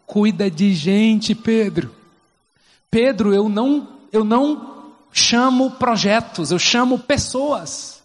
Cuida 0.07 0.51
de 0.51 0.75
gente, 0.75 1.35
Pedro. 1.35 1.91
Pedro, 2.91 3.33
eu 3.33 3.49
não, 3.49 3.89
eu 4.13 4.23
não 4.23 4.93
chamo 5.11 5.71
projetos, 5.71 6.51
eu 6.51 6.59
chamo 6.59 6.99
pessoas. 6.99 8.03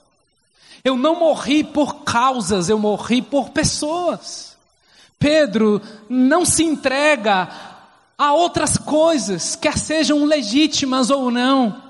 Eu 0.81 0.95
não 0.95 1.19
morri 1.19 1.61
por 1.61 2.05
causas, 2.05 2.69
eu 2.69 2.79
morri 2.79 3.21
por 3.21 3.49
pessoas. 3.49 4.55
Pedro, 5.19 5.81
não 6.07 6.45
se 6.45 6.63
entrega 6.63 7.49
a 8.17 8.31
outras 8.31 8.77
coisas, 8.77 9.57
quer 9.57 9.77
sejam 9.77 10.23
legítimas 10.23 11.09
ou 11.09 11.29
não 11.29 11.86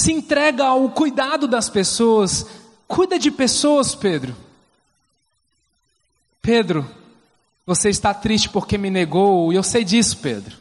se 0.00 0.12
entrega 0.12 0.64
ao 0.64 0.88
cuidado 0.90 1.46
das 1.46 1.68
pessoas. 1.68 2.46
Cuida 2.88 3.18
de 3.18 3.30
pessoas, 3.30 3.94
Pedro. 3.94 4.34
Pedro, 6.42 6.88
você 7.66 7.90
está 7.90 8.12
triste 8.12 8.48
porque 8.48 8.78
me 8.78 8.90
negou, 8.90 9.52
e 9.52 9.56
eu 9.56 9.62
sei 9.62 9.84
disso, 9.84 10.18
Pedro. 10.18 10.56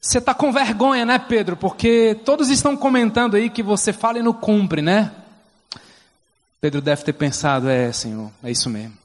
Você 0.00 0.18
está 0.18 0.32
com 0.32 0.52
vergonha, 0.52 1.04
né, 1.04 1.18
Pedro? 1.18 1.56
Porque 1.56 2.16
todos 2.24 2.50
estão 2.50 2.76
comentando 2.76 3.34
aí 3.34 3.50
que 3.50 3.62
você 3.62 3.92
fala 3.92 4.18
e 4.18 4.22
não 4.22 4.32
cumpre, 4.32 4.80
né? 4.80 5.12
Pedro 6.60 6.80
deve 6.80 7.02
ter 7.02 7.12
pensado, 7.12 7.68
é, 7.68 7.92
Senhor, 7.92 8.30
é 8.42 8.50
isso 8.50 8.70
mesmo. 8.70 8.96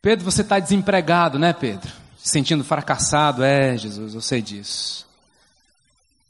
Pedro, 0.00 0.24
você 0.24 0.42
está 0.42 0.58
desempregado, 0.58 1.38
né, 1.38 1.52
Pedro? 1.52 1.90
Se 2.18 2.30
sentindo 2.30 2.64
fracassado, 2.64 3.42
é, 3.42 3.76
Jesus, 3.76 4.14
eu 4.14 4.20
sei 4.20 4.40
disso. 4.40 5.05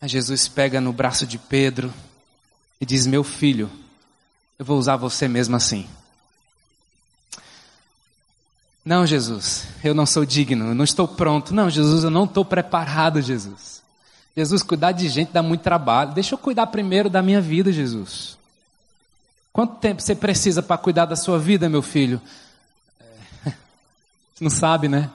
Aí 0.01 0.09
Jesus 0.09 0.49
pega 0.49 0.81
no 0.81 0.93
braço 0.93 1.27
de 1.27 1.39
Pedro 1.39 1.93
e 2.81 2.87
diz: 2.87 3.07
Meu 3.07 3.25
filho, 3.25 3.71
eu 4.59 4.65
vou 4.65 4.79
usar 4.79 4.97
você 4.97 5.27
mesmo 5.27 5.57
assim. 5.57 5.89
Não, 8.85 9.05
Jesus, 9.05 9.67
eu 9.83 9.95
não 9.95 10.07
sou 10.07 10.25
digno, 10.25 10.67
eu 10.69 10.75
não 10.75 10.85
estou 10.85 11.09
pronto. 11.09 11.53
Não, 11.53 11.69
Jesus, 11.69 12.05
eu 12.05 12.11
não 12.11 12.25
estou 12.25 12.45
preparado, 12.45 13.21
Jesus. 13.21 13.83
Jesus, 14.37 14.63
cuidar 14.63 14.93
de 14.93 15.09
gente 15.09 15.33
dá 15.33 15.43
muito 15.43 15.63
trabalho. 15.63 16.13
Deixa 16.13 16.35
eu 16.35 16.39
cuidar 16.39 16.67
primeiro 16.69 17.11
da 17.11 17.21
minha 17.21 17.41
vida, 17.41 17.73
Jesus. 17.73 18.39
Quanto 19.53 19.77
tempo 19.77 20.03
você 20.03 20.15
precisa 20.15 20.63
para 20.63 20.77
cuidar 20.77 21.07
da 21.07 21.17
sua 21.17 21.39
vida, 21.39 21.69
meu 21.69 21.83
filho? 21.83 22.21
É, 23.01 23.51
você 24.35 24.45
não 24.45 24.51
sabe, 24.51 24.87
né? 24.87 25.11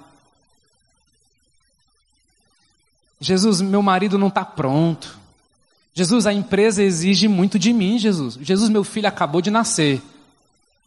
Jesus, 3.22 3.62
meu 3.62 3.84
marido 3.84 4.18
não 4.18 4.30
está 4.30 4.44
pronto. 4.44 5.20
Jesus, 5.94 6.26
a 6.26 6.34
empresa 6.34 6.82
exige 6.82 7.28
muito 7.28 7.60
de 7.60 7.72
mim, 7.72 8.00
Jesus. 8.00 8.40
Jesus, 8.42 8.68
meu 8.68 8.84
filho 8.84 9.08
acabou 9.08 9.42
de 9.42 9.52
nascer. 9.52 10.02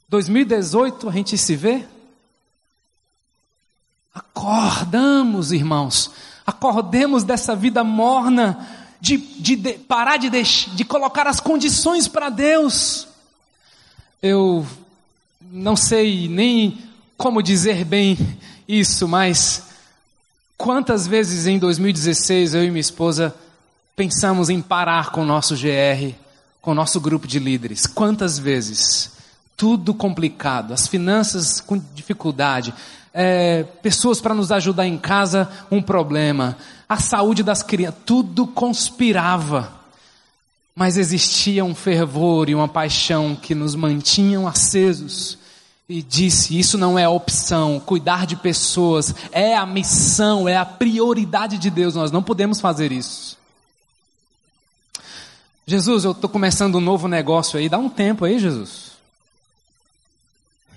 2018 0.09 1.09
a 1.09 1.13
gente 1.13 1.39
se 1.39 1.55
vê? 1.55 1.87
Acordamos, 4.13 5.53
irmãos. 5.53 6.11
Acordemos 6.45 7.23
dessa 7.23 7.55
vida 7.55 7.85
morna 7.85 8.69
de, 9.01 9.17
de, 9.17 9.55
de 9.55 9.73
parar 9.75 10.17
de, 10.17 10.29
de 10.29 10.85
colocar 10.85 11.29
as 11.29 11.39
condições 11.39 12.09
para 12.09 12.31
Deus. 12.31 13.07
Eu 14.21 14.67
não 15.53 15.77
sei 15.77 16.29
nem 16.29 16.79
como 17.17 17.43
dizer 17.43 17.85
bem 17.85 18.19
isso, 18.67 19.07
mas 19.07 19.74
Quantas 20.65 21.07
vezes 21.07 21.47
em 21.47 21.59
2016 21.59 22.55
eu 22.55 22.65
e 22.65 22.71
minha 22.71 22.81
esposa 22.81 23.35
pensamos 23.95 24.49
em 24.49 24.63
parar 24.63 25.11
com 25.11 25.21
o 25.21 25.27
nosso 25.27 25.55
GR, 25.55 26.15
com 26.63 26.71
o 26.71 26.75
nosso 26.75 26.99
grupo 26.99 27.27
de 27.27 27.39
líderes. 27.39 27.87
Quantas 27.87 28.39
vezes? 28.39 29.11
Tudo 29.59 29.93
complicado, 29.93 30.73
as 30.73 30.87
finanças 30.89 31.61
com 31.61 31.79
dificuldade, 31.95 32.73
é, 33.13 33.65
pessoas 33.83 34.23
para 34.23 34.33
nos 34.33 34.51
ajudar 34.51 34.87
em 34.87 34.97
casa, 34.97 35.51
um 35.71 35.83
problema, 35.83 36.57
a 36.89 36.97
saúde 36.97 37.43
das 37.43 37.63
crianças, 37.63 38.01
tudo 38.07 38.47
conspirava. 38.47 39.71
Mas 40.75 40.97
existia 40.97 41.63
um 41.63 41.75
fervor 41.75 42.49
e 42.49 42.55
uma 42.55 42.69
paixão 42.69 43.37
que 43.37 43.55
nos 43.55 43.75
mantinham 43.75 44.49
acesos. 44.49 45.37
E 45.89 46.03
disse: 46.03 46.59
Isso 46.59 46.79
não 46.79 46.99
é 46.99 47.09
opção, 47.09 47.79
cuidar 47.79 48.27
de 48.27 48.37
pessoas 48.37 49.15
é 49.31 49.55
a 49.55 49.67
missão, 49.67 50.49
é 50.49 50.57
a 50.57 50.65
prioridade 50.65 51.59
de 51.59 51.71
Deus, 51.71 51.95
nós 51.95 52.11
não 52.11 52.23
podemos 52.23 52.61
fazer 52.61 52.91
isso. 52.91 53.37
Jesus, 55.67 56.05
eu 56.05 56.13
estou 56.13 56.29
começando 56.29 56.77
um 56.77 56.81
novo 56.81 57.09
negócio 57.09 57.59
aí, 57.59 57.69
dá 57.69 57.79
um 57.79 57.89
tempo 57.89 58.25
aí, 58.25 58.39
Jesus. 58.39 58.93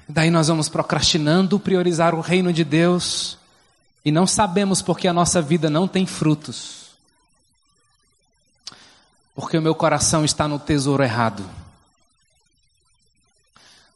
Daí 0.07 0.31
nós 0.31 0.47
vamos 0.47 0.69
procrastinando 0.69 1.59
priorizar 1.59 2.15
o 2.15 2.21
reino 2.21 2.53
de 2.53 2.63
Deus 2.63 3.37
e 4.05 4.11
não 4.11 4.25
sabemos 4.25 4.81
porque 4.81 5.07
a 5.07 5.13
nossa 5.13 5.41
vida 5.41 5.69
não 5.69 5.87
tem 5.87 6.05
frutos. 6.05 6.87
Porque 9.35 9.57
o 9.57 9.61
meu 9.61 9.75
coração 9.75 10.23
está 10.23 10.47
no 10.47 10.57
tesouro 10.57 11.03
errado. 11.03 11.43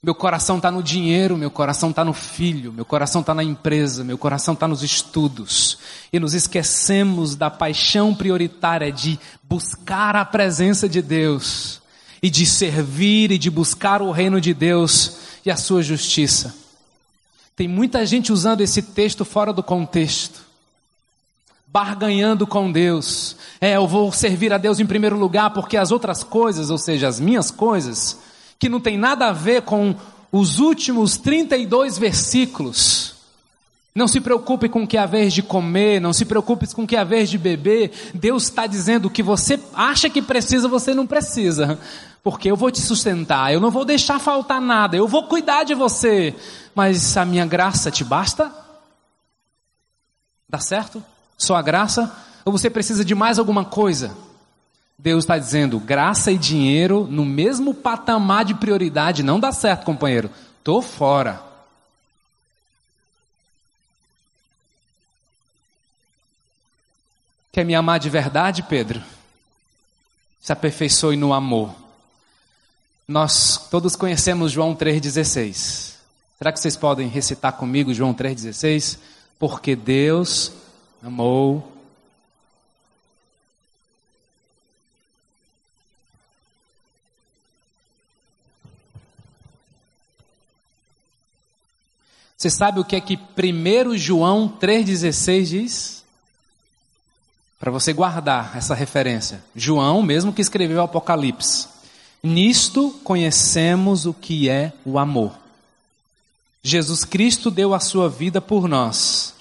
Meu 0.04 0.16
coração 0.16 0.58
está 0.58 0.72
no 0.72 0.82
dinheiro, 0.82 1.38
meu 1.38 1.52
coração 1.52 1.92
está 1.92 2.04
no 2.04 2.12
filho, 2.12 2.74
meu 2.74 2.84
coração 2.84 3.22
está 3.22 3.36
na 3.36 3.44
empresa, 3.44 4.04
meu 4.04 4.18
coração 4.18 4.56
está 4.56 4.68
nos 4.68 4.82
estudos. 4.82 5.78
E 6.12 6.20
nos 6.20 6.34
esquecemos 6.34 7.36
da 7.36 7.52
paixão 7.52 8.12
prioritária 8.16 8.92
de 8.92 9.20
buscar 9.44 10.16
a 10.16 10.26
presença 10.26 10.90
de 10.90 11.04
Deus 11.04 11.84
e 12.20 12.32
de 12.32 12.48
servir 12.48 13.32
e 13.32 13.38
de 13.38 13.52
buscar 13.52 14.02
o 14.02 14.10
reino 14.10 14.42
de 14.42 14.56
Deus 14.56 15.18
e 15.46 15.52
a 15.52 15.56
sua 15.56 15.84
justiça. 15.84 16.56
Tem 17.56 17.68
muita 17.68 18.04
gente 18.04 18.34
usando 18.34 18.62
esse 18.62 18.82
texto 18.82 19.24
fora 19.24 19.54
do 19.54 19.62
contexto, 19.62 20.42
barganhando 21.68 22.48
com 22.48 22.72
Deus. 22.72 23.36
É, 23.62 23.76
eu 23.76 23.88
vou 23.88 24.12
servir 24.12 24.52
a 24.52 24.58
Deus 24.58 24.80
em 24.80 24.86
primeiro 24.88 25.16
lugar 25.16 25.52
porque 25.52 25.78
as 25.78 25.92
outras 25.92 26.24
coisas, 26.24 26.72
ou 26.72 26.80
seja, 26.80 27.08
as 27.08 27.20
minhas 27.20 27.52
coisas, 27.52 28.18
que 28.62 28.70
não 28.70 28.80
tem 28.80 28.96
nada 28.96 29.30
a 29.30 29.34
ver 29.34 29.64
com 29.64 29.96
os 30.32 30.60
últimos 30.60 31.18
32 31.18 31.98
versículos. 31.98 33.16
Não 33.96 34.08
se 34.08 34.22
preocupe 34.22 34.70
com 34.70 34.84
o 34.84 34.88
que 34.88 35.00
é 35.00 35.08
vez 35.08 35.34
de 35.34 35.42
comer, 35.42 36.00
não 36.00 36.14
se 36.14 36.26
preocupe 36.26 36.68
com 36.68 36.84
o 36.84 36.88
que 36.88 36.96
é 36.96 37.04
vez 37.04 37.28
de 37.28 37.40
beber. 37.40 37.92
Deus 38.14 38.44
está 38.44 38.68
dizendo 38.68 39.10
que 39.10 39.24
você 39.24 39.60
acha 39.74 40.12
que 40.12 40.22
precisa, 40.22 40.68
você 40.68 40.94
não 40.94 41.08
precisa 41.08 41.80
porque 42.24 42.52
eu 42.52 42.56
vou 42.56 42.70
te 42.70 42.80
sustentar, 42.80 43.52
eu 43.52 43.60
não 43.60 43.72
vou 43.72 43.84
deixar 43.84 44.20
faltar 44.20 44.62
nada, 44.62 44.96
eu 44.96 45.08
vou 45.08 45.24
cuidar 45.24 45.64
de 45.64 45.74
você, 45.74 46.36
mas 46.76 47.18
a 47.18 47.26
minha 47.26 47.48
graça 47.48 47.90
te 47.90 48.04
basta? 48.04 48.52
Dá 50.48 50.60
certo? 50.60 51.04
Só 51.36 51.56
a 51.56 51.64
graça? 51.64 52.16
Ou 52.46 52.52
você 52.52 52.70
precisa 52.70 53.04
de 53.04 53.16
mais 53.16 53.40
alguma 53.40 53.66
coisa? 53.66 54.16
Deus 55.02 55.24
está 55.24 55.36
dizendo, 55.40 55.80
graça 55.80 56.32
e 56.32 56.38
dinheiro 56.38 57.08
no 57.10 57.26
mesmo 57.26 57.74
patamar 57.74 58.46
de 58.46 58.54
prioridade, 58.54 59.24
não 59.24 59.40
dá 59.40 59.52
certo, 59.52 59.84
companheiro. 59.84 60.30
Tô 60.64 60.80
fora. 60.80 61.42
Quer 67.52 67.66
me 67.66 67.74
amar 67.74 68.00
de 68.00 68.12
verdade, 68.12 68.62
Pedro? 68.62 69.02
Se 70.40 70.54
aperfeiçoe 70.54 71.18
no 71.18 71.34
amor. 71.34 71.74
Nós 73.08 73.58
todos 73.72 73.96
conhecemos 73.96 74.52
João 74.52 74.76
3,16. 74.76 75.96
Será 76.38 76.52
que 76.52 76.60
vocês 76.60 76.78
podem 76.78 77.08
recitar 77.08 77.54
comigo 77.54 77.92
João 77.92 78.14
3,16? 78.14 79.00
Porque 79.40 79.76
Deus 79.76 80.52
amou. 81.04 81.71
Você 92.42 92.50
sabe 92.50 92.80
o 92.80 92.84
que 92.84 92.96
é 92.96 93.00
que 93.00 93.20
1 93.38 93.96
João 93.98 94.52
3,16 94.60 95.46
diz? 95.46 96.04
Para 97.60 97.70
você 97.70 97.94
guardar 97.94 98.58
essa 98.58 98.74
referência. 98.74 99.44
João, 99.56 100.02
mesmo 100.02 100.34
que 100.34 100.42
escreveu 100.42 100.80
o 100.80 100.82
Apocalipse. 100.82 101.68
Nisto 102.24 103.00
conhecemos 103.04 104.08
o 104.08 104.14
que 104.16 104.50
é 104.50 104.74
o 104.84 104.98
amor. 104.98 105.38
Jesus 106.64 107.04
Cristo 107.06 107.52
deu 107.52 107.76
a 107.76 107.80
sua 107.80 108.10
vida 108.10 108.42
por 108.42 108.68
nós 108.68 109.36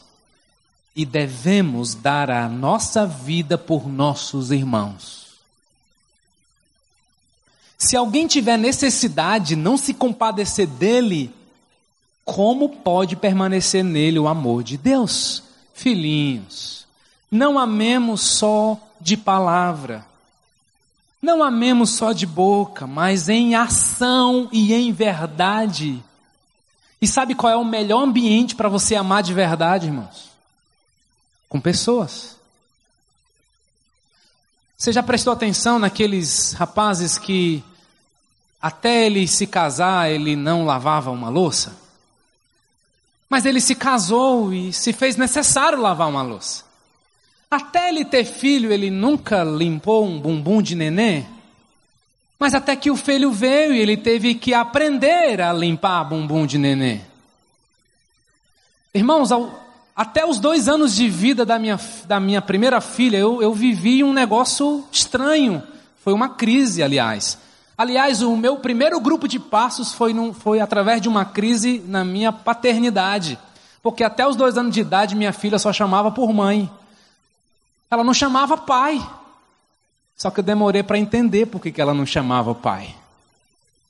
e 0.94 1.06
devemos 1.06 1.94
dar 1.94 2.30
a 2.30 2.50
nossa 2.50 3.06
vida 3.06 3.56
por 3.56 3.88
nossos 3.88 4.50
irmãos. 4.50 5.38
Se 7.78 7.96
alguém 7.96 8.26
tiver 8.26 8.58
necessidade, 8.58 9.56
não 9.56 9.78
se 9.78 9.94
compadecer 9.94 10.66
dele, 10.66 11.39
como 12.30 12.68
pode 12.68 13.16
permanecer 13.16 13.82
nele 13.82 14.16
o 14.16 14.28
amor 14.28 14.62
de 14.62 14.76
Deus? 14.76 15.42
Filhinhos, 15.74 16.86
não 17.28 17.58
amemos 17.58 18.20
só 18.20 18.78
de 19.00 19.16
palavra, 19.16 20.06
não 21.20 21.42
amemos 21.42 21.90
só 21.90 22.12
de 22.12 22.28
boca, 22.28 22.86
mas 22.86 23.28
em 23.28 23.56
ação 23.56 24.48
e 24.52 24.72
em 24.72 24.92
verdade. 24.92 26.00
E 27.02 27.06
sabe 27.08 27.34
qual 27.34 27.52
é 27.52 27.56
o 27.56 27.64
melhor 27.64 28.04
ambiente 28.04 28.54
para 28.54 28.68
você 28.68 28.94
amar 28.94 29.24
de 29.24 29.34
verdade, 29.34 29.86
irmãos? 29.86 30.30
Com 31.48 31.60
pessoas. 31.60 32.36
Você 34.78 34.92
já 34.92 35.02
prestou 35.02 35.32
atenção 35.32 35.80
naqueles 35.80 36.52
rapazes 36.52 37.18
que 37.18 37.64
até 38.62 39.06
ele 39.06 39.26
se 39.26 39.48
casar, 39.48 40.08
ele 40.08 40.36
não 40.36 40.64
lavava 40.64 41.10
uma 41.10 41.28
louça? 41.28 41.89
Mas 43.30 43.46
ele 43.46 43.60
se 43.60 43.76
casou 43.76 44.52
e 44.52 44.72
se 44.72 44.92
fez 44.92 45.16
necessário 45.16 45.80
lavar 45.80 46.08
uma 46.08 46.22
louça. 46.22 46.64
Até 47.48 47.88
ele 47.88 48.04
ter 48.04 48.24
filho, 48.24 48.72
ele 48.72 48.90
nunca 48.90 49.44
limpou 49.44 50.04
um 50.04 50.20
bumbum 50.20 50.60
de 50.60 50.74
nenê. 50.74 51.22
Mas 52.38 52.54
até 52.54 52.74
que 52.74 52.90
o 52.90 52.96
filho 52.96 53.30
veio 53.30 53.72
ele 53.72 53.96
teve 53.96 54.34
que 54.34 54.52
aprender 54.52 55.40
a 55.40 55.52
limpar 55.52 56.04
bumbum 56.04 56.44
de 56.44 56.58
nenê. 56.58 57.00
Irmãos, 58.92 59.30
ao, 59.30 59.60
até 59.94 60.26
os 60.26 60.40
dois 60.40 60.68
anos 60.68 60.96
de 60.96 61.08
vida 61.08 61.44
da 61.46 61.58
minha, 61.58 61.78
da 62.06 62.18
minha 62.18 62.42
primeira 62.42 62.80
filha, 62.80 63.16
eu, 63.16 63.40
eu 63.40 63.54
vivi 63.54 64.02
um 64.02 64.12
negócio 64.12 64.84
estranho. 64.90 65.62
Foi 66.02 66.12
uma 66.12 66.30
crise, 66.30 66.82
aliás. 66.82 67.38
Aliás, 67.80 68.20
o 68.20 68.36
meu 68.36 68.58
primeiro 68.58 69.00
grupo 69.00 69.26
de 69.26 69.38
passos 69.38 69.90
foi, 69.94 70.12
num, 70.12 70.34
foi 70.34 70.60
através 70.60 71.00
de 71.00 71.08
uma 71.08 71.24
crise 71.24 71.82
na 71.86 72.04
minha 72.04 72.30
paternidade. 72.30 73.38
Porque 73.82 74.04
até 74.04 74.28
os 74.28 74.36
dois 74.36 74.58
anos 74.58 74.74
de 74.74 74.82
idade, 74.82 75.16
minha 75.16 75.32
filha 75.32 75.58
só 75.58 75.72
chamava 75.72 76.10
por 76.10 76.30
mãe. 76.30 76.70
Ela 77.90 78.04
não 78.04 78.12
chamava 78.12 78.58
pai. 78.58 79.00
Só 80.14 80.30
que 80.30 80.40
eu 80.40 80.44
demorei 80.44 80.82
para 80.82 80.98
entender 80.98 81.46
por 81.46 81.58
que 81.58 81.80
ela 81.80 81.94
não 81.94 82.04
chamava 82.04 82.54
pai. 82.54 82.94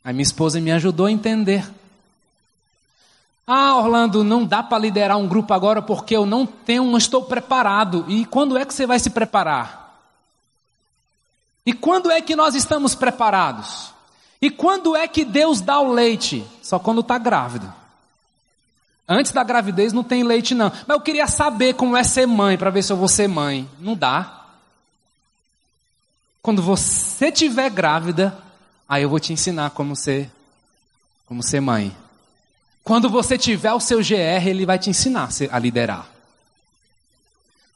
Aí 0.04 0.12
minha 0.14 0.22
esposa 0.22 0.60
me 0.60 0.70
ajudou 0.70 1.06
a 1.06 1.10
entender. 1.10 1.68
Ah, 3.44 3.76
Orlando, 3.76 4.22
não 4.22 4.44
dá 4.44 4.62
para 4.62 4.78
liderar 4.78 5.18
um 5.18 5.26
grupo 5.26 5.52
agora 5.52 5.82
porque 5.82 6.16
eu 6.16 6.24
não 6.24 6.46
tenho, 6.46 6.84
não 6.84 6.96
estou 6.96 7.24
preparado. 7.24 8.04
E 8.06 8.24
quando 8.24 8.56
é 8.56 8.64
que 8.64 8.72
você 8.72 8.86
vai 8.86 9.00
se 9.00 9.10
preparar? 9.10 9.79
E 11.70 11.72
quando 11.72 12.10
é 12.10 12.20
que 12.20 12.34
nós 12.34 12.56
estamos 12.56 12.96
preparados? 12.96 13.94
E 14.42 14.50
quando 14.50 14.96
é 14.96 15.06
que 15.06 15.24
Deus 15.24 15.60
dá 15.60 15.78
o 15.78 15.92
leite? 15.92 16.44
Só 16.60 16.80
quando 16.80 17.00
está 17.00 17.16
grávido. 17.16 17.72
Antes 19.08 19.30
da 19.30 19.44
gravidez 19.44 19.92
não 19.92 20.02
tem 20.02 20.24
leite, 20.24 20.52
não. 20.52 20.72
Mas 20.84 20.96
eu 20.96 21.00
queria 21.00 21.28
saber 21.28 21.74
como 21.74 21.96
é 21.96 22.02
ser 22.02 22.26
mãe, 22.26 22.58
para 22.58 22.70
ver 22.70 22.82
se 22.82 22.92
eu 22.92 22.96
vou 22.96 23.06
ser 23.06 23.28
mãe. 23.28 23.70
Não 23.78 23.94
dá. 23.94 24.46
Quando 26.42 26.60
você 26.60 27.30
tiver 27.30 27.70
grávida, 27.70 28.36
aí 28.88 29.04
eu 29.04 29.08
vou 29.08 29.20
te 29.20 29.32
ensinar 29.32 29.70
como 29.70 29.94
ser, 29.94 30.28
como 31.24 31.40
ser 31.40 31.60
mãe. 31.60 31.96
Quando 32.82 33.08
você 33.08 33.38
tiver 33.38 33.72
o 33.72 33.78
seu 33.78 33.98
GR, 33.98 34.44
ele 34.44 34.66
vai 34.66 34.76
te 34.76 34.90
ensinar 34.90 35.28
a 35.52 35.58
liderar. 35.60 36.08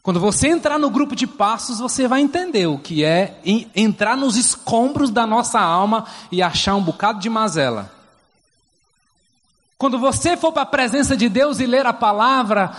Quando 0.05 0.20
você 0.20 0.48
entrar 0.48 0.78
no 0.78 0.90
grupo 0.90 1.16
de 1.16 1.26
passos, 1.26 1.78
você 1.78 2.07
vai 2.07 2.20
entender 2.20 2.66
o 2.66 2.78
que 2.78 3.02
é 3.02 3.40
entrar 3.74 4.18
nos 4.18 4.36
escombros 4.36 5.09
da 5.09 5.26
nossa 5.26 5.59
alma 5.59 6.05
e 6.30 6.42
achar 6.42 6.74
um 6.74 6.82
bocado 6.82 7.20
de 7.20 7.30
mazela. 7.30 7.90
Quando 9.78 9.98
você 9.98 10.36
for 10.36 10.52
para 10.52 10.61
a 10.61 10.66
presença 10.66 11.16
de 11.16 11.26
Deus 11.30 11.59
e 11.59 11.64
ler 11.64 11.86
a 11.86 11.92
palavra, 11.94 12.76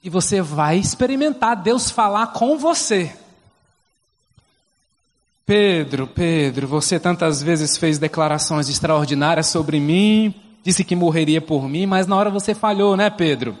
e 0.00 0.08
você 0.08 0.40
vai 0.40 0.78
experimentar 0.78 1.56
Deus 1.56 1.90
falar 1.90 2.28
com 2.28 2.56
você. 2.56 3.12
Pedro, 5.44 6.06
Pedro, 6.06 6.68
você 6.68 7.00
tantas 7.00 7.42
vezes 7.42 7.76
fez 7.76 7.98
declarações 7.98 8.68
extraordinárias 8.68 9.48
sobre 9.48 9.80
mim, 9.80 10.32
disse 10.62 10.84
que 10.84 10.94
morreria 10.94 11.40
por 11.40 11.68
mim, 11.68 11.84
mas 11.84 12.06
na 12.06 12.14
hora 12.14 12.30
você 12.30 12.54
falhou, 12.54 12.96
né, 12.96 13.10
Pedro? 13.10 13.58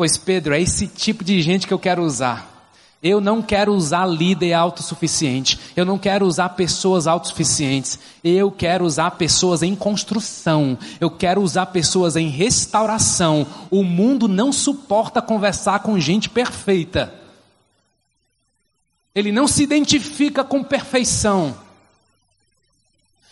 Pois, 0.00 0.16
Pedro, 0.16 0.54
é 0.54 0.62
esse 0.62 0.86
tipo 0.86 1.22
de 1.22 1.42
gente 1.42 1.66
que 1.66 1.74
eu 1.74 1.78
quero 1.78 2.02
usar. 2.02 2.72
Eu 3.02 3.20
não 3.20 3.42
quero 3.42 3.74
usar 3.74 4.06
líder 4.06 4.54
autossuficiente. 4.54 5.60
Eu 5.76 5.84
não 5.84 5.98
quero 5.98 6.24
usar 6.24 6.48
pessoas 6.48 7.06
autossuficientes. 7.06 7.98
Eu 8.24 8.50
quero 8.50 8.86
usar 8.86 9.10
pessoas 9.10 9.62
em 9.62 9.76
construção. 9.76 10.78
Eu 10.98 11.10
quero 11.10 11.42
usar 11.42 11.66
pessoas 11.66 12.16
em 12.16 12.30
restauração. 12.30 13.46
O 13.70 13.84
mundo 13.84 14.26
não 14.26 14.54
suporta 14.54 15.20
conversar 15.20 15.80
com 15.80 16.00
gente 16.00 16.30
perfeita. 16.30 17.12
Ele 19.14 19.30
não 19.30 19.46
se 19.46 19.62
identifica 19.62 20.42
com 20.42 20.64
perfeição. 20.64 21.54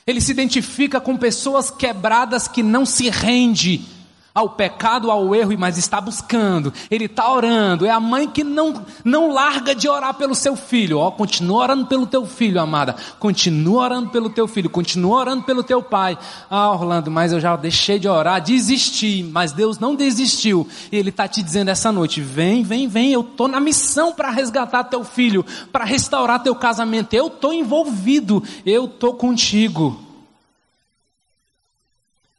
Ele 0.07 0.21
se 0.21 0.33
identifica 0.33 1.01
com 1.01 1.17
pessoas 1.17 1.71
quebradas 1.71 2.47
que 2.47 2.63
não 2.63 2.85
se 2.85 3.09
rende 3.09 3.97
ao 4.35 4.51
pecado, 4.51 5.11
ao 5.11 5.35
erro, 5.35 5.53
mas 5.59 5.79
está 5.79 6.01
buscando. 6.01 6.73
Ele 6.91 7.07
está 7.07 7.31
orando. 7.33 7.85
É 7.85 7.91
a 7.91 7.99
mãe 7.99 8.29
que 8.29 8.45
não, 8.45 8.85
não 9.05 9.33
larga 9.33 9.75
de 9.75 9.89
orar 9.89 10.15
pelo 10.15 10.35
seu 10.35 10.55
filho. 10.55 10.99
Ó, 10.99 11.11
continua 11.11 11.63
orando 11.63 11.87
pelo 11.87 12.07
teu 12.07 12.25
filho, 12.25 12.61
amada. 12.61 12.95
Continua 13.19 13.85
orando 13.85 14.11
pelo 14.11 14.31
teu 14.31 14.47
filho. 14.47 14.71
Continua 14.71 15.19
orando 15.19 15.43
pelo 15.43 15.63
teu 15.63 15.83
pai. 15.83 16.17
Ah, 16.49 16.71
Orlando, 16.71 17.11
mas 17.11 17.33
eu 17.33 17.41
já 17.41 17.57
deixei 17.57 17.99
de 17.99 18.09
orar, 18.09 18.41
desisti. 18.41 19.23
Mas 19.25 19.53
Deus 19.53 19.79
não 19.79 19.95
desistiu. 19.95 20.69
E 20.93 20.97
Ele 20.97 21.11
está 21.11 21.27
te 21.27 21.43
dizendo 21.43 21.71
essa 21.71 21.91
noite: 21.91 22.21
vem, 22.21 22.63
vem, 22.63 22.87
vem. 22.87 23.13
Eu 23.13 23.23
estou 23.23 23.49
na 23.49 23.59
missão 23.59 24.13
para 24.13 24.31
resgatar 24.31 24.85
teu 24.85 25.03
filho, 25.03 25.45
para 25.73 25.85
restaurar 25.85 26.43
teu 26.43 26.55
casamento. 26.55 27.15
Eu 27.15 27.27
estou 27.27 27.53
envolvido. 27.53 28.43
Eu 28.65 28.85
estou 28.85 29.15
contigo. 29.15 29.99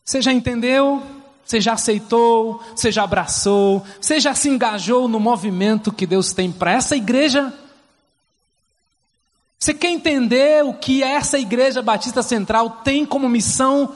Você 0.06 0.22
já 0.22 0.32
entendeu? 0.32 1.19
Você 1.50 1.60
já 1.60 1.74
aceitou? 1.74 2.62
Você 2.76 2.92
já 2.92 3.04
abraçou? 3.04 3.84
Você 4.00 4.20
já 4.20 4.36
se 4.36 4.48
engajou 4.48 5.08
no 5.08 5.20
movimento 5.20 5.92
que 5.92 6.06
Deus 6.06 6.32
tem 6.32 6.52
para 6.52 6.74
essa 6.74 6.96
igreja? 6.96 7.52
Você 9.58 9.74
quer 9.74 9.90
entender 9.90 10.64
o 10.64 10.76
que 10.76 11.02
essa 11.02 11.40
igreja 11.40 11.82
Batista 11.82 12.22
Central 12.22 12.70
tem 12.84 13.04
como 13.04 13.28
missão 13.28 13.96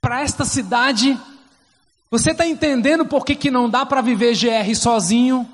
para 0.00 0.20
esta 0.20 0.44
cidade? 0.44 1.16
Você 2.10 2.32
está 2.32 2.44
entendendo 2.44 3.06
por 3.06 3.24
que, 3.24 3.36
que 3.36 3.48
não 3.48 3.70
dá 3.70 3.86
para 3.86 4.00
viver 4.00 4.34
GR 4.34 4.74
sozinho? 4.74 5.48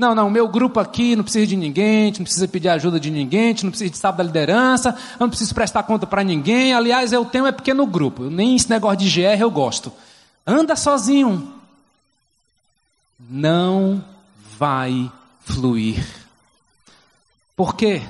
Não, 0.00 0.14
não, 0.14 0.30
meu 0.30 0.48
grupo 0.48 0.80
aqui 0.80 1.14
não 1.14 1.22
precisa 1.22 1.46
de 1.46 1.54
ninguém, 1.54 2.06
não 2.06 2.24
precisa 2.24 2.48
pedir 2.48 2.70
ajuda 2.70 2.98
de 2.98 3.10
ninguém, 3.10 3.54
não 3.62 3.68
precisa 3.68 3.90
de 3.90 3.98
sábado 3.98 4.16
da 4.16 4.24
liderança, 4.24 4.96
eu 5.12 5.20
não 5.20 5.28
preciso 5.28 5.54
prestar 5.54 5.82
conta 5.82 6.06
para 6.06 6.24
ninguém. 6.24 6.72
Aliás, 6.72 7.12
eu 7.12 7.22
tenho 7.22 7.46
é 7.46 7.52
pequeno 7.52 7.86
grupo, 7.86 8.30
nem 8.30 8.56
esse 8.56 8.70
negócio 8.70 8.96
de 8.96 9.10
GR 9.10 9.38
eu 9.38 9.50
gosto. 9.50 9.92
Anda 10.46 10.74
sozinho. 10.74 11.52
Não 13.28 14.02
vai 14.58 15.12
fluir. 15.42 16.02
Por 17.54 17.76
quê? 17.76 18.00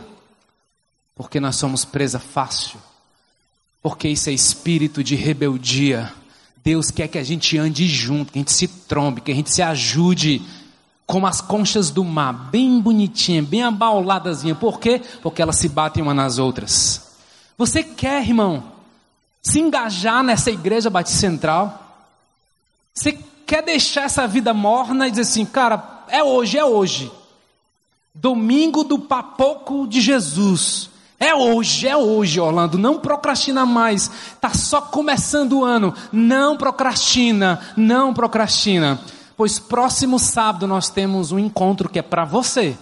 Porque 1.16 1.40
nós 1.40 1.56
somos 1.56 1.84
presa 1.84 2.20
fácil. 2.20 2.78
Porque 3.82 4.06
isso 4.06 4.30
é 4.30 4.32
espírito 4.32 5.02
de 5.02 5.16
rebeldia. 5.16 6.12
Deus 6.62 6.92
quer 6.92 7.08
que 7.08 7.18
a 7.18 7.24
gente 7.24 7.58
ande 7.58 7.88
junto, 7.88 8.32
que 8.32 8.38
a 8.38 8.42
gente 8.42 8.52
se 8.52 8.68
trombe, 8.68 9.22
que 9.22 9.32
a 9.32 9.34
gente 9.34 9.52
se 9.52 9.60
ajude 9.60 10.40
como 11.10 11.26
as 11.26 11.40
conchas 11.40 11.90
do 11.90 12.04
mar, 12.04 12.32
bem 12.32 12.80
bonitinha, 12.80 13.42
bem 13.42 13.64
abauladazinha. 13.64 14.54
Por 14.54 14.78
quê? 14.78 15.02
Porque 15.20 15.42
elas 15.42 15.56
se 15.56 15.68
batem 15.68 16.04
uma 16.04 16.14
nas 16.14 16.38
outras. 16.38 17.16
Você 17.58 17.82
quer, 17.82 18.22
irmão, 18.22 18.62
se 19.42 19.58
engajar 19.58 20.22
nessa 20.22 20.52
igreja 20.52 20.88
Batista 20.88 21.18
Central? 21.18 22.06
Você 22.94 23.18
quer 23.44 23.60
deixar 23.60 24.02
essa 24.02 24.24
vida 24.28 24.54
morna 24.54 25.08
e 25.08 25.10
dizer 25.10 25.22
assim, 25.22 25.44
cara, 25.44 26.04
é 26.06 26.22
hoje, 26.22 26.56
é 26.56 26.64
hoje. 26.64 27.10
Domingo 28.14 28.84
do 28.84 28.96
papoco 28.96 29.88
de 29.88 30.00
Jesus. 30.00 30.90
É 31.18 31.34
hoje, 31.34 31.88
é 31.88 31.96
hoje, 31.96 32.38
Orlando. 32.38 32.78
Não 32.78 33.00
procrastina 33.00 33.66
mais. 33.66 34.08
Tá 34.40 34.54
só 34.54 34.80
começando 34.80 35.58
o 35.58 35.64
ano. 35.64 35.92
Não 36.12 36.56
procrastina, 36.56 37.60
não 37.76 38.14
procrastina 38.14 39.00
pois 39.40 39.58
próximo 39.58 40.18
sábado 40.18 40.66
nós 40.66 40.90
temos 40.90 41.32
um 41.32 41.38
encontro 41.38 41.88
que 41.88 41.98
é 41.98 42.02
para 42.02 42.26
você. 42.26 42.76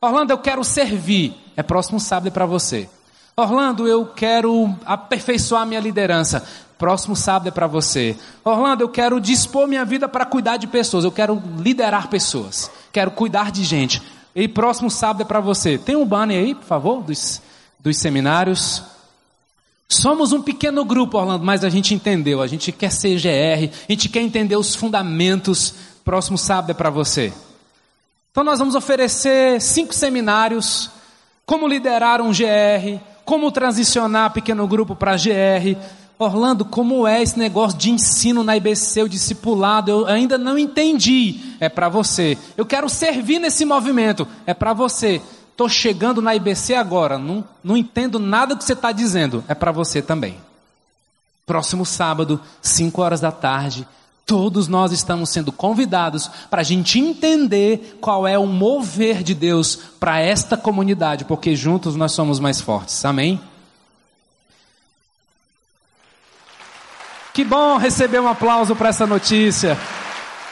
Orlando, 0.00 0.32
eu 0.32 0.38
quero 0.38 0.64
servir. 0.64 1.32
É 1.56 1.62
próximo 1.62 2.00
sábado 2.00 2.26
é 2.26 2.30
para 2.32 2.44
você. 2.44 2.88
Orlando, 3.36 3.86
eu 3.86 4.04
quero 4.06 4.74
aperfeiçoar 4.84 5.64
minha 5.64 5.78
liderança. 5.78 6.44
Próximo 6.76 7.14
sábado 7.14 7.46
é 7.46 7.50
para 7.52 7.68
você. 7.68 8.16
Orlando, 8.42 8.82
eu 8.82 8.88
quero 8.88 9.20
dispor 9.20 9.68
minha 9.68 9.84
vida 9.84 10.08
para 10.08 10.26
cuidar 10.26 10.56
de 10.56 10.66
pessoas. 10.66 11.04
Eu 11.04 11.12
quero 11.12 11.40
liderar 11.58 12.08
pessoas. 12.08 12.68
Quero 12.90 13.12
cuidar 13.12 13.52
de 13.52 13.62
gente. 13.62 14.02
E 14.34 14.48
próximo 14.48 14.90
sábado 14.90 15.22
é 15.22 15.24
para 15.24 15.38
você. 15.38 15.78
Tem 15.78 15.94
um 15.94 16.04
banner 16.04 16.42
aí, 16.42 16.56
por 16.56 16.64
favor, 16.64 17.00
dos, 17.00 17.40
dos 17.78 17.96
seminários. 17.96 18.82
Somos 19.92 20.32
um 20.32 20.40
pequeno 20.40 20.84
grupo, 20.86 21.18
Orlando, 21.18 21.44
mas 21.44 21.62
a 21.62 21.68
gente 21.68 21.94
entendeu. 21.94 22.40
A 22.40 22.46
gente 22.46 22.72
quer 22.72 22.90
ser 22.90 23.20
GR, 23.20 23.72
a 23.88 23.92
gente 23.92 24.08
quer 24.08 24.22
entender 24.22 24.56
os 24.56 24.74
fundamentos. 24.74 25.91
Próximo 26.04 26.36
sábado 26.36 26.70
é 26.70 26.74
para 26.74 26.90
você. 26.90 27.32
Então 28.30 28.42
nós 28.42 28.58
vamos 28.58 28.74
oferecer 28.74 29.60
cinco 29.60 29.94
seminários: 29.94 30.90
como 31.46 31.68
liderar 31.68 32.20
um 32.20 32.30
GR, 32.30 33.00
como 33.24 33.52
transicionar 33.52 34.32
pequeno 34.32 34.66
grupo 34.66 34.96
para 34.96 35.16
GR. 35.16 35.76
Orlando, 36.18 36.64
como 36.64 37.06
é 37.06 37.20
esse 37.20 37.36
negócio 37.36 37.76
de 37.76 37.90
ensino 37.90 38.44
na 38.44 38.56
IBC, 38.56 39.02
o 39.02 39.08
discipulado? 39.08 39.90
Eu 39.90 40.06
ainda 40.06 40.38
não 40.38 40.56
entendi. 40.56 41.56
É 41.58 41.68
para 41.68 41.88
você. 41.88 42.38
Eu 42.56 42.64
quero 42.64 42.88
servir 42.88 43.40
nesse 43.40 43.64
movimento. 43.64 44.28
É 44.46 44.54
para 44.54 44.72
você. 44.72 45.20
Estou 45.50 45.68
chegando 45.68 46.22
na 46.22 46.34
IBC 46.34 46.74
agora, 46.74 47.18
não, 47.18 47.44
não 47.62 47.76
entendo 47.76 48.18
nada 48.18 48.56
que 48.56 48.64
você 48.64 48.72
está 48.72 48.90
dizendo. 48.92 49.44
É 49.48 49.54
para 49.54 49.70
você 49.72 50.00
também. 50.00 50.38
Próximo 51.44 51.84
sábado, 51.84 52.40
5 52.62 53.02
horas 53.02 53.20
da 53.20 53.30
tarde, 53.30 53.86
todos 54.26 54.68
nós 54.68 54.92
estamos 54.92 55.30
sendo 55.30 55.52
convidados 55.52 56.30
para 56.50 56.60
a 56.60 56.64
gente 56.64 56.98
entender 56.98 57.98
qual 58.00 58.26
é 58.26 58.38
o 58.38 58.46
mover 58.46 59.22
de 59.22 59.34
Deus 59.34 59.76
para 59.98 60.20
esta 60.20 60.56
comunidade, 60.56 61.24
porque 61.24 61.54
juntos 61.54 61.96
nós 61.96 62.12
somos 62.12 62.40
mais 62.40 62.60
fortes. 62.60 63.04
Amém? 63.04 63.40
Que 67.32 67.44
bom 67.44 67.78
receber 67.78 68.20
um 68.20 68.28
aplauso 68.28 68.76
para 68.76 68.90
essa 68.90 69.06
notícia. 69.06 69.78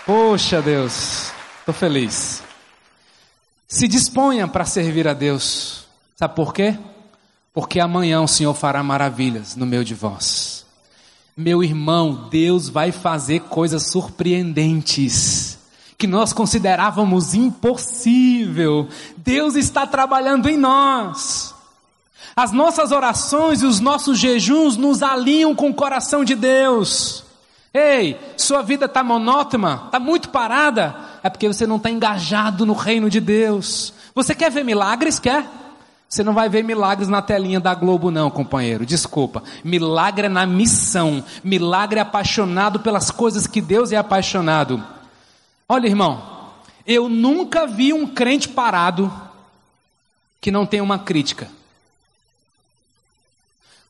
Poxa 0.06 0.62
Deus, 0.62 1.30
estou 1.58 1.74
feliz. 1.74 2.42
Se 3.68 3.86
disponha 3.86 4.48
para 4.48 4.64
servir 4.64 5.06
a 5.06 5.12
Deus. 5.12 5.84
Sabe 6.16 6.34
por 6.34 6.52
quê? 6.52 6.76
Porque 7.52 7.78
amanhã 7.80 8.20
o 8.20 8.28
Senhor 8.28 8.54
fará 8.54 8.82
maravilhas 8.82 9.56
no 9.56 9.66
meio 9.66 9.84
de 9.84 9.94
vós. 9.94 10.59
Meu 11.40 11.64
irmão, 11.64 12.28
Deus 12.30 12.68
vai 12.68 12.92
fazer 12.92 13.40
coisas 13.40 13.90
surpreendentes 13.90 15.58
que 15.96 16.06
nós 16.06 16.34
considerávamos 16.34 17.32
impossível. 17.32 18.86
Deus 19.16 19.54
está 19.54 19.86
trabalhando 19.86 20.50
em 20.50 20.58
nós. 20.58 21.54
As 22.36 22.52
nossas 22.52 22.92
orações 22.92 23.62
e 23.62 23.64
os 23.64 23.80
nossos 23.80 24.18
jejuns 24.18 24.76
nos 24.76 25.02
alinham 25.02 25.54
com 25.54 25.70
o 25.70 25.74
coração 25.74 26.26
de 26.26 26.34
Deus. 26.34 27.24
Ei, 27.72 28.20
sua 28.36 28.60
vida 28.60 28.84
está 28.84 29.02
monótona, 29.02 29.84
está 29.86 29.98
muito 29.98 30.28
parada, 30.28 30.94
é 31.22 31.30
porque 31.30 31.48
você 31.48 31.66
não 31.66 31.76
está 31.76 31.90
engajado 31.90 32.66
no 32.66 32.74
reino 32.74 33.08
de 33.08 33.18
Deus. 33.18 33.94
Você 34.14 34.34
quer 34.34 34.50
ver 34.50 34.62
milagres? 34.62 35.18
Quer? 35.18 35.46
Você 36.10 36.24
não 36.24 36.34
vai 36.34 36.48
ver 36.48 36.64
milagres 36.64 37.06
na 37.06 37.22
telinha 37.22 37.60
da 37.60 37.72
Globo, 37.72 38.10
não, 38.10 38.28
companheiro. 38.32 38.84
Desculpa. 38.84 39.44
Milagre 39.62 40.26
é 40.26 40.28
na 40.28 40.44
missão. 40.44 41.24
Milagre 41.44 42.00
é 42.00 42.02
apaixonado 42.02 42.80
pelas 42.80 43.12
coisas 43.12 43.46
que 43.46 43.60
Deus 43.60 43.92
é 43.92 43.96
apaixonado. 43.96 44.84
Olha, 45.68 45.86
irmão, 45.86 46.50
eu 46.84 47.08
nunca 47.08 47.64
vi 47.64 47.92
um 47.92 48.08
crente 48.08 48.48
parado 48.48 49.12
que 50.40 50.50
não 50.50 50.66
tem 50.66 50.80
uma 50.80 50.98
crítica. 50.98 51.48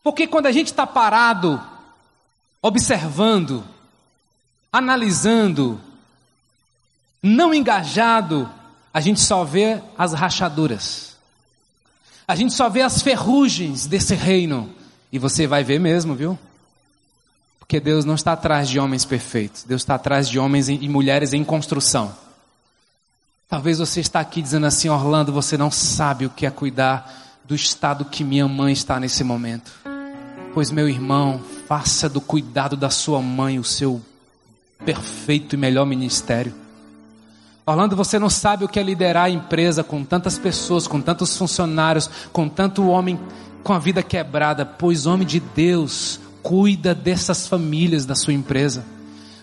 Porque 0.03 0.27
quando 0.27 0.45
a 0.45 0.53
gente 0.53 0.67
está 0.67 0.87
parado, 0.87 1.59
observando, 2.61 3.65
analisando, 4.71 5.81
não 7.23 7.55
engajado, 7.55 8.47
a 8.93 9.01
gente 9.01 9.21
só 9.21 9.43
vê 9.43 9.81
as 9.97 10.13
rachaduras. 10.13 11.10
A 12.31 12.37
gente 12.37 12.55
só 12.55 12.69
vê 12.69 12.81
as 12.81 13.03
ferrugens 13.03 13.89
desse 13.89 14.15
reino. 14.15 14.71
E 15.11 15.19
você 15.19 15.49
vai 15.49 15.65
ver 15.65 15.81
mesmo, 15.81 16.15
viu? 16.15 16.39
Porque 17.59 17.81
Deus 17.81 18.05
não 18.05 18.15
está 18.15 18.35
atrás 18.35 18.69
de 18.69 18.79
homens 18.79 19.05
perfeitos. 19.05 19.65
Deus 19.65 19.83
está 19.83 19.97
atrás 19.97 20.29
de 20.29 20.39
homens 20.39 20.69
e 20.69 20.89
mulheres 20.89 21.33
em 21.33 21.43
construção. 21.43 22.15
Talvez 23.49 23.81
você 23.81 23.99
está 23.99 24.21
aqui 24.21 24.41
dizendo 24.41 24.65
assim, 24.65 24.89
Orlando, 24.89 25.33
você 25.33 25.59
não 25.59 25.73
sabe 25.73 26.25
o 26.25 26.31
que 26.31 26.47
é 26.47 26.53
cuidar 26.53 27.41
do 27.45 27.57
estado 27.57 28.05
que 28.05 28.23
minha 28.23 28.47
mãe 28.47 28.73
está 28.73 29.01
nesse 29.01 29.25
momento. 29.25 29.73
Pois, 30.55 30.71
meu 30.71 30.89
irmão, 30.89 31.41
faça 31.67 32.09
do 32.09 32.21
cuidado 32.21 32.77
da 32.77 32.91
sua 32.91 33.21
mãe 33.21 33.59
o 33.59 33.65
seu 33.65 34.01
perfeito 34.85 35.57
e 35.57 35.59
melhor 35.59 35.85
ministério. 35.85 36.55
Orlando, 37.67 37.95
você 37.95 38.19
não 38.19 38.31
sabe 38.31 38.65
o 38.65 38.69
que 38.69 38.81
é 38.81 38.83
liderar 38.83 39.25
a 39.25 39.31
empresa 39.31 39.85
com 39.85 40.05
tantas 40.05 40.39
pessoas, 40.39 40.89
com 40.89 41.01
tantos 41.01 41.37
funcionários, 41.37 42.11
com 42.33 42.49
tanto 42.49 42.87
homem 42.89 43.19
com 43.63 43.73
a 43.73 43.79
vida 43.79 44.03
quebrada, 44.03 44.65
pois 44.65 45.07
homem 45.07 45.27
de 45.27 45.41
Deus 45.41 46.19
cuida 46.43 46.95
dessas 46.95 47.47
famílias 47.47 48.07
da 48.07 48.15
sua 48.15 48.33
empresa. 48.33 48.85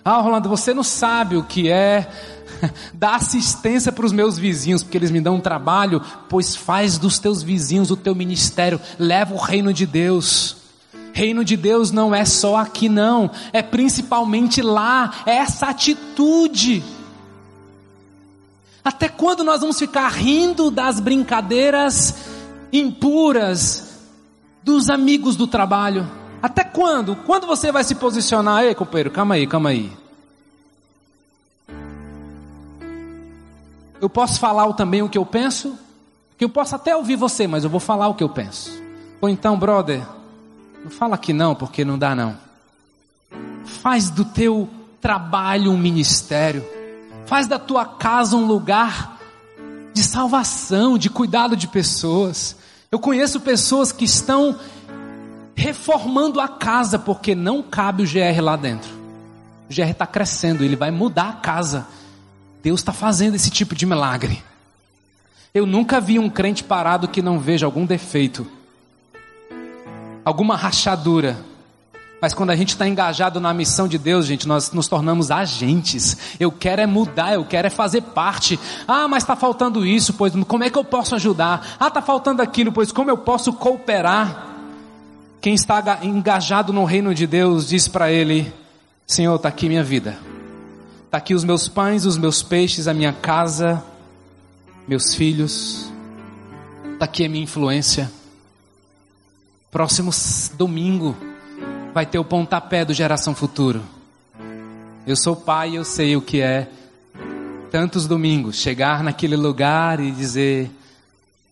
Ah, 0.03 0.19
Orlando, 0.19 0.49
você 0.49 0.73
não 0.73 0.83
sabe 0.83 1.35
o 1.35 1.43
que 1.43 1.69
é 1.69 2.09
dar 2.93 3.15
assistência 3.15 3.91
para 3.91 4.05
os 4.05 4.11
meus 4.11 4.37
vizinhos, 4.37 4.81
porque 4.81 4.97
eles 4.97 5.11
me 5.11 5.21
dão 5.21 5.35
um 5.35 5.41
trabalho, 5.41 6.01
pois 6.29 6.55
faz 6.55 6.97
dos 6.97 7.19
teus 7.19 7.43
vizinhos 7.43 7.91
o 7.91 7.97
teu 7.97 8.15
ministério, 8.15 8.79
leva 8.97 9.33
o 9.33 9.37
reino 9.37 9.73
de 9.73 9.85
Deus. 9.85 10.57
Reino 11.13 11.43
de 11.43 11.57
Deus 11.57 11.91
não 11.91 12.13
é 12.13 12.25
só 12.25 12.57
aqui, 12.57 12.87
não, 12.87 13.29
é 13.51 13.61
principalmente 13.61 14.61
lá, 14.61 15.23
é 15.25 15.37
essa 15.37 15.67
atitude. 15.67 16.83
Até 18.87 19.09
quando 19.09 19.43
nós 19.43 19.59
vamos 19.59 19.77
ficar 19.77 20.07
rindo 20.07 20.71
das 20.71 21.01
brincadeiras 21.01 22.15
impuras 22.71 23.99
dos 24.63 24.89
amigos 24.89 25.35
do 25.35 25.45
trabalho? 25.45 26.09
Até 26.41 26.63
quando? 26.63 27.13
Quando 27.13 27.45
você 27.45 27.69
vai 27.69 27.83
se 27.83 27.95
posicionar? 27.95 28.63
Ei, 28.63 28.73
companheiro, 28.73 29.11
calma 29.11 29.35
aí, 29.35 29.45
calma 29.45 29.71
aí. 29.71 29.91
Eu 33.99 34.09
posso 34.09 34.39
falar 34.39 34.71
também 34.71 35.01
o 35.01 35.09
que 35.09 35.17
eu 35.17 35.25
penso? 35.25 35.77
Que 36.37 36.45
eu 36.45 36.49
posso 36.49 36.73
até 36.73 36.95
ouvir 36.95 37.17
você, 37.17 37.45
mas 37.45 37.65
eu 37.65 37.69
vou 37.69 37.81
falar 37.81 38.07
o 38.07 38.13
que 38.13 38.23
eu 38.23 38.29
penso. 38.29 38.71
Ou 39.19 39.27
então, 39.27 39.59
brother, 39.59 40.01
não 40.81 40.89
fala 40.89 41.17
que 41.17 41.33
não, 41.33 41.53
porque 41.53 41.83
não 41.83 41.99
dá 41.99 42.15
não. 42.15 42.37
Faz 43.65 44.09
do 44.09 44.23
teu 44.23 44.69
trabalho 45.01 45.73
um 45.73 45.77
ministério. 45.77 46.76
Faz 47.27 47.45
da 47.45 47.59
tua 47.59 47.85
casa 47.85 48.37
um 48.37 48.45
lugar 48.45 49.19
de 49.93 50.01
salvação, 50.01 50.97
de 50.97 51.09
cuidado 51.09 51.57
de 51.57 51.67
pessoas. 51.67 52.55
Eu 52.89 52.99
conheço 52.99 53.41
pessoas 53.41 53.91
que 53.91 54.05
estão 54.05 54.57
reformando 55.53 56.39
a 56.39 56.47
casa 56.47 56.97
porque 56.97 57.35
não 57.35 57.61
cabe 57.61 58.03
o 58.03 58.05
GR 58.05 58.41
lá 58.41 58.55
dentro. 58.55 58.89
O 59.69 59.75
GR 59.75 59.89
está 59.89 60.07
crescendo, 60.07 60.63
ele 60.63 60.77
vai 60.77 60.89
mudar 60.89 61.29
a 61.29 61.33
casa. 61.33 61.85
Deus 62.63 62.79
está 62.79 62.93
fazendo 62.93 63.35
esse 63.35 63.51
tipo 63.51 63.75
de 63.75 63.85
milagre. 63.85 64.41
Eu 65.53 65.65
nunca 65.65 65.99
vi 65.99 66.17
um 66.19 66.29
crente 66.29 66.63
parado 66.63 67.09
que 67.09 67.21
não 67.21 67.39
veja 67.39 67.65
algum 67.65 67.85
defeito, 67.85 68.47
alguma 70.23 70.55
rachadura, 70.55 71.37
mas 72.19 72.33
quando 72.33 72.49
a 72.49 72.55
gente 72.55 72.69
está 72.69 72.87
engajado 72.87 73.39
na 73.39 73.53
missão 73.53 73.87
de 73.87 73.97
Deus, 73.97 74.25
gente, 74.25 74.47
nós 74.47 74.71
nos 74.71 74.87
tornamos 74.87 75.29
agentes. 75.29 76.17
Eu 76.39 76.51
quero 76.51 76.81
é 76.81 76.87
mudar, 76.87 77.33
eu 77.33 77.45
quero 77.45 77.67
é 77.67 77.69
fazer 77.69 78.01
parte. 78.01 78.59
Ah, 78.87 79.07
mas 79.07 79.21
está 79.21 79.35
faltando 79.35 79.85
isso, 79.85 80.13
pois 80.13 80.33
como 80.45 80.63
é 80.63 80.69
que 80.69 80.77
eu 80.77 80.83
posso 80.83 81.13
ajudar? 81.13 81.75
Ah, 81.79 81.87
está 81.87 82.01
faltando 82.01 82.41
aquilo, 82.41 82.71
pois 82.71 82.91
como 82.91 83.11
eu 83.11 83.17
posso 83.17 83.53
cooperar? 83.53 84.47
Quem 85.39 85.53
está 85.53 85.99
engajado 86.01 86.73
no 86.73 86.85
reino 86.85 87.13
de 87.13 87.27
Deus 87.27 87.69
diz 87.69 87.87
para 87.87 88.11
ele: 88.11 88.51
Senhor, 89.05 89.35
está 89.35 89.49
aqui 89.49 89.69
minha 89.69 89.83
vida. 89.83 90.17
Está 91.05 91.19
aqui 91.19 91.35
os 91.35 91.43
meus 91.43 91.69
pães, 91.69 92.03
os 92.03 92.17
meus 92.17 92.41
peixes, 92.41 92.87
a 92.87 92.95
minha 92.95 93.13
casa, 93.13 93.83
meus 94.87 95.13
filhos. 95.13 95.91
Está 96.93 97.05
aqui 97.05 97.23
a 97.25 97.29
minha 97.29 97.43
influência. 97.43 98.11
Próximo 99.69 100.09
domingo 100.57 101.15
vai 101.93 102.05
ter 102.05 102.19
o 102.19 102.23
pontapé 102.23 102.85
do 102.85 102.93
Geração 102.93 103.33
Futuro. 103.35 103.81
Eu 105.05 105.15
sou 105.15 105.35
pai 105.35 105.77
eu 105.77 105.85
sei 105.85 106.15
o 106.15 106.21
que 106.21 106.41
é 106.41 106.67
tantos 107.71 108.07
domingos 108.07 108.57
chegar 108.57 109.03
naquele 109.03 109.35
lugar 109.35 109.99
e 109.99 110.11
dizer: 110.11 110.71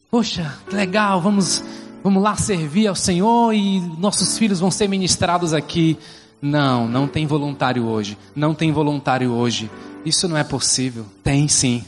Poxa, 0.10 0.58
que 0.68 0.76
legal, 0.76 1.22
vamos, 1.22 1.64
vamos 2.04 2.22
lá 2.22 2.36
servir 2.36 2.88
ao 2.88 2.96
Senhor 2.96 3.54
e 3.54 3.80
nossos 3.98 4.38
filhos 4.38 4.60
vão 4.60 4.72
ser 4.72 4.88
ministrados 4.88 5.54
aqui. 5.54 5.98
Não, 6.42 6.88
não 6.88 7.08
tem 7.08 7.26
voluntário 7.26 7.86
hoje. 7.86 8.18
Não 8.36 8.54
tem 8.54 8.72
voluntário 8.72 9.32
hoje. 9.32 9.70
Isso 10.06 10.28
não 10.28 10.38
é 10.38 10.44
possível. 10.44 11.06
Tem 11.24 11.48
sim. 11.48 11.84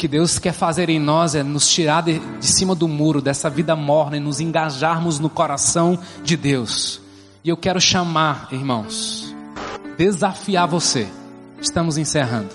Que 0.00 0.08
Deus 0.08 0.38
quer 0.38 0.54
fazer 0.54 0.88
em 0.88 0.98
nós 0.98 1.34
é 1.34 1.42
nos 1.42 1.68
tirar 1.68 2.02
de, 2.02 2.18
de 2.18 2.46
cima 2.46 2.74
do 2.74 2.88
muro 2.88 3.20
dessa 3.20 3.50
vida 3.50 3.76
morna 3.76 4.16
e 4.16 4.20
nos 4.20 4.40
engajarmos 4.40 5.18
no 5.18 5.28
coração 5.28 5.98
de 6.24 6.38
Deus. 6.38 7.02
E 7.44 7.50
eu 7.50 7.56
quero 7.58 7.78
chamar, 7.78 8.48
irmãos, 8.50 9.36
desafiar 9.98 10.66
você. 10.66 11.06
Estamos 11.60 11.98
encerrando. 11.98 12.48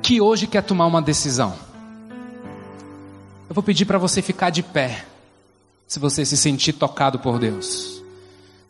Que 0.00 0.18
hoje 0.18 0.46
quer 0.46 0.62
tomar 0.62 0.86
uma 0.86 1.02
decisão. 1.02 1.52
Eu 3.46 3.54
vou 3.54 3.62
pedir 3.62 3.84
para 3.84 3.98
você 3.98 4.22
ficar 4.22 4.48
de 4.48 4.62
pé, 4.62 5.04
se 5.86 5.98
você 5.98 6.24
se 6.24 6.38
sentir 6.38 6.72
tocado 6.72 7.18
por 7.18 7.38
Deus. 7.38 8.02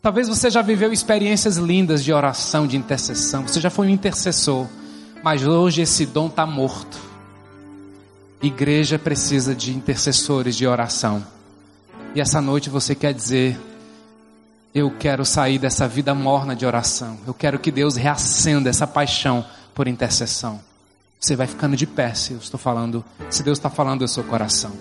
Talvez 0.01 0.27
você 0.27 0.49
já 0.49 0.61
viveu 0.61 0.91
experiências 0.91 1.55
lindas 1.55 2.03
de 2.03 2.11
oração, 2.11 2.67
de 2.67 2.75
intercessão. 2.75 3.47
Você 3.47 3.61
já 3.61 3.69
foi 3.69 3.87
um 3.87 3.91
intercessor, 3.91 4.67
mas 5.23 5.47
hoje 5.47 5.83
esse 5.83 6.05
dom 6.05 6.27
está 6.27 6.45
morto. 6.45 7.14
Igreja 8.41 8.99
precisa 8.99 9.55
de 9.55 9.71
intercessores 9.71 10.55
de 10.55 10.67
oração. 10.67 11.25
E 12.13 12.21
essa 12.21 12.41
noite 12.41 12.69
você 12.69 12.93
quer 12.93 13.13
dizer: 13.13 13.59
Eu 14.73 14.91
quero 14.91 15.25
sair 15.25 15.57
dessa 15.57 15.87
vida 15.87 16.13
morna 16.13 16.55
de 16.55 16.65
oração. 16.65 17.17
Eu 17.25 17.33
quero 17.33 17.59
que 17.59 17.71
Deus 17.71 17.95
reacenda 17.95 18.69
essa 18.69 18.85
paixão 18.85 19.45
por 19.73 19.87
intercessão. 19.87 20.59
Você 21.19 21.35
vai 21.35 21.47
ficando 21.47 21.75
de 21.75 21.87
pé 21.87 22.13
se 22.13 22.33
eu 22.33 22.37
estou 22.37 22.59
falando, 22.59 23.03
se 23.29 23.41
Deus 23.41 23.57
está 23.57 23.69
falando 23.69 23.99
do 23.99 24.07
seu 24.07 24.23
coração. 24.23 24.71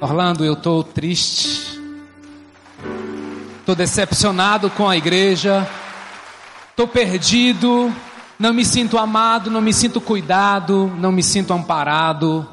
Orlando, 0.00 0.44
eu 0.44 0.54
estou 0.54 0.82
triste, 0.82 1.80
estou 3.60 3.74
decepcionado 3.74 4.70
com 4.70 4.88
a 4.88 4.96
igreja, 4.96 5.68
estou 6.70 6.88
perdido, 6.88 7.92
não 8.38 8.54
me 8.54 8.64
sinto 8.64 8.96
amado, 8.96 9.50
não 9.50 9.60
me 9.60 9.74
sinto 9.74 10.00
cuidado, 10.00 10.90
não 10.98 11.10
me 11.10 11.22
sinto 11.22 11.52
amparado. 11.52 12.46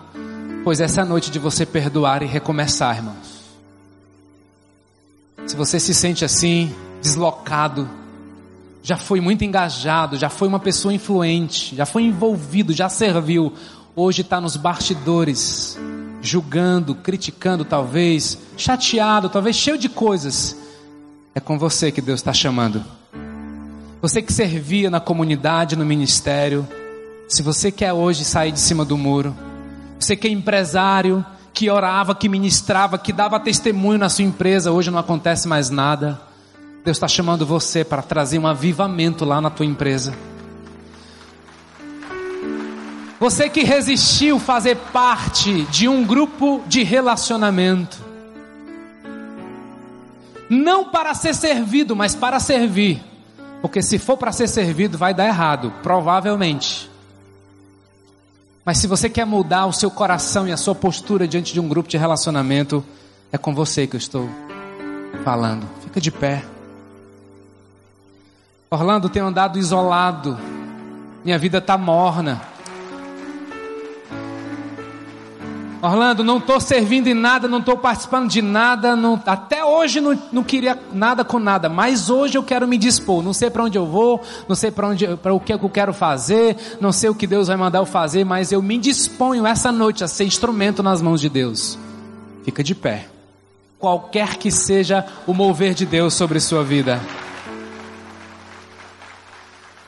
Pois 0.64 0.82
essa 0.82 1.02
é 1.02 1.04
a 1.04 1.06
noite 1.06 1.30
de 1.30 1.38
você 1.38 1.66
perdoar 1.66 2.24
e 2.24 2.26
recomeçar, 2.26 2.98
irmãos. 2.98 3.36
Se 5.46 5.56
você 5.56 5.80
se 5.80 5.94
sente 5.94 6.26
assim, 6.26 6.74
deslocado, 7.04 7.88
já 8.82 8.98
foi 8.98 9.22
muito 9.22 9.46
engajado, 9.46 10.18
já 10.18 10.28
foi 10.30 10.48
uma 10.48 10.60
pessoa 10.60 10.92
influente, 10.92 11.76
já 11.76 11.86
foi 11.86 12.04
envolvido, 12.04 12.74
já 12.74 12.90
serviu, 12.90 13.54
hoje 13.96 14.22
está 14.22 14.42
nos 14.42 14.58
bastidores, 14.58 15.78
julgando, 16.20 16.96
criticando, 16.96 17.64
talvez, 17.64 18.40
chateado, 18.58 19.30
talvez 19.30 19.56
cheio 19.56 19.78
de 19.78 19.88
coisas. 19.88 20.58
É 21.36 21.40
com 21.40 21.60
você 21.60 21.92
que 21.92 22.02
Deus 22.02 22.22
está 22.22 22.34
chamando. 22.34 22.84
Você 24.06 24.22
que 24.22 24.32
servia 24.32 24.92
na 24.92 25.00
comunidade, 25.00 25.76
no 25.76 25.84
ministério, 25.84 26.68
se 27.28 27.42
você 27.42 27.72
quer 27.72 27.92
hoje 27.92 28.24
sair 28.24 28.52
de 28.52 28.60
cima 28.60 28.86
do 28.86 28.96
muro, 28.96 29.36
você 30.00 30.16
que 30.16 30.28
é 30.28 30.30
empresário, 30.30 31.26
que 31.52 31.72
orava, 31.72 32.14
que 32.14 32.30
ministrava, 32.30 33.00
que 33.00 33.12
dava 33.12 33.40
testemunho 33.40 33.98
na 33.98 34.08
sua 34.08 34.24
empresa, 34.24 34.72
hoje 34.72 34.92
não 34.92 35.00
acontece 35.00 35.48
mais 35.48 35.72
nada. 35.72 36.22
Deus 36.84 36.98
está 36.98 37.08
chamando 37.08 37.48
você 37.48 37.84
para 37.84 38.04
trazer 38.04 38.38
um 38.38 38.46
avivamento 38.46 39.26
lá 39.26 39.42
na 39.42 39.50
tua 39.50 39.66
empresa. 39.66 40.14
Você 43.20 43.50
que 43.50 43.64
resistiu 43.64 44.38
fazer 44.38 44.78
parte 44.94 45.64
de 45.64 45.88
um 45.88 46.06
grupo 46.06 46.62
de 46.68 46.84
relacionamento, 46.84 47.98
não 50.48 50.92
para 50.92 51.16
ser 51.16 51.34
servido, 51.34 51.96
mas 51.96 52.14
para 52.14 52.40
servir. 52.40 53.15
Porque 53.66 53.82
se 53.82 53.98
for 53.98 54.16
para 54.16 54.32
ser 54.32 54.48
servido, 54.48 54.96
vai 54.96 55.12
dar 55.12 55.26
errado, 55.26 55.74
provavelmente. 55.82 56.88
Mas 58.64 58.78
se 58.78 58.86
você 58.86 59.10
quer 59.10 59.26
mudar 59.26 59.66
o 59.66 59.74
seu 59.74 59.90
coração 59.90 60.48
e 60.48 60.52
a 60.52 60.58
sua 60.58 60.76
postura 60.76 61.28
diante 61.28 61.52
de 61.52 61.60
um 61.60 61.68
grupo 61.68 61.90
de 61.90 61.98
relacionamento, 61.98 62.86
é 63.32 63.40
com 63.40 63.56
você 63.56 63.88
que 63.88 63.96
eu 63.96 63.98
estou 63.98 64.30
falando. 65.24 65.68
Fica 65.82 66.00
de 66.00 66.12
pé. 66.12 66.46
Orlando 68.70 69.10
tem 69.10 69.24
andado 69.24 69.58
isolado. 69.58 70.38
Minha 71.24 71.40
vida 71.40 71.58
está 71.58 71.76
morna. 71.76 72.44
Orlando, 75.86 76.24
não 76.24 76.38
estou 76.38 76.60
servindo 76.60 77.08
em 77.08 77.14
nada, 77.14 77.48
não 77.48 77.60
estou 77.60 77.78
participando 77.78 78.28
de 78.28 78.42
nada, 78.42 78.96
não, 78.96 79.22
até 79.26 79.64
hoje 79.64 80.02
não, 80.02 80.20
não 80.32 80.44
queria 80.44 80.80
nada 80.92 81.24
com 81.24 81.38
nada, 81.38 81.70
mas 81.70 82.10
hoje 82.10 82.38
eu 82.38 82.44
quero 82.44 82.68
me 82.68 82.78
dispor. 82.78 83.22
Não 83.22 83.34
sei 83.34 83.52
para 83.52 83.64
onde 83.64 83.78
eu 83.78 83.86
vou, 83.86 84.20
não 84.48 84.56
sei 84.56 84.72
para 84.72 84.88
para 85.22 85.34
o 85.34 85.40
que 85.40 85.54
eu 85.54 85.70
quero 85.70 85.94
fazer, 85.94 86.78
não 86.82 86.92
sei 86.92 87.10
o 87.10 87.16
que 87.16 87.28
Deus 87.28 87.48
vai 87.48 87.56
mandar 87.56 87.80
eu 87.80 87.86
fazer, 87.86 88.26
mas 88.26 88.52
eu 88.52 88.62
me 88.62 88.80
disponho 88.80 89.46
essa 89.46 89.72
noite 89.72 90.04
a 90.04 90.08
ser 90.08 90.26
instrumento 90.26 90.82
nas 90.82 91.02
mãos 91.02 91.22
de 91.22 91.30
Deus. 91.30 91.78
Fica 92.44 92.64
de 92.64 92.74
pé. 92.74 93.08
Qualquer 93.78 94.38
que 94.38 94.50
seja 94.50 95.06
o 95.28 95.34
mover 95.34 95.76
de 95.76 95.86
Deus 95.86 96.16
sobre 96.16 96.40
sua 96.40 96.64
vida. 96.64 97.00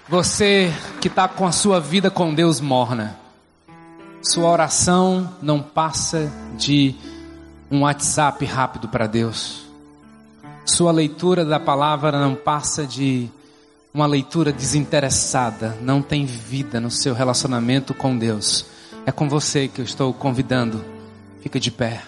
Você 0.08 0.72
que 1.02 1.08
está 1.08 1.28
com 1.28 1.48
a 1.48 1.52
sua 1.52 1.80
vida 1.80 2.12
com 2.12 2.34
Deus 2.34 2.62
morna. 2.62 3.27
Sua 4.22 4.50
oração 4.50 5.36
não 5.42 5.62
passa 5.62 6.32
de 6.58 6.96
um 7.70 7.82
WhatsApp 7.82 8.44
rápido 8.46 8.88
para 8.88 9.08
Deus. 9.08 9.66
Sua 10.66 10.92
leitura 10.92 11.46
da 11.46 11.60
palavra 11.60 12.20
não 12.20 12.36
passa 12.36 12.86
de 12.86 13.30
uma 13.94 14.06
leitura 14.06 14.52
desinteressada, 14.52 15.78
não 15.82 16.02
tem 16.02 16.26
vida 16.26 16.80
no 16.80 16.92
seu 16.92 17.14
relacionamento 17.14 17.94
com 17.94 18.18
Deus. 18.18 18.66
É 19.06 19.12
com 19.12 19.30
você 19.30 19.68
que 19.68 19.80
eu 19.80 19.86
estou 19.86 20.14
convidando. 20.14 20.84
Fica 21.42 21.60
de 21.60 21.72
pé. 21.72 22.04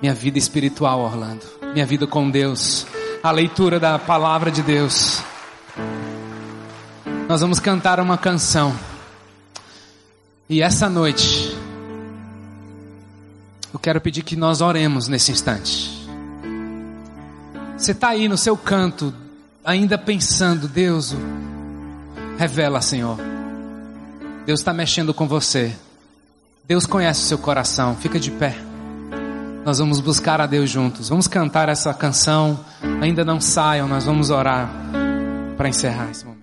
Minha 0.00 0.14
vida 0.14 0.38
espiritual, 0.38 1.00
Orlando. 1.00 1.44
Minha 1.72 1.86
vida 1.86 2.06
com 2.06 2.30
Deus. 2.30 2.86
A 3.22 3.30
leitura 3.30 3.80
da 3.80 3.98
palavra 3.98 4.50
de 4.50 4.62
Deus. 4.62 5.22
Nós 7.28 7.40
vamos 7.40 7.58
cantar 7.58 8.00
uma 8.00 8.18
canção. 8.18 8.74
E 10.50 10.62
essa 10.62 10.88
noite, 10.88 11.56
eu 13.72 13.78
quero 13.78 14.00
pedir 14.00 14.24
que 14.24 14.34
nós 14.34 14.60
oremos 14.60 15.06
nesse 15.06 15.30
instante. 15.30 16.08
Você 17.78 17.92
está 17.92 18.08
aí 18.08 18.26
no 18.26 18.36
seu 18.36 18.56
canto, 18.56 19.14
ainda 19.64 19.96
pensando, 19.96 20.66
Deus, 20.66 21.14
revela, 22.36 22.80
Senhor. 22.80 23.16
Deus 24.44 24.58
está 24.58 24.74
mexendo 24.74 25.14
com 25.14 25.28
você. 25.28 25.72
Deus 26.64 26.84
conhece 26.84 27.22
o 27.22 27.26
seu 27.26 27.38
coração. 27.38 27.94
Fica 27.94 28.18
de 28.18 28.32
pé. 28.32 28.56
Nós 29.64 29.78
vamos 29.78 30.00
buscar 30.00 30.40
a 30.40 30.46
Deus 30.46 30.68
juntos. 30.68 31.10
Vamos 31.10 31.28
cantar 31.28 31.68
essa 31.68 31.94
canção. 31.94 32.58
Ainda 33.00 33.24
não 33.24 33.40
saiam, 33.40 33.86
nós 33.86 34.04
vamos 34.04 34.30
orar 34.30 34.68
para 35.56 35.68
encerrar 35.68 36.10
esse 36.10 36.24
momento. 36.24 36.39